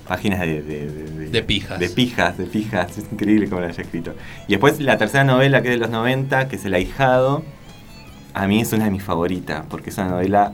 páginas 0.08 0.40
de, 0.42 0.62
de, 0.62 0.88
de- 0.90 1.30
De 1.30 1.44
pijas. 1.44 1.80
De 1.80 1.90
pijas, 1.90 2.38
de 2.38 2.46
pijas. 2.46 2.98
Es 2.98 3.06
increíble 3.12 3.48
cómo 3.50 3.62
lo 3.62 3.68
haya 3.68 3.82
escrito. 3.82 4.14
Y 4.48 4.52
después 4.52 4.80
la 4.80 4.98
tercera 4.98 5.24
novela, 5.24 5.62
que 5.62 5.70
es 5.70 5.74
de 5.76 5.80
los 5.80 5.90
90, 5.90 6.48
que 6.48 6.56
es 6.58 6.66
El 6.66 6.74
ahijado. 6.74 7.44
A 8.34 8.48
mí 8.48 8.60
es 8.62 8.72
una 8.74 8.86
de 8.86 8.92
mis 8.92 9.04
favoritas, 9.04 9.64
porque 9.70 9.90
es 9.90 9.98
una 9.98 10.10
novela 10.10 10.54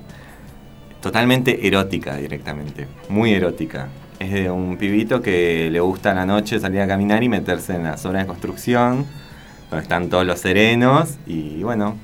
totalmente 1.02 1.68
erótica 1.68 2.16
directamente. 2.18 2.88
Muy 3.10 3.34
erótica. 3.34 3.88
Es 4.20 4.32
de 4.32 4.52
un 4.52 4.78
pibito 4.78 5.22
que 5.22 5.70
le 5.72 5.80
gusta 5.80 6.12
a 6.12 6.14
la 6.14 6.26
noche 6.26 6.60
salir 6.60 6.80
a 6.82 6.88
caminar 6.88 7.24
y 7.24 7.30
meterse 7.30 7.74
en 7.76 7.84
la 7.84 7.98
zona 7.98 8.20
de 8.20 8.28
construcción, 8.28 9.06
donde 9.72 9.82
están 9.84 10.10
todos 10.10 10.26
los 10.28 10.40
serenos, 10.40 11.16
y 11.26 11.64
bueno, 11.64 11.96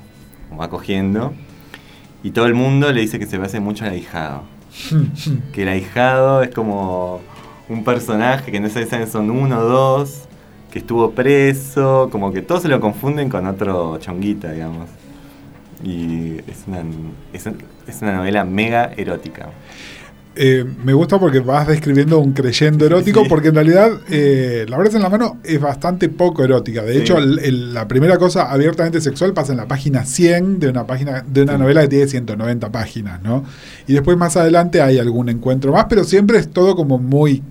va 0.59 0.67
cogiendo. 0.69 1.33
Y 2.23 2.31
todo 2.31 2.47
el 2.47 2.55
mundo 2.55 2.91
le 2.91 3.01
dice 3.01 3.19
que 3.19 3.27
se 3.27 3.37
parece 3.37 3.59
mucho 3.59 3.85
al 3.85 3.91
ahijado. 3.91 4.43
que 5.53 5.61
el 5.61 5.69
ahijado 5.69 6.41
es 6.41 6.49
como 6.49 7.21
un 7.69 7.83
personaje 7.83 8.51
que 8.51 8.59
no 8.59 8.69
sé 8.69 8.85
si 8.85 9.11
son 9.11 9.29
uno 9.29 9.59
o 9.59 9.63
dos, 9.63 10.21
que 10.71 10.79
estuvo 10.79 11.11
preso, 11.11 12.09
como 12.11 12.31
que 12.31 12.41
todos 12.41 12.61
se 12.61 12.67
lo 12.67 12.79
confunden 12.79 13.29
con 13.29 13.45
otro 13.47 13.97
chonguita, 13.99 14.51
digamos. 14.51 14.87
Y 15.83 16.37
es 16.47 16.63
una, 16.67 16.83
es, 17.33 17.45
un- 17.45 17.57
es 17.87 18.01
una 18.01 18.13
novela 18.17 18.43
mega 18.43 18.91
erótica. 18.97 19.49
Eh, 20.39 20.63
me 20.83 20.93
gusta 20.93 21.19
porque 21.19 21.39
vas 21.39 21.67
describiendo 21.67 22.19
un 22.19 22.31
creyendo 22.33 22.85
erótico, 22.85 23.23
Sí. 23.23 23.29
porque 23.29 23.47
en 23.47 23.55
realidad 23.55 23.89
eh, 24.09 24.65
La 24.69 24.77
Brasa 24.77 24.97
en 24.97 25.03
la 25.03 25.09
Mano 25.09 25.37
es 25.43 25.59
bastante 25.59 26.09
poco 26.09 26.43
erótica. 26.43 26.83
De 26.83 26.93
Sí. 26.93 26.99
hecho, 26.99 27.17
el- 27.17 27.39
el- 27.39 27.73
la 27.73 27.87
primera 27.87 28.17
cosa 28.17 28.51
abiertamente 28.51 29.01
sexual 29.01 29.33
pasa 29.33 29.53
en 29.53 29.57
la 29.57 29.67
página 29.67 30.05
100 30.05 30.59
de 30.59 30.69
una 30.69 30.85
página 30.85 31.23
de 31.27 31.41
una 31.41 31.53
Sí. 31.53 31.59
novela 31.59 31.81
que 31.81 31.87
tiene 31.87 32.07
190 32.07 32.71
páginas, 32.71 33.21
¿no? 33.23 33.45
Y 33.87 33.93
después 33.93 34.15
más 34.15 34.37
adelante 34.37 34.79
hay 34.81 34.99
algún 34.99 35.29
encuentro 35.29 35.71
más, 35.73 35.85
pero 35.89 36.03
siempre 36.03 36.37
es 36.37 36.49
todo 36.51 36.75
como 36.75 36.99
muy 36.99 37.41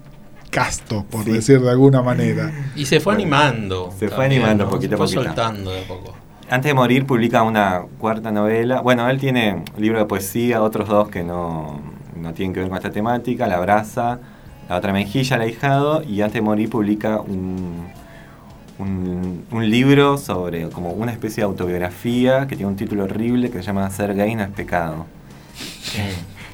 casto, 0.50 1.04
por 1.10 1.24
Sí. 1.24 1.32
decir 1.32 1.60
de 1.60 1.70
alguna 1.70 2.02
manera. 2.02 2.50
Y 2.74 2.86
se 2.86 3.00
fue 3.00 3.14
Bueno, 3.14 3.36
animando. 3.36 3.94
se 3.98 4.08
fue 4.08 4.24
animando 4.26 4.64
¿no? 4.64 4.70
poquito 4.70 4.90
Se 4.90 4.94
a 4.94 4.98
fue 4.98 5.06
poquito. 5.06 5.22
soltando 5.24 5.70
de 5.72 5.80
a 5.84 5.88
poco. 5.88 6.14
Antes 6.48 6.70
de 6.70 6.74
morir 6.74 7.06
publica 7.06 7.42
una 7.42 7.82
cuarta 7.98 8.30
novela. 8.30 8.80
Bueno, 8.80 9.08
él 9.10 9.18
tiene 9.18 9.64
un 9.76 9.82
libro 9.82 9.98
de 9.98 10.04
poesía, 10.06 10.62
otros 10.62 10.88
dos 10.88 11.08
que 11.08 11.24
no, 11.24 11.80
no 12.20 12.32
tienen 12.34 12.52
que 12.54 12.60
ver 12.60 12.68
con 12.68 12.76
esta 12.78 12.90
temática, 12.92 13.46
La 13.48 13.58
Brasa, 13.58 14.20
La 14.68 14.76
otra 14.76 14.92
mejilla, 14.92 15.36
El 15.36 15.42
ahijado, 15.42 16.02
y 16.04 16.20
antes 16.22 16.34
de 16.34 16.40
morir 16.42 16.70
publica 16.70 17.20
un, 17.20 17.88
un, 18.78 19.44
un 19.50 19.70
libro 19.70 20.18
sobre 20.18 20.68
como 20.70 20.90
una 20.92 21.10
especie 21.12 21.40
de 21.42 21.46
autobiografía 21.46 22.46
que 22.46 22.56
tiene 22.56 22.70
un 22.70 22.76
título 22.76 23.04
horrible 23.04 23.50
que 23.50 23.58
se 23.58 23.64
llama 23.64 23.88
Ser 23.90 24.14
gay 24.14 24.34
no 24.34 24.42
es 24.44 24.50
pecado. 24.50 25.06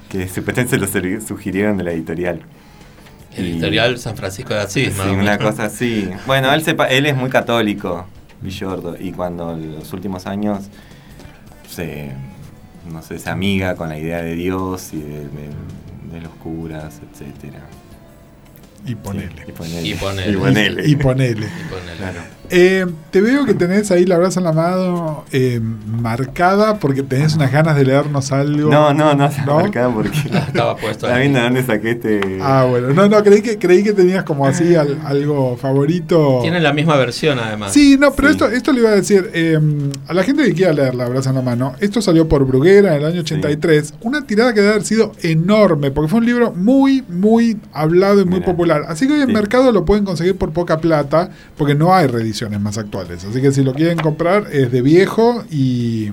Que 0.08 0.28
supuestamente 0.28 0.78
se 0.86 1.00
lo 1.00 1.20
sugirieron 1.26 1.78
de 1.78 1.84
la 1.84 1.92
editorial. 1.92 2.42
El 3.36 3.46
editorial 3.46 3.98
San 3.98 4.16
Francisco 4.16 4.52
de 4.54 4.60
Asís, 4.60 4.94
Sí, 4.94 5.08
una 5.08 5.38
cosa 5.38 5.64
así. 5.64 6.10
Bueno, 6.26 6.52
él, 6.52 6.62
sepa, 6.62 6.86
él 6.86 7.06
es 7.06 7.16
muy 7.16 7.30
católico, 7.30 8.06
Villordo, 8.40 8.96
y 8.98 9.12
cuando 9.12 9.52
en 9.54 9.74
los 9.76 9.92
últimos 9.92 10.26
años 10.26 10.64
se, 11.68 12.12
no 12.90 13.00
sé, 13.02 13.18
se 13.18 13.30
amiga 13.30 13.74
con 13.76 13.88
la 13.88 13.98
idea 13.98 14.20
de 14.22 14.34
Dios 14.34 14.92
y 14.92 15.00
de, 15.00 15.20
de- 15.20 15.72
de 16.12 16.20
los 16.20 16.32
curas, 16.34 17.00
etcétera. 17.10 17.60
Y 18.84 18.94
ponele. 18.96 19.28
Sí, 19.36 19.42
y 19.46 19.52
ponele. 19.52 19.88
Y 19.88 19.94
ponele. 19.94 20.30
Y 20.32 20.36
ponele. 20.36 20.88
Y 20.88 20.96
ponele. 20.96 21.46
Y 21.46 21.70
ponele. 21.70 21.96
Claro. 21.98 22.20
Eh, 22.54 22.84
te 23.10 23.22
veo 23.22 23.46
que 23.46 23.54
tenés 23.54 23.90
ahí 23.92 24.04
la 24.04 24.18
brasa 24.18 24.40
en 24.40 24.44
la 24.44 24.52
mano 24.52 25.24
eh, 25.32 25.58
marcada 26.02 26.78
porque 26.78 27.02
tenés 27.02 27.34
unas 27.34 27.50
ganas 27.50 27.76
de 27.76 27.84
leernos 27.84 28.30
algo. 28.32 28.70
No, 28.70 28.92
no, 28.92 29.14
no 29.14 29.30
se 29.32 29.40
¿No? 29.46 29.54
marcada 29.60 29.88
porque. 29.94 30.10
Estaba 30.48 30.76
puesto 30.76 31.06
Está 31.06 31.14
ahí. 31.14 31.22
viendo 31.22 31.38
de 31.38 31.44
dónde 31.44 31.62
saqué 31.62 31.90
este. 31.92 32.38
Ah, 32.42 32.66
bueno. 32.68 32.88
No, 32.90 33.08
no, 33.08 33.22
creí 33.22 33.40
que, 33.40 33.58
creí 33.58 33.82
que 33.82 33.92
tenías 33.94 34.24
como 34.24 34.46
así 34.46 34.74
al- 34.74 34.98
algo 35.06 35.56
favorito. 35.56 36.40
Tienen 36.42 36.62
la 36.62 36.74
misma 36.74 36.96
versión 36.96 37.38
además. 37.38 37.72
Sí, 37.72 37.96
no, 37.98 38.12
pero 38.12 38.28
Sí. 38.28 38.32
esto, 38.34 38.48
esto 38.50 38.72
le 38.72 38.80
iba 38.80 38.90
a 38.90 38.96
decir 38.96 39.30
eh, 39.32 39.58
a 40.08 40.12
la 40.12 40.22
gente 40.22 40.44
que 40.44 40.52
quiera 40.52 40.72
leer 40.74 40.94
La 40.94 41.08
Brasa 41.08 41.30
en 41.30 41.36
la 41.36 41.42
Mano. 41.42 41.74
Esto 41.80 42.02
salió 42.02 42.28
por 42.28 42.44
Bruguera 42.44 42.96
en 42.96 43.02
el 43.02 43.06
año 43.06 43.20
83. 43.20 43.94
Una 44.02 44.26
tirada 44.26 44.52
que 44.52 44.60
debe 44.60 44.72
haber 44.74 44.84
sido 44.84 45.12
enorme, 45.22 45.90
porque 45.90 46.10
fue 46.10 46.18
un 46.20 46.26
libro 46.26 46.52
muy, 46.52 47.02
muy 47.08 47.56
hablado 47.72 48.20
y 48.20 48.24
muy 48.24 48.34
Mira. 48.40 48.44
popular. 48.46 48.71
Así 48.88 49.06
que 49.06 49.12
hoy 49.14 49.20
en 49.20 49.28
Sí. 49.28 49.32
mercado 49.32 49.70
lo 49.72 49.84
pueden 49.84 50.04
conseguir 50.04 50.36
por 50.36 50.52
poca 50.52 50.78
plata, 50.78 51.30
porque 51.56 51.74
no 51.74 51.94
hay 51.94 52.06
reediciones 52.06 52.60
más 52.60 52.78
actuales. 52.78 53.24
Así 53.24 53.40
que 53.40 53.52
si 53.52 53.62
lo 53.62 53.72
quieren 53.74 53.98
comprar, 53.98 54.46
es 54.52 54.72
de 54.72 54.82
viejo 54.82 55.44
y. 55.50 56.12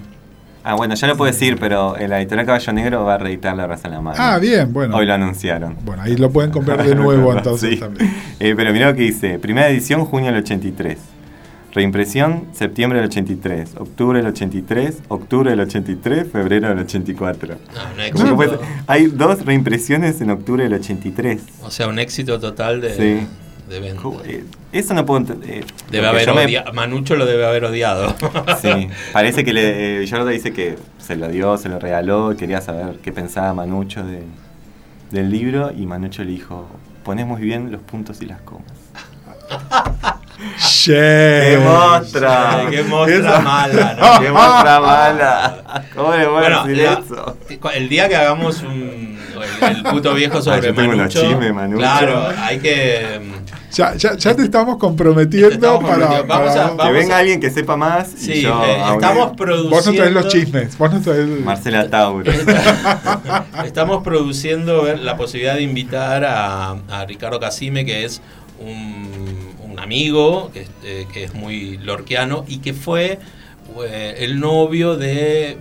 Ah, 0.64 0.76
bueno, 0.76 0.94
ya 0.94 1.08
lo 1.08 1.16
puedo 1.16 1.32
decir, 1.32 1.58
pero 1.60 1.96
la 1.98 2.20
editorial 2.20 2.46
Caballo 2.46 2.74
Negro 2.74 3.04
va 3.06 3.16
a 3.16 3.18
reeditar 3.18 3.56
La 3.56 3.66
Raza 3.66 3.88
en 3.88 3.94
la 3.94 4.02
Mano. 4.02 4.18
Ah, 4.20 4.38
bien, 4.40 4.72
bueno. 4.74 4.96
Hoy 4.98 5.06
lo 5.06 5.14
anunciaron. 5.14 5.78
Bueno, 5.86 6.04
ahí 6.04 6.18
lo 6.18 6.30
pueden 6.32 6.52
comprar 6.52 6.84
de 6.86 6.96
nuevo 6.96 7.34
entonces 7.38 7.72
Sí. 7.72 7.78
también. 7.78 8.14
Eh, 8.40 8.54
pero 8.58 8.72
mirá 8.74 8.88
lo 8.90 8.96
que 8.96 9.04
dice. 9.04 9.40
Primera 9.40 9.70
edición, 9.70 10.04
junio 10.06 10.32
del 10.32 10.42
83. 10.44 10.98
Reimpresión, 11.72 12.46
septiembre 12.54 13.00
del 13.00 13.10
83, 13.10 13.76
octubre 13.78 14.18
del 14.20 14.28
83, 14.28 14.98
octubre 15.08 15.52
del 15.52 15.60
83, 15.60 16.32
febrero 16.32 16.70
del 16.70 16.80
84. 16.80 17.56
No, 17.74 17.94
un 17.94 18.00
éxito. 18.42 18.62
hay 18.88 19.06
dos 19.08 19.46
reimpresiones 19.46 20.20
en 20.22 20.32
octubre 20.32 20.64
del 20.64 20.74
83. 20.74 21.42
O 21.62 21.70
sea, 21.70 21.88
un 21.88 22.00
éxito 22.00 22.40
total 22.40 22.82
de, 22.82 22.96
Sí. 22.96 23.28
de 23.70 23.80
venta. 23.80 24.02
¿Cómo? 24.02 24.20
Eh, 24.26 24.46
Eso 24.72 24.96
no 24.96 25.06
puedo 25.06 25.20
entender. 25.20 25.64
Debe 25.92 26.08
haber 26.08 26.30
odiado. 26.32 26.74
Manucho 26.74 27.16
lo 27.16 27.26
debe 27.28 27.46
haber 27.46 27.66
odiado. 27.66 28.16
Sí, 28.62 28.88
parece 29.14 29.44
que 29.44 29.54
le, 29.54 30.04
eh, 30.04 30.08
Jordan 30.10 30.34
dice 30.34 30.52
que 30.54 30.76
se 30.98 31.16
lo 31.18 31.28
dio, 31.28 31.56
se 31.58 31.70
lo 31.70 31.78
regaló, 31.80 32.36
quería 32.36 32.62
saber 32.62 32.98
qué 33.04 33.12
pensaba 33.12 33.54
Manucho 33.54 34.04
de- 34.04 34.24
del 35.12 35.30
libro 35.30 35.72
y 35.76 35.86
Manucho 35.86 36.24
le 36.24 36.32
dijo, 36.32 36.68
ponés 37.04 37.28
muy 37.28 37.42
bien 37.42 37.72
los 37.72 37.82
puntos 37.82 38.22
y 38.24 38.26
las 38.26 38.42
comas. 38.42 38.66
Che. 40.58 40.94
¡Qué 40.94 41.60
mostra! 41.64 42.66
Qué 42.70 42.84
mostra 42.84 43.40
mala, 43.40 43.94
¿no? 44.00 44.20
¡Qué 44.22 44.32
mostra 44.32 44.80
mala! 44.80 45.84
¿Cómo 45.96 46.16
le 46.16 46.28
voy 46.28 46.38
a 46.38 46.40
Bueno, 46.40 46.64
decir 46.66 46.84
la- 46.84 46.94
eso? 46.94 47.38
el 47.74 47.90
día 47.90 48.08
que 48.08 48.16
hagamos 48.16 48.62
un, 48.62 49.20
el, 49.62 49.76
el 49.78 49.84
puto 49.84 50.14
viejo 50.14 50.42
sobre 50.42 50.58
Ah, 50.58 50.62
yo 50.62 50.74
tengo 50.74 50.88
unos 50.94 50.98
Manucho, 50.98 51.22
chismes, 51.22 51.54
Manucho. 51.54 51.78
Claro, 51.80 52.30
hay 52.42 52.60
que. 52.60 53.40
Ya, 53.72 53.94
ya, 53.96 54.16
ya 54.16 54.36
te 54.36 54.42
estamos 54.44 54.78
comprometiendo 54.78 55.50
Te 55.50 55.56
estamos 55.56 55.84
para. 55.84 56.08
comprometiendo. 56.08 56.28
Vamos 56.34 56.50
para- 56.56 56.84
a- 56.86 56.88
Que 56.88 56.92
venga 56.94 57.16
a- 57.16 57.20
alguien 57.20 57.40
que 57.40 57.50
sepa 57.52 57.76
más 57.78 58.14
y 58.14 58.18
Sí, 58.18 58.42
yo 58.42 58.64
eh, 58.66 58.78
estamos 58.94 59.36
produciendo. 59.38 59.76
Vos 59.76 59.86
no 59.88 59.94
traes 59.94 60.12
los 60.12 60.28
chismes. 60.30 60.78
Vos 60.78 60.92
no 60.94 61.02
traes. 61.02 61.28
Marcela 61.28 61.90
Tauro. 61.90 62.32
Estamos 63.66 64.04
produciendo 64.04 64.86
la 64.96 65.18
posibilidad 65.18 65.56
de 65.56 65.62
invitar 65.62 66.24
a, 66.26 66.72
a 66.90 67.06
Ricardo 67.06 67.40
Casime, 67.40 67.86
que 67.86 68.06
es 68.06 68.22
un, 68.60 69.49
un 69.80 69.84
amigo 69.84 70.52
que, 70.54 70.62
es- 70.62 70.70
eh, 70.84 71.08
que 71.12 71.24
es 71.24 71.34
muy 71.34 71.78
lorquiano 71.78 72.44
y 72.48 72.58
que 72.60 72.74
fue 72.74 73.20
eh, 73.86 74.16
el 74.20 74.40
novio 74.40 74.96
de, 74.98 75.58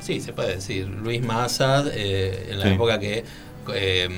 sí, 0.00 0.20
se 0.20 0.32
puede 0.32 0.56
decir, 0.56 0.86
Luis 0.88 1.22
Massa, 1.22 1.84
eh, 1.92 2.48
en 2.50 2.58
la 2.58 2.66
Sí. 2.66 2.70
época 2.72 2.98
que 2.98 3.24
eh, 3.74 4.08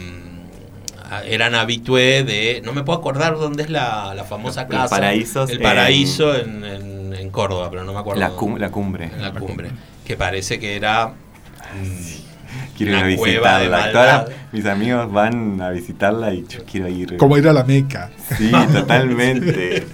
eran 1.26 1.54
habitué 1.54 2.22
de, 2.24 2.62
no 2.64 2.72
me 2.72 2.82
puedo 2.84 2.98
acordar 2.98 3.36
dónde 3.36 3.64
es 3.64 3.70
la, 3.70 4.14
la 4.14 4.24
famosa 4.24 4.66
casa. 4.68 4.88
paraísos 4.96 5.50
El 5.50 5.60
paraíso 5.60 6.34
en, 6.36 6.64
en- 6.64 7.14
en 7.14 7.30
Córdoba, 7.30 7.68
pero 7.70 7.84
no 7.84 7.92
me 7.92 7.98
acuerdo. 8.00 8.20
La, 8.20 8.28
dónde. 8.28 8.40
cum- 8.40 8.56
la 8.58 8.70
cumbre. 8.70 9.10
La 9.20 9.32
cumbre. 9.32 9.70
Que 10.04 10.16
parece 10.16 10.58
que 10.58 10.76
era. 10.76 11.08
mm, 11.08 12.31
Quiero 12.76 12.92
ir 12.92 12.96
a 12.98 13.06
una 13.06 13.16
cueva 13.16 13.58
de 13.58 13.68
visitarla. 13.68 13.92
Todas 14.24 14.36
mis 14.52 14.66
amigos 14.66 15.12
van 15.12 15.60
a 15.60 15.70
visitarla 15.70 16.32
y 16.34 16.44
yo 16.48 16.64
quiero 16.64 16.88
ir. 16.88 17.16
Como 17.16 17.36
ir 17.38 17.46
a 17.48 17.52
la 17.52 17.64
Meca. 17.64 18.10
Sí, 18.38 18.50
totalmente. 18.72 19.86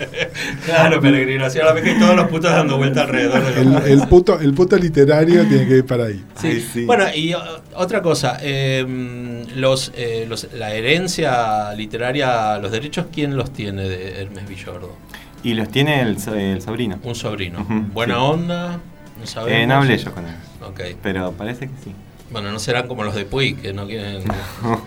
Claro, 0.65 1.01
peregrinación 1.01 1.65
a 1.65 1.69
la 1.69 1.75
Meca 1.75 1.91
y 1.91 1.99
todos 1.99 2.17
los 2.17 2.29
putos 2.29 2.51
dando 2.51 2.77
vuelta 2.79 3.03
alrededor 3.03 3.45
de 3.55 3.61
El, 3.61 4.01
el 4.01 4.09
puto, 4.09 4.39
el 4.41 4.55
puto 4.55 4.77
literario 4.77 5.45
tiene 5.47 5.67
que 5.67 5.77
ir 5.79 5.87
para 5.87 6.05
ahí. 6.07 6.25
Sí. 6.41 6.47
Ay, 6.49 6.69
sí. 6.73 6.85
Bueno, 6.85 7.05
y 7.15 7.35
otra 7.75 8.01
cosa, 8.03 8.39
eh, 8.41 9.45
los, 9.57 9.93
eh, 9.97 10.25
los- 10.29 10.49
la 10.55 10.73
herencia 10.75 11.73
literaria, 11.75 12.59
los 12.59 12.71
derechos, 12.73 13.07
¿quién 13.13 13.37
los 13.37 13.53
tiene 13.53 13.89
de 13.89 14.23
Hermes 14.23 14.49
Villordo? 14.49 14.97
Y 15.43 15.55
los 15.55 15.69
tiene 15.69 16.01
el, 16.03 16.19
so- 16.21 16.35
el 16.35 16.61
sobrino. 16.63 16.99
Un 17.03 17.15
sobrino. 17.15 17.65
Buena 17.93 18.15
sí. 18.15 18.21
onda, 18.21 18.81
no. 19.37 19.49
Eh, 19.49 19.67
no 19.67 19.75
hablé 19.75 19.99
yo 19.99 20.13
con 20.13 20.27
él. 20.27 20.35
Ok. 20.65 20.81
Pero 21.03 21.33
parece 21.33 21.67
que 21.67 21.73
sí. 21.85 21.93
Bueno, 22.31 22.51
no 22.53 22.59
serán 22.59 22.87
como 22.89 23.05
los 23.05 23.15
de 23.15 23.25
Puig, 23.25 23.61
que 23.61 23.73
no 23.73 23.87
quieren. 23.87 24.23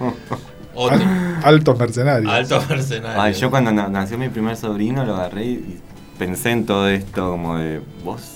Otro. 0.74 0.98
Al- 0.98 1.40
altos 1.44 1.78
mercenarios. 1.80 2.32
Alto 2.32 2.64
mercenario. 2.70 3.22
Ay, 3.22 3.34
yo 3.34 3.50
cuando 3.50 3.72
na- 3.72 3.90
nació 3.90 4.18
mi 4.18 4.30
primer 4.30 4.56
sobrino 4.56 5.04
lo 5.06 5.16
agarré 5.16 5.46
y 5.46 5.80
pensé 6.18 6.52
en 6.52 6.66
todo 6.66 6.88
esto 6.88 7.32
como 7.32 7.58
de 7.58 7.82
vos. 8.04 8.36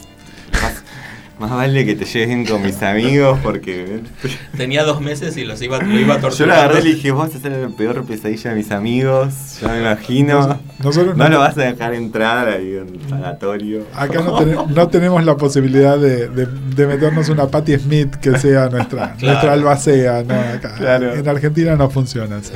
Más, 1.38 1.52
vale 1.52 1.86
que 1.86 1.96
te 1.96 2.06
lleven 2.06 2.46
con 2.46 2.62
mis 2.62 2.82
amigos 2.82 3.38
porque 3.44 4.00
Tenía 4.58 4.84
dos 4.86 5.02
meses 5.02 5.36
y 5.36 5.44
los 5.44 5.62
iba, 5.62 5.80
lo 5.82 6.00
iba 6.00 6.14
a 6.16 6.20
torturar. 6.22 6.38
yo 6.40 6.46
lo 6.46 6.54
agarré 6.54 6.80
y 6.80 6.84
le 6.84 6.94
dije, 6.96 7.12
vos 7.12 7.36
hacer 7.36 7.52
la 7.52 7.68
peor 7.68 8.06
pesadilla 8.06 8.52
de 8.52 8.56
mis 8.56 8.72
amigos, 8.72 9.34
yo 9.62 9.68
me 9.68 9.80
imagino. 9.82 10.60
Nosotros 10.82 11.18
No 11.18 11.26
no- 11.26 11.30
lo 11.32 11.40
vas 11.40 11.58
a 11.58 11.62
dejar 11.64 11.94
entrar 11.94 12.48
ahí 12.48 12.78
en 12.78 12.88
el 13.02 13.10
sanatorio. 13.10 13.86
Acá 13.94 14.22
no, 14.22 14.38
tene- 14.40 14.56
no 14.74 14.88
tenemos 14.88 15.26
la 15.26 15.36
posibilidad 15.36 15.98
de, 15.98 16.30
de- 16.30 16.46
de 16.48 16.88
meternos 16.88 17.28
una 17.28 17.48
Patti 17.48 17.78
Smith 17.80 18.16
que 18.16 18.40
sea 18.40 18.70
nuestra, 18.70 19.14
Claro. 19.18 19.28
nuestra 19.28 19.54
albacea. 19.54 20.24
¿no? 20.24 20.34
Acá, 20.34 20.76
Claro. 20.78 21.14
En 21.16 21.28
Argentina 21.28 21.76
no 21.76 21.90
funciona 21.90 22.38
así. 22.38 22.54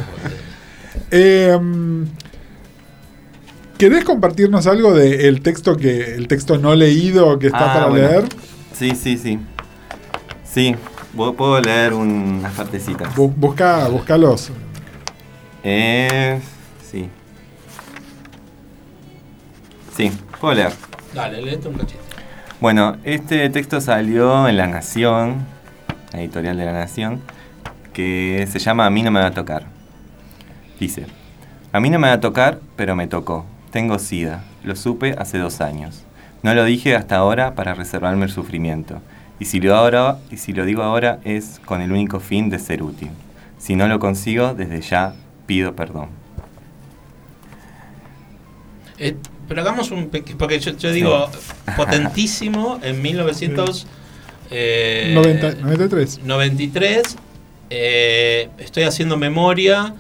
Eh, 1.12 1.58
¿Querés 3.78 4.04
compartirnos 4.04 4.68
algo 4.68 4.94
del 4.94 5.42
texto 5.42 5.78
que 5.78 6.16
el 6.16 6.28
texto 6.28 6.58
no 6.58 6.76
leído 6.76 7.40
que 7.40 7.48
está 7.48 7.72
Ah, 7.72 7.74
para 7.74 7.86
bueno. 7.88 8.08
leer? 8.10 8.24
Sí, 8.80 8.96
sí, 8.96 9.18
sí. 9.18 9.40
Sí, 10.46 10.76
pu- 11.16 11.36
puedo 11.36 11.60
leer 11.60 11.94
unas 11.94 12.54
partecitas. 12.54 13.14
Bu- 13.14 13.34
busca, 13.36 13.90
buscalos. 13.90 14.52
Eh, 15.64 16.40
sí. 16.90 17.10
Sí, 19.98 20.12
puedo 20.40 20.54
leer. 20.54 20.72
Dale, 21.14 21.42
léete 21.42 21.68
un 21.68 21.74
cachito. 21.76 22.00
Bueno, 22.62 22.96
este 23.04 23.50
texto 23.50 23.82
salió 23.82 24.48
en 24.48 24.56
La 24.56 24.68
Nación, 24.68 25.46
la 26.14 26.22
editorial 26.22 26.56
de 26.58 26.66
La 26.66 26.72
Nación, 26.74 27.22
que 27.94 28.48
se 28.50 28.60
llama 28.60 28.86
A 28.86 28.90
mí 28.90 29.04
no 29.04 29.12
me 29.12 29.20
va 29.20 29.28
a 29.28 29.32
tocar. 29.34 29.66
Dice, 30.80 31.06
a 31.74 31.80
mí 31.82 31.90
no 31.90 32.00
me 32.00 32.08
va 32.08 32.14
a 32.14 32.20
tocar, 32.22 32.60
pero 32.78 32.96
me 32.96 33.08
tocó. 33.08 33.46
Tengo 33.72 34.00
sida. 34.00 34.44
Lo 34.64 34.76
supe 34.78 35.16
hace 35.18 35.38
dos 35.38 35.60
años. 35.60 36.04
No 36.44 36.54
lo 36.54 36.64
dije 36.66 36.96
hasta 36.96 37.18
ahora 37.18 37.56
para 37.56 37.74
reservarme 37.74 38.26
el 38.26 38.32
sufrimiento. 38.32 39.02
Y 39.40 39.46
si 39.46 39.60
lo, 39.60 39.76
ahora, 39.76 40.18
y 40.32 40.38
si 40.38 40.54
lo 40.54 40.66
digo 40.66 40.84
ahora 40.84 41.20
es 41.24 41.60
con 41.66 41.82
el 41.82 41.92
único 41.92 42.20
fin 42.20 42.50
de 42.50 42.60
ser 42.60 42.84
útil. 42.84 43.10
Si 43.58 43.76
no 43.76 43.88
lo 43.88 44.00
consigo, 44.00 44.54
desde 44.54 44.82
ya 44.82 45.14
pido 45.46 45.76
perdón. 45.76 46.10
Eh, 48.98 49.16
pero 49.48 49.62
hagamos 49.62 49.92
un 49.92 50.10
pequeño. 50.10 50.38
Porque 50.38 50.60
yo, 50.60 50.76
yo 50.78 50.92
digo, 50.92 51.30
potentísimo 51.76 52.80
en 52.84 53.02
1900. 53.02 53.88
eh, 54.52 55.12
90 55.16 55.52
93. 55.62 56.20
93. 56.24 57.16
eh, 57.70 58.50
estoy 58.58 58.84
haciendo 58.84 59.18
memoria. 59.18 59.94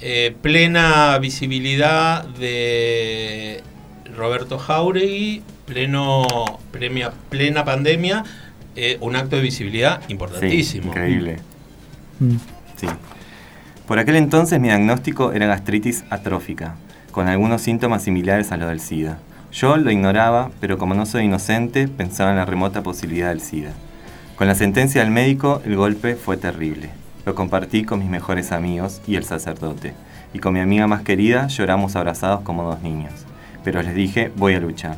eh, 0.00 0.34
plena 0.42 1.18
visibilidad 1.18 2.24
de 2.24 3.62
Roberto 4.16 4.58
Jauregui. 4.58 5.42
Pleno, 5.68 6.24
premia, 6.72 7.12
plena 7.28 7.64
pandemia. 7.64 8.24
eh, 8.80 8.96
un 9.00 9.16
acto 9.16 9.34
de 9.36 9.42
visibilidad 9.42 10.00
Sí, 10.06 10.12
importantísimo. 10.12 10.86
increíble. 10.88 11.38
Mm. 12.20 12.36
Sí. 12.76 12.86
Por 13.88 13.98
aquel 13.98 14.14
entonces 14.16 14.60
mi 14.60 14.68
diagnóstico 14.68 15.32
era 15.32 15.46
gastritis 15.46 16.04
atrófica, 16.10 16.76
con 17.10 17.26
algunos 17.26 17.60
síntomas 17.62 18.04
similares 18.04 18.52
a 18.52 18.56
los 18.56 18.68
del 18.68 18.78
SIDA. 18.80 19.18
Yo 19.52 19.76
lo 19.78 19.90
ignoraba, 19.90 20.50
pero 20.60 20.78
como 20.78 20.94
no 20.94 21.06
soy 21.06 21.24
inocente, 21.24 21.88
pensaba 21.88 22.30
en 22.30 22.36
la 22.36 22.44
remota 22.44 22.82
posibilidad 22.84 23.30
del 23.30 23.40
SIDA. 23.40 23.72
Con 24.36 24.46
la 24.46 24.54
sentencia 24.54 25.00
del 25.02 25.10
médico, 25.10 25.60
el 25.64 25.74
golpe 25.74 26.14
fue 26.14 26.36
terrible. 26.36 26.90
Lo 27.26 27.34
compartí 27.34 27.82
con 27.82 27.98
mis 27.98 28.08
mejores 28.08 28.52
amigos 28.52 29.00
y 29.08 29.16
el 29.16 29.24
sacerdote. 29.24 29.92
Y 30.32 30.38
con 30.38 30.54
mi 30.54 30.60
amiga 30.60 30.86
más 30.86 31.02
querida 31.02 31.48
lloramos 31.48 31.96
abrazados 31.96 32.42
como 32.42 32.62
dos 32.62 32.80
niños. 32.82 33.12
Pero 33.64 33.82
les 33.82 33.94
dije, 33.96 34.30
voy 34.36 34.54
a 34.54 34.60
luchar. 34.60 34.96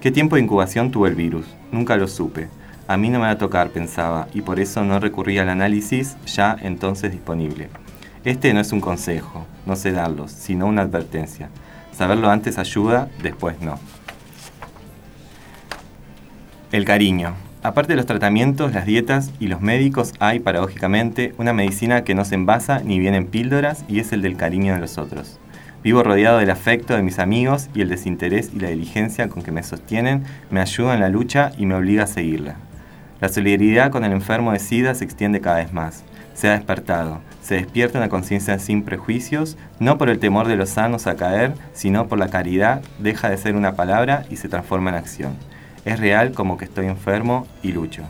¿Qué 0.00 0.12
tiempo 0.12 0.36
de 0.36 0.42
incubación 0.42 0.92
tuvo 0.92 1.08
el 1.08 1.16
virus? 1.16 1.44
Nunca 1.72 1.96
lo 1.96 2.06
supe. 2.06 2.46
A 2.86 2.96
mí 2.96 3.08
no 3.08 3.18
me 3.18 3.24
va 3.24 3.30
a 3.30 3.38
tocar, 3.38 3.70
pensaba, 3.70 4.28
y 4.32 4.42
por 4.42 4.60
eso 4.60 4.84
no 4.84 5.00
recurrí 5.00 5.38
al 5.38 5.48
análisis 5.48 6.16
ya 6.24 6.56
entonces 6.62 7.10
disponible. 7.10 7.68
Este 8.24 8.54
no 8.54 8.60
es 8.60 8.70
un 8.70 8.80
consejo, 8.80 9.44
no 9.66 9.74
sé 9.74 9.90
darlos, 9.90 10.30
sino 10.30 10.66
una 10.66 10.82
advertencia. 10.82 11.48
Saberlo 11.90 12.30
antes 12.30 12.58
ayuda, 12.58 13.08
después 13.24 13.60
no. 13.60 13.80
El 16.70 16.84
cariño. 16.84 17.34
Aparte 17.64 17.94
de 17.94 17.96
los 17.96 18.06
tratamientos, 18.06 18.72
las 18.72 18.86
dietas 18.86 19.32
y 19.40 19.48
los 19.48 19.60
médicos, 19.60 20.12
hay, 20.20 20.38
paradójicamente, 20.38 21.34
una 21.38 21.52
medicina 21.52 22.04
que 22.04 22.14
no 22.14 22.24
se 22.24 22.36
envasa 22.36 22.82
ni 22.84 23.00
viene 23.00 23.16
en 23.16 23.26
píldoras 23.26 23.84
y 23.88 23.98
es 23.98 24.12
el 24.12 24.22
del 24.22 24.36
cariño 24.36 24.74
de 24.74 24.80
los 24.80 24.96
otros. 24.96 25.40
Vivo 25.82 26.02
rodeado 26.02 26.38
del 26.38 26.50
afecto 26.50 26.96
de 26.96 27.02
mis 27.02 27.20
amigos 27.20 27.68
y 27.72 27.82
el 27.82 27.88
desinterés 27.88 28.50
y 28.52 28.58
la 28.58 28.68
diligencia 28.68 29.28
con 29.28 29.42
que 29.42 29.52
me 29.52 29.62
sostienen 29.62 30.24
me 30.50 30.60
ayuda 30.60 30.94
en 30.94 31.00
la 31.00 31.08
lucha 31.08 31.52
y 31.56 31.66
me 31.66 31.76
obliga 31.76 32.04
a 32.04 32.08
seguirla. 32.08 32.56
La 33.20 33.28
solidaridad 33.28 33.90
con 33.90 34.04
el 34.04 34.12
enfermo 34.12 34.52
de 34.52 34.58
SIDA 34.58 34.94
se 34.94 35.04
extiende 35.04 35.40
cada 35.40 35.58
vez 35.58 35.72
más. 35.72 36.04
Se 36.34 36.48
ha 36.48 36.52
despertado. 36.52 37.20
Se 37.42 37.54
despierta 37.54 37.98
una 37.98 38.08
conciencia 38.08 38.58
sin 38.58 38.82
prejuicios, 38.82 39.56
no 39.78 39.98
por 39.98 40.08
el 40.08 40.18
temor 40.18 40.46
de 40.46 40.56
los 40.56 40.70
sanos 40.70 41.06
a 41.06 41.16
caer, 41.16 41.54
sino 41.72 42.06
por 42.06 42.18
la 42.18 42.28
caridad, 42.28 42.82
deja 42.98 43.30
de 43.30 43.36
ser 43.36 43.56
una 43.56 43.74
palabra 43.74 44.24
y 44.30 44.36
se 44.36 44.48
transforma 44.48 44.90
en 44.90 44.96
acción. 44.96 45.32
Es 45.84 45.98
real 45.98 46.32
como 46.32 46.58
que 46.58 46.64
estoy 46.64 46.86
enfermo 46.86 47.46
y 47.62 47.72
lucho. 47.72 48.02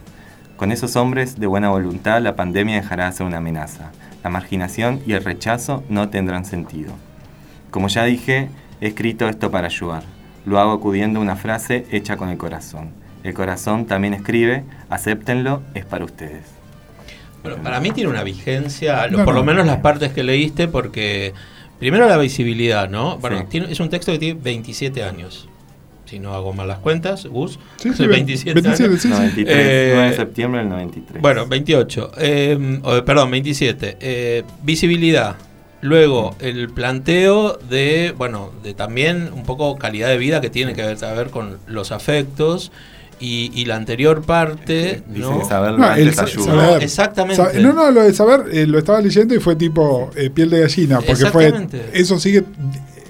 Con 0.57 0.73
esos 0.73 0.97
hombres 0.97 1.39
de 1.39 1.47
buena 1.47 1.71
voluntad 1.71 2.21
la 2.21 2.35
pandemia 2.35 2.77
dejará 2.77 3.07
de 3.07 3.13
ser 3.13 3.27
una 3.27 3.39
amenaza. 3.39 3.93
La 4.25 4.31
marginación 4.31 5.01
y 5.07 5.13
el 5.13 5.25
rechazo 5.25 5.85
no 5.89 6.09
tendrán 6.09 6.45
sentido. 6.45 6.93
Como 7.71 7.89
ya 7.89 8.05
dije, 8.05 8.49
he 8.81 8.89
escrito 8.89 9.29
esto 9.29 9.51
para 9.51 9.67
ayudar. 9.67 10.03
Lo 10.47 10.59
hago 10.59 10.73
acudiendo 10.73 11.19
a 11.21 11.23
una 11.23 11.37
frase 11.37 11.87
hecha 11.91 12.17
con 12.17 12.29
el 12.31 12.39
corazón. 12.39 12.91
El 13.23 13.35
corazón 13.35 13.87
también 13.87 14.15
escribe, 14.15 14.65
acéptenlo, 14.89 15.63
es 15.75 15.85
para 15.85 16.05
ustedes. 16.05 16.45
Bueno, 17.43 17.63
para 17.63 17.81
mí 17.81 17.91
tiene 17.91 18.11
una 18.11 18.23
vigencia, 18.23 19.07
lo- 19.09 19.25
por 19.25 19.35
lo 19.35 19.45
menos 19.45 19.67
las 19.67 19.79
partes 19.79 20.13
que 20.13 20.23
leíste, 20.23 20.69
porque 20.69 21.35
primero 21.79 22.09
la 22.09 22.17
visibilidad, 22.17 22.89
¿no? 22.89 23.19
Bueno, 23.19 23.39
Sí. 23.41 23.45
tiene- 23.51 23.71
es 23.73 23.81
un 23.81 23.91
texto 23.91 24.13
que 24.13 24.19
tiene 24.19 24.41
27 24.43 25.03
años. 25.05 25.49
Si 26.07 26.19
no 26.19 26.33
hago 26.35 26.55
mal 26.55 26.67
las 26.69 26.79
cuentas, 26.79 27.27
Gus. 27.27 27.59
Sí, 27.77 27.91
sí, 27.95 28.07
27, 28.07 28.55
27, 28.61 28.85
años. 28.85 29.03
sí, 29.03 29.09
sí. 29.09 29.15
93, 29.15 29.57
Eh, 29.59 29.91
9 29.95 30.11
de 30.11 30.17
septiembre 30.17 30.61
del 30.63 30.71
93. 30.71 31.21
Bueno, 31.21 31.47
28. 31.47 32.13
eh, 32.17 32.81
perdón, 33.05 33.31
27. 33.31 33.99
Eh, 34.01 34.43
visibilidad. 34.63 35.37
Luego, 35.81 36.35
el 36.41 36.69
planteo 36.71 37.57
de, 37.71 38.13
bueno, 38.17 38.51
de 38.63 38.75
también 38.75 39.31
un 39.33 39.45
poco 39.45 39.77
calidad 39.77 40.09
de 40.09 40.19
vida 40.19 40.41
que 40.41 40.51
tiene 40.51 40.75
que 40.75 40.83
ver, 40.83 41.05
a 41.05 41.13
ver 41.13 41.31
con 41.31 41.59
los 41.67 41.93
afectos. 41.93 42.73
Y, 43.21 43.51
y 43.53 43.65
la 43.65 43.75
anterior 43.75 44.23
parte, 44.25 45.03
Dice 45.09 45.21
¿no? 45.29 45.41
que 45.41 45.45
saberlo 45.45 45.79
No, 45.79 45.87
antes 45.89 46.19
ayuda. 46.21 46.45
saber. 46.45 46.83
Exactamente. 46.85 47.43
Sa- 47.53 47.53
no, 47.59 47.73
no, 47.73 47.91
lo 47.91 48.03
de 48.05 48.15
saber, 48.15 48.45
eh, 48.53 48.65
lo 48.65 48.79
estaba 48.79 49.01
leyendo 49.01 49.35
y 49.35 49.41
fue 49.41 49.57
tipo 49.57 50.09
eh, 50.15 50.31
piel 50.31 50.51
de 50.51 50.61
gallina, 50.61 51.01
porque 51.01 51.27
fue 51.27 51.47
Exactamente. 51.49 51.91
eso 51.95 52.21
sigue 52.21 52.45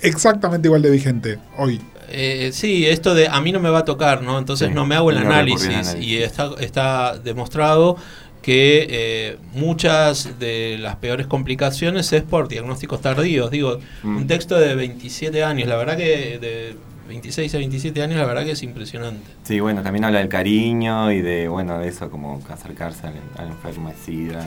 exactamente 0.00 0.68
igual 0.68 0.80
de 0.82 0.90
vigente 0.90 1.38
hoy. 1.58 1.80
Eh, 2.10 2.52
sí, 2.54 2.86
esto 2.86 3.14
de 3.14 3.28
a 3.28 3.38
mí 3.42 3.52
no 3.52 3.60
me 3.60 3.68
va 3.68 3.80
a 3.80 3.84
tocar, 3.84 4.22
¿no? 4.22 4.38
Entonces 4.38 4.68
Sí, 4.68 4.74
no 4.74 4.86
me 4.86 4.94
hago 4.94 5.10
el 5.10 5.20
no 5.20 5.26
análisis. 5.26 5.68
análisis. 5.68 6.00
Y 6.02 6.16
está, 6.22 6.52
está 6.58 7.18
demostrado 7.18 7.96
que 8.42 8.86
eh, 8.90 9.36
muchas 9.54 10.38
de 10.38 10.76
las 10.78 10.96
peores 10.96 11.26
complicaciones 11.26 12.12
es 12.12 12.22
por 12.22 12.48
diagnósticos 12.48 13.00
tardíos. 13.00 13.50
Digo, 13.50 13.78
Mm. 14.02 14.16
un 14.18 14.26
texto 14.26 14.58
de 14.58 14.74
27 14.74 15.44
años, 15.44 15.68
la 15.68 15.76
verdad 15.76 15.96
que 15.96 16.38
de 16.38 16.76
26 17.08 17.54
a 17.54 17.58
27 17.58 18.02
años, 18.02 18.18
la 18.18 18.26
verdad 18.26 18.44
que 18.44 18.52
es 18.52 18.62
impresionante. 18.62 19.24
Sí, 19.42 19.60
bueno, 19.60 19.82
también 19.82 20.04
habla 20.04 20.18
del 20.18 20.28
cariño 20.28 21.10
y 21.12 21.20
de, 21.22 21.48
bueno, 21.48 21.78
de 21.78 21.88
eso, 21.88 22.10
como 22.10 22.40
acercarse 22.50 23.06
al, 23.06 23.14
al 23.38 23.94
SIDA. 24.04 24.46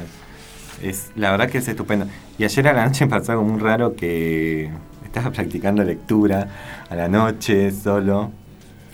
Es, 0.81 1.11
la 1.15 1.31
verdad 1.31 1.49
que 1.49 1.57
es 1.59 1.67
estupendo. 1.67 2.07
Y 2.37 2.43
ayer 2.43 2.67
a 2.67 2.73
la 2.73 2.85
noche 2.85 3.05
me 3.05 3.11
pasó 3.17 3.33
algo 3.33 3.43
muy 3.43 3.59
raro 3.59 3.95
que 3.95 4.69
estaba 5.03 5.31
practicando 5.33 5.83
lectura 5.83 6.47
a 6.89 6.95
la 6.95 7.07
noche, 7.07 7.71
solo, 7.71 8.31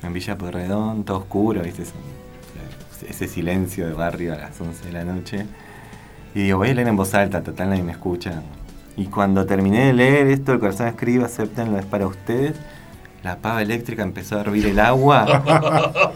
en 0.03 0.13
Villa 0.13 0.37
Pueyrredón, 0.37 1.03
todo 1.03 1.17
oscuro, 1.19 1.61
¿viste? 1.61 1.83
Ese, 3.07 3.27
silencio 3.27 3.87
de 3.87 3.93
barrio 3.93 4.33
a 4.33 4.37
las 4.37 4.59
11 4.59 4.85
de 4.87 4.91
la 4.91 5.03
noche. 5.03 5.45
Y 6.35 6.43
digo, 6.43 6.57
voy 6.59 6.69
a 6.69 6.73
leer 6.73 6.87
en 6.87 6.95
voz 6.97 7.13
alta, 7.13 7.41
total 7.41 7.69
nadie 7.69 7.83
me 7.83 7.91
escucha. 7.93 8.41
Y 8.95 9.05
cuando 9.05 9.45
terminé 9.45 9.85
de 9.87 9.93
leer 9.93 10.27
esto, 10.27 10.53
el 10.53 10.59
corazón 10.59 10.87
escribe, 10.87 11.23
aceptenlo, 11.25 11.77
es 11.79 11.85
para 11.85 12.07
ustedes. 12.07 12.55
La 13.23 13.37
pava 13.37 13.61
eléctrica 13.61 14.03
empezó 14.03 14.37
a 14.37 14.41
hervir 14.41 14.67
el 14.67 14.79
agua. 14.79 15.25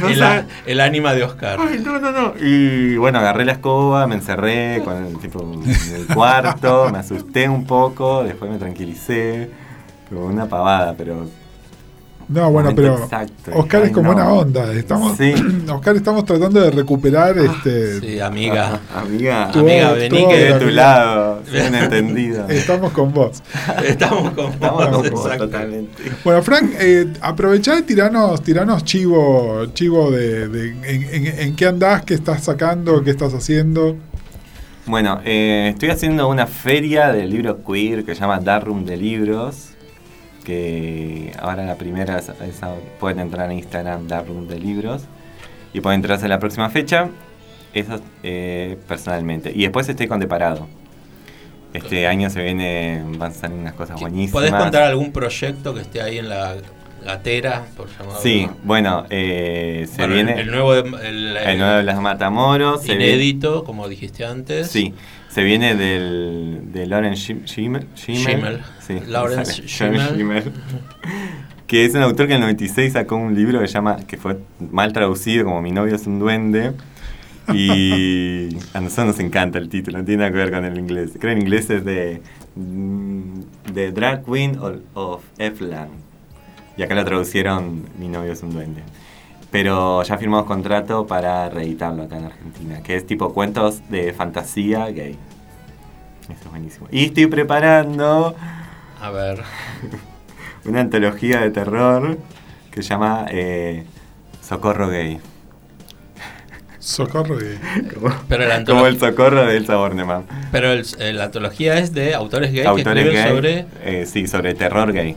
No 0.00 0.08
el, 0.08 0.22
a- 0.22 0.46
el 0.66 0.80
ánima 0.80 1.12
de 1.14 1.22
Oscar. 1.24 1.58
Ay, 1.60 1.80
no, 1.84 1.98
no, 1.98 2.10
no. 2.12 2.34
Y 2.40 2.96
bueno, 2.96 3.18
agarré 3.18 3.44
la 3.44 3.52
escoba, 3.52 4.06
me 4.06 4.14
encerré 4.16 4.80
con 4.84 5.04
el, 5.04 5.18
tipo, 5.18 5.42
en 5.42 5.94
el 5.94 6.06
cuarto, 6.06 6.88
me 6.92 6.98
asusté 6.98 7.48
un 7.48 7.64
poco, 7.66 8.22
después 8.24 8.50
me 8.50 8.58
tranquilicé. 8.58 9.50
Pero 10.08 10.26
una 10.26 10.46
pavada, 10.46 10.94
pero. 10.96 11.26
No, 12.32 12.50
bueno, 12.50 12.72
pero 12.74 12.96
exacto. 13.02 13.50
Oscar 13.54 13.82
Ay, 13.82 13.88
es 13.88 13.92
con 13.92 14.04
no. 14.04 14.12
buena 14.12 14.32
onda. 14.32 14.72
Estamos, 14.72 15.16
Sí. 15.18 15.34
Oscar, 15.70 15.96
estamos 15.96 16.24
tratando 16.24 16.60
de 16.60 16.70
recuperar 16.70 17.36
este. 17.38 18.00
Sí, 18.00 18.20
amiga. 18.20 18.80
Ah, 18.94 19.00
amiga, 19.00 19.50
Tu- 19.52 19.58
Amiga, 19.60 19.90
tu 19.90 19.94
vení 19.96 20.28
que 20.28 20.36
de 20.38 20.48
tu 20.50 20.54
amiga. 20.64 20.70
lado, 20.72 21.42
bien 21.52 21.74
entendido. 21.74 22.46
Estamos 22.48 22.92
con 22.92 23.12
vos. 23.12 23.42
Estamos 23.84 24.30
con 24.32 24.52
Estamos 24.52 24.86
con 24.88 25.02
con 25.02 25.10
vos, 25.10 25.36
totalmente. 25.36 26.02
Bueno, 26.24 26.42
Frank, 26.42 26.72
eh, 26.78 27.06
aprovechá 27.20 27.78
y 27.78 27.82
tiranos, 27.82 28.42
tiranos 28.42 28.84
chivo, 28.84 29.66
chivo 29.74 30.10
de, 30.10 30.48
de- 30.48 30.68
en, 30.70 31.26
en- 31.26 31.38
en 31.40 31.56
qué 31.56 31.66
andás, 31.66 32.02
qué 32.04 32.14
estás 32.14 32.44
sacando, 32.44 33.02
qué 33.04 33.10
estás 33.10 33.34
haciendo. 33.34 33.96
Bueno, 34.86 35.20
eh, 35.24 35.68
estoy 35.72 35.90
haciendo 35.90 36.28
una 36.28 36.46
feria 36.46 37.12
del 37.12 37.30
libro 37.30 37.62
queer 37.62 38.04
que 38.04 38.14
se 38.14 38.20
llama 38.22 38.40
Dark 38.40 38.66
Room 38.66 38.84
de 38.84 38.96
Libros. 38.96 39.68
Que 40.44 41.32
ahora 41.38 41.64
la 41.64 41.76
primera 41.76 42.18
es- 42.18 42.30
pueden 42.98 43.20
entrar 43.20 43.50
en 43.50 43.58
Instagram 43.58 44.08
Dark 44.08 44.26
Room 44.28 44.48
de 44.48 44.58
Libros. 44.58 45.04
Y 45.72 45.80
pueden 45.80 46.00
entrarse 46.00 46.26
en 46.26 46.30
la 46.30 46.38
próxima 46.38 46.68
fecha. 46.70 47.08
Eso 47.72 48.00
eh, 48.22 48.76
personalmente. 48.86 49.50
Y 49.54 49.62
después 49.62 49.88
estoy 49.88 50.06
con 50.06 50.20
Deparado. 50.20 50.66
Este 51.72 52.06
año 52.06 52.28
se 52.28 52.42
viene, 52.42 53.02
van 53.16 53.30
a 53.30 53.34
salir 53.34 53.56
unas 53.58 53.72
cosas 53.72 53.98
buenísimas. 53.98 54.32
¿Podés 54.32 54.52
contar 54.52 54.82
algún 54.82 55.10
proyecto 55.10 55.72
que 55.72 55.80
esté 55.80 56.02
ahí 56.02 56.18
en 56.18 56.28
la 56.28 56.56
gatera, 57.02 57.66
por 57.76 57.88
llamarlo? 57.88 58.20
Sí, 58.22 58.48
bueno, 58.64 59.04
eh, 59.10 59.86
se 59.90 59.98
Bueno, 59.98 60.14
viene 60.14 60.32
el, 60.34 60.38
el 60.40 60.50
nuevo, 60.50 60.74
de- 60.74 61.08
el, 61.08 61.36
el 61.36 61.58
nuevo 61.58 61.76
de 61.76 61.82
las 61.82 62.00
Matamoros. 62.00 62.82
viene- 62.84 63.06
inédito, 63.08 63.64
como 63.64 63.88
dijiste 63.88 64.24
antes. 64.24 64.68
Sí, 64.68 64.94
se 65.28 65.42
viene 65.42 65.74
del, 65.74 66.72
de 66.72 66.86
Lawrence 66.86 67.20
Schim- 67.34 67.44
Schimmel. 67.46 67.86
Schimmel. 67.96 68.60
Sí, 68.80 68.98
Lawrence 69.06 69.62
Schimmel. 69.66 70.08
Schimmel. 70.14 70.52
Que 71.66 71.84
es 71.86 71.94
un 71.94 72.02
autor 72.02 72.26
que 72.26 72.34
en 72.34 72.42
el 72.42 72.48
96 72.48 72.92
sacó 72.92 73.16
un 73.16 73.34
libro 73.34 73.58
que 73.60 73.66
llama, 73.66 73.96
que 74.06 74.16
fue 74.18 74.38
mal 74.70 74.92
traducido 74.92 75.44
como 75.44 75.62
Mi 75.62 75.70
novio 75.72 75.94
es 75.96 76.06
un 76.06 76.18
duende. 76.18 76.72
Y 77.52 78.56
a 78.72 78.80
nosotros 78.80 79.06
nos 79.08 79.18
encanta 79.18 79.58
el 79.58 79.68
título, 79.68 79.98
no 79.98 80.04
tiene 80.04 80.18
nada 80.20 80.30
que 80.30 80.36
ver 80.38 80.52
con 80.52 80.64
el 80.64 80.78
inglés. 80.78 81.10
Creo 81.18 81.32
que 81.34 81.40
en 81.40 81.42
inglés 81.42 81.68
es 81.70 81.84
de, 81.84 82.22
mm, 82.54 83.40
de 83.72 83.90
Drag 83.92 84.24
Queen 84.24 84.58
of, 84.58 84.76
of 84.94 85.24
F-Land. 85.38 85.90
Y 86.76 86.82
acá 86.82 86.94
lo 86.94 87.04
traducieron 87.04 87.84
Mi 87.98 88.08
novio 88.08 88.32
es 88.32 88.42
un 88.42 88.52
duende. 88.52 88.82
Pero 89.50 90.02
ya 90.02 90.16
firmamos 90.16 90.46
contrato 90.46 91.06
para 91.06 91.48
reeditarlo 91.50 92.04
acá 92.04 92.16
en 92.16 92.24
Argentina, 92.24 92.82
que 92.82 92.96
es 92.96 93.06
tipo 93.06 93.34
cuentos 93.34 93.82
de 93.90 94.12
fantasía 94.14 94.86
gay. 94.86 95.18
Eso 96.24 96.32
es 96.44 96.50
buenísimo. 96.50 96.86
Y 96.90 97.06
estoy 97.06 97.26
preparando 97.26 98.34
A 99.00 99.10
ver. 99.10 99.42
una 100.64 100.80
antología 100.80 101.40
de 101.40 101.50
terror 101.50 102.18
que 102.70 102.82
se 102.82 102.88
llama 102.88 103.26
eh, 103.30 103.84
Socorro 104.40 104.88
Gay. 104.88 105.20
Socorro 106.78 107.38
y... 107.38 107.58
Como, 107.94 108.12
Pero 108.28 108.46
la, 108.48 108.64
como 108.64 108.80
antolo- 108.80 108.86
el 108.88 108.98
socorro 108.98 109.46
de 109.46 109.56
Elsa 109.56 109.76
Bornemann. 109.76 110.24
pero 110.50 110.72
el- 110.72 110.84
eh, 110.98 111.12
la 111.12 111.24
antología 111.24 111.78
es 111.78 111.92
de 111.92 112.14
autores 112.14 112.50
gay 112.52 112.62
que 112.62 112.68
Autores 112.68 113.04
escriben 113.06 113.24
gay. 113.24 113.36
sobre. 113.36 113.66
eh, 113.84 114.06
sí, 114.06 114.26
sobre 114.26 114.54
terror 114.54 114.92
gay. 114.92 115.14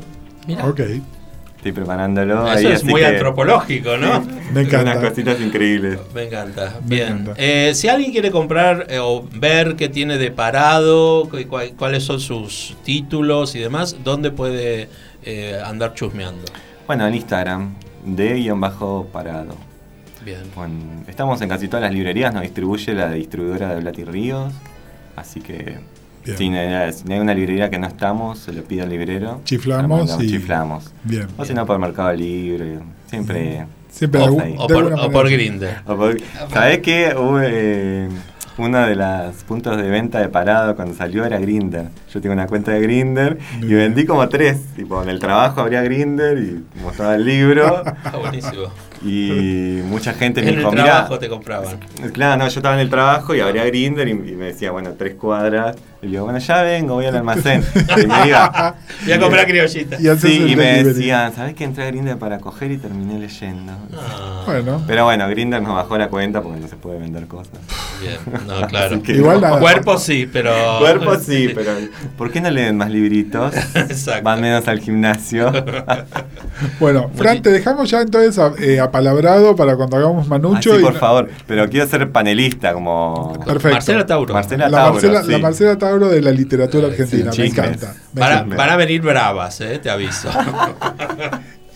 Mira, 0.48 0.66
Ok, 0.68 0.82
Estoy 1.66 1.82
preparándolo. 1.84 2.46
eso 2.46 2.58
ahí, 2.60 2.66
es 2.68 2.74
así 2.76 2.86
muy 2.86 3.02
que- 3.02 3.08
antropológico, 3.08 3.98
¿no? 3.98 4.22
me 4.54 4.62
encanta. 4.62 4.92
Unas 5.00 5.10
cositas 5.10 5.42
increíbles. 5.42 5.98
Me 6.14 6.26
encanta. 6.26 6.76
Me 6.88 6.96
Bien. 6.96 7.08
encanta. 7.08 7.34
Eh, 7.38 7.72
si 7.74 7.88
alguien 7.88 8.12
quiere 8.12 8.30
comprar 8.30 8.86
eh, 8.88 9.00
o 9.00 9.28
ver 9.34 9.76
qué 9.76 9.90
tiene 9.90 10.20
de 10.20 10.30
parado, 10.30 11.28
cu- 11.28 11.40
cuál- 11.50 11.74
cuáles 11.76 12.04
son 12.04 12.20
sus 12.20 12.78
títulos 12.84 13.56
y 13.56 13.60
demás, 13.62 13.96
¿dónde 14.04 14.30
puede 14.30 14.90
eh, 15.24 15.60
andar 15.66 15.96
chusmeando? 15.96 16.44
Bueno, 16.86 17.08
en 17.08 17.16
Instagram, 17.16 17.74
de 18.06 18.36
guion 18.36 18.62
bajo 18.62 19.08
parado. 19.12 19.56
Bien. 20.24 20.42
Bueno, 20.56 20.76
estamos 21.08 21.42
en 21.42 21.50
casi 21.50 21.68
todas 21.68 21.82
las 21.82 21.92
librerías, 21.92 22.32
nos 22.32 22.44
distribuye 22.44 22.94
la 22.94 23.10
distribuidora 23.10 23.74
de 23.74 23.82
Blati 23.82 24.04
Ríos. 24.04 24.54
Así 25.16 25.40
que 25.42 25.80
Bien. 26.26 26.38
si 26.38 26.50
no, 26.50 26.58
hay, 26.58 26.92
si 26.94 27.04
no 27.06 27.14
hay 27.14 27.20
una 27.20 27.34
librería 27.34 27.70
que 27.70 27.78
no 27.80 27.88
estamos, 27.88 28.40
se 28.40 28.52
lo 28.52 28.64
pide 28.64 28.82
al 28.82 28.90
librero. 28.90 29.42
Chiflamos 29.46 30.22
y- 30.22 30.28
Chiflamos. 30.30 30.92
Bien. 31.04 31.28
O 31.38 31.46
si 31.46 31.54
no, 31.54 31.66
por 31.66 31.78
Mercado 31.80 32.12
Libre. 32.14 32.80
Siempre. 33.08 33.66
Siempre 33.90 34.22
O, 34.22 34.32
de 34.32 34.56
o 34.58 34.68
por, 34.68 34.94
o 34.94 35.10
por. 35.12 35.30
Grindr. 35.30 35.68
O 35.86 35.96
por- 35.96 36.18
¿Sabés 36.52 36.80
qué? 36.80 37.14
Hubo, 37.18 37.40
eh, 37.42 38.10
uno 38.58 38.80
de 38.88 38.96
los 38.96 39.36
puntos 39.44 39.76
de 39.78 39.90
venta 39.90 40.20
de 40.20 40.30
parado 40.30 40.76
cuando 40.76 40.94
salió 40.96 41.26
era 41.26 41.38
Grinder. 41.40 41.88
Yo 42.14 42.22
tengo 42.22 42.34
una 42.34 42.48
cuenta 42.48 42.72
de 42.72 42.80
Grinder 42.82 43.38
y 43.62 43.74
vendí 43.74 44.06
como 44.06 44.28
tres. 44.30 44.60
Tipo, 44.76 45.02
en 45.04 45.10
el 45.10 45.20
trabajo 45.20 45.62
habría 45.62 45.82
Grinder 45.82 46.38
y 46.40 46.64
mostraba 46.82 47.16
el 47.16 47.26
libro. 47.26 47.84
Ah, 48.06 48.18
buenísimo. 48.18 48.64
Y 49.04 49.82
mucha 49.86 50.14
gente 50.14 50.42
me 50.42 50.48
en 50.48 50.54
el 50.54 50.60
dijo, 50.60 50.72
mira. 50.72 50.84
trabajo 50.86 51.20
te 51.20 51.30
compraban. 51.30 51.78
Claro, 52.14 52.38
no, 52.44 52.48
yo 52.50 52.60
estaba 52.60 52.76
en 52.76 52.82
el 52.82 52.90
trabajo 52.90 53.34
y 53.36 53.40
abría 53.42 53.66
Grinder 53.66 54.08
y, 54.08 54.12
y 54.12 54.16
me 54.36 54.46
decía, 54.46 54.72
bueno, 54.72 54.92
tres 54.98 55.16
cuadras. 55.16 55.76
Y 56.02 56.06
le 56.08 56.12
digo, 56.14 56.26
bueno, 56.26 56.38
ya 56.40 56.62
vengo, 56.62 56.94
voy 56.96 57.06
al 57.08 57.16
almacén. 57.16 57.64
y 58.02 58.06
me 58.06 58.28
iba. 58.28 58.76
Voy 59.06 59.12
a 59.14 59.20
comprar 59.20 59.46
criollita. 59.48 59.98
Y 60.00 60.18
Sí, 60.20 60.36
y 60.52 60.56
me 60.56 60.64
delivery. 60.66 60.84
decían, 60.84 61.34
¿sabés 61.36 61.56
que 61.56 61.64
entré 61.64 61.84
a 61.84 61.88
Grinder 61.88 62.18
para 62.18 62.38
coger 62.40 62.72
y 62.72 62.78
terminé 62.78 63.18
leyendo? 63.20 63.74
Ah, 63.98 64.44
Bueno, 64.46 64.84
Pero 64.86 65.06
bueno, 65.06 65.28
Grinder 65.30 65.62
nos 65.64 65.74
bajó 65.76 65.98
la 65.98 66.08
cuenta 66.10 66.42
porque 66.42 66.60
no 66.60 66.68
se 66.68 66.76
puede 66.76 67.00
vender 67.00 67.26
cosas. 67.28 67.54
bien. 68.02 68.18
No, 68.48 68.68
claro. 68.68 69.02
Que 69.02 69.14
Igual 69.14 69.42
no. 69.42 69.58
Cuerpo 69.60 69.98
sí, 69.98 70.30
pero. 70.32 70.54
Cuerpo 70.80 71.16
sí, 71.20 71.52
pero 71.56 71.72
¿por 72.18 72.32
qué 72.32 72.40
no 72.40 72.52
leen 72.52 72.78
más 72.78 72.92
libritos? 72.92 73.56
Exacto. 73.74 74.24
Van 74.24 74.42
menos 74.42 74.68
al 74.68 74.80
gimnasio. 74.80 75.52
bueno, 76.80 77.10
Fran, 77.16 77.42
te 77.42 77.52
dejamos 77.52 77.90
ya 77.90 78.02
entonces 78.02 78.38
a- 78.38 78.54
eh, 78.60 78.80
apalabrado 78.86 79.56
para 79.56 79.76
cuando 79.76 79.98
hagamos 79.98 80.28
Manucho. 80.28 80.72
Así, 80.72 80.80
y 80.82 80.84
por 80.84 80.94
no- 80.94 81.00
favor. 81.00 81.30
Pero 81.48 81.70
quiero 81.70 81.88
ser 81.88 82.12
panelista 82.12 82.74
como... 82.74 83.34
Perfecto. 83.46 83.76
Marcela 83.76 84.06
Tauro. 84.06 84.34
Marcela 84.34 84.70
La 84.70 84.78
Tauro, 84.78 84.94
Marcela, 84.94 85.24
sí. 85.24 85.32
la 85.32 85.38
Marcela 85.40 85.78
Tauro 85.78 86.08
de 86.10 86.22
la 86.22 86.32
literatura 86.32 86.88
Sí, 86.88 86.92
argentina, 86.94 87.32
me 87.38 87.46
encanta. 87.46 87.94
me 88.14 88.20
Para- 88.20 88.36
encanta. 88.38 88.56
van 88.56 88.70
a 88.70 88.76
venir 88.78 89.02
bravas, 89.02 89.62
eh, 89.62 89.80
te 89.82 89.90
aviso. 89.90 90.30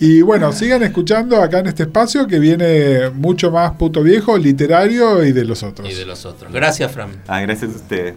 Y 0.02 0.22
bueno, 0.22 0.50
sigan 0.52 0.82
escuchando 0.82 1.42
acá 1.42 1.58
en 1.58 1.66
este 1.66 1.82
espacio 1.82 2.26
que 2.26 2.38
viene 2.38 3.10
mucho 3.10 3.50
más 3.50 3.72
puto 3.72 4.02
viejo, 4.02 4.38
literario 4.38 5.22
y 5.24 5.32
de 5.32 5.44
los 5.44 5.62
otros. 5.62 5.90
Y 5.90 5.94
de 5.94 6.06
los 6.06 6.24
otros. 6.24 6.50
Gracias, 6.50 6.90
Fran. 6.90 7.10
Ah, 7.28 7.42
gracias 7.42 7.70
a 7.74 7.76
ustedes. 7.76 8.14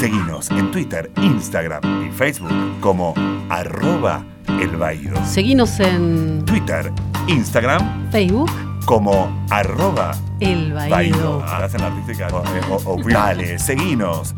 Seguinos 0.00 0.50
en 0.50 0.70
Twitter, 0.70 1.10
Instagram 1.20 1.82
y 2.08 2.10
Facebook 2.12 2.50
como 2.80 3.12
arroba 3.50 4.24
el 4.48 4.76
Baído. 4.76 5.14
Seguinos 5.26 5.78
en 5.80 6.44
Twitter, 6.44 6.92
Instagram 7.28 8.10
Facebook, 8.10 8.50
como 8.84 9.44
arroba 9.50 10.12
El 10.40 10.72
Baído. 10.72 11.42
Hacen 11.44 11.80
artística. 11.82 12.28
O- 12.32 12.74
o- 12.74 12.94
o- 12.94 13.02
Dale, 13.08 13.58
seguinos 13.58 14.34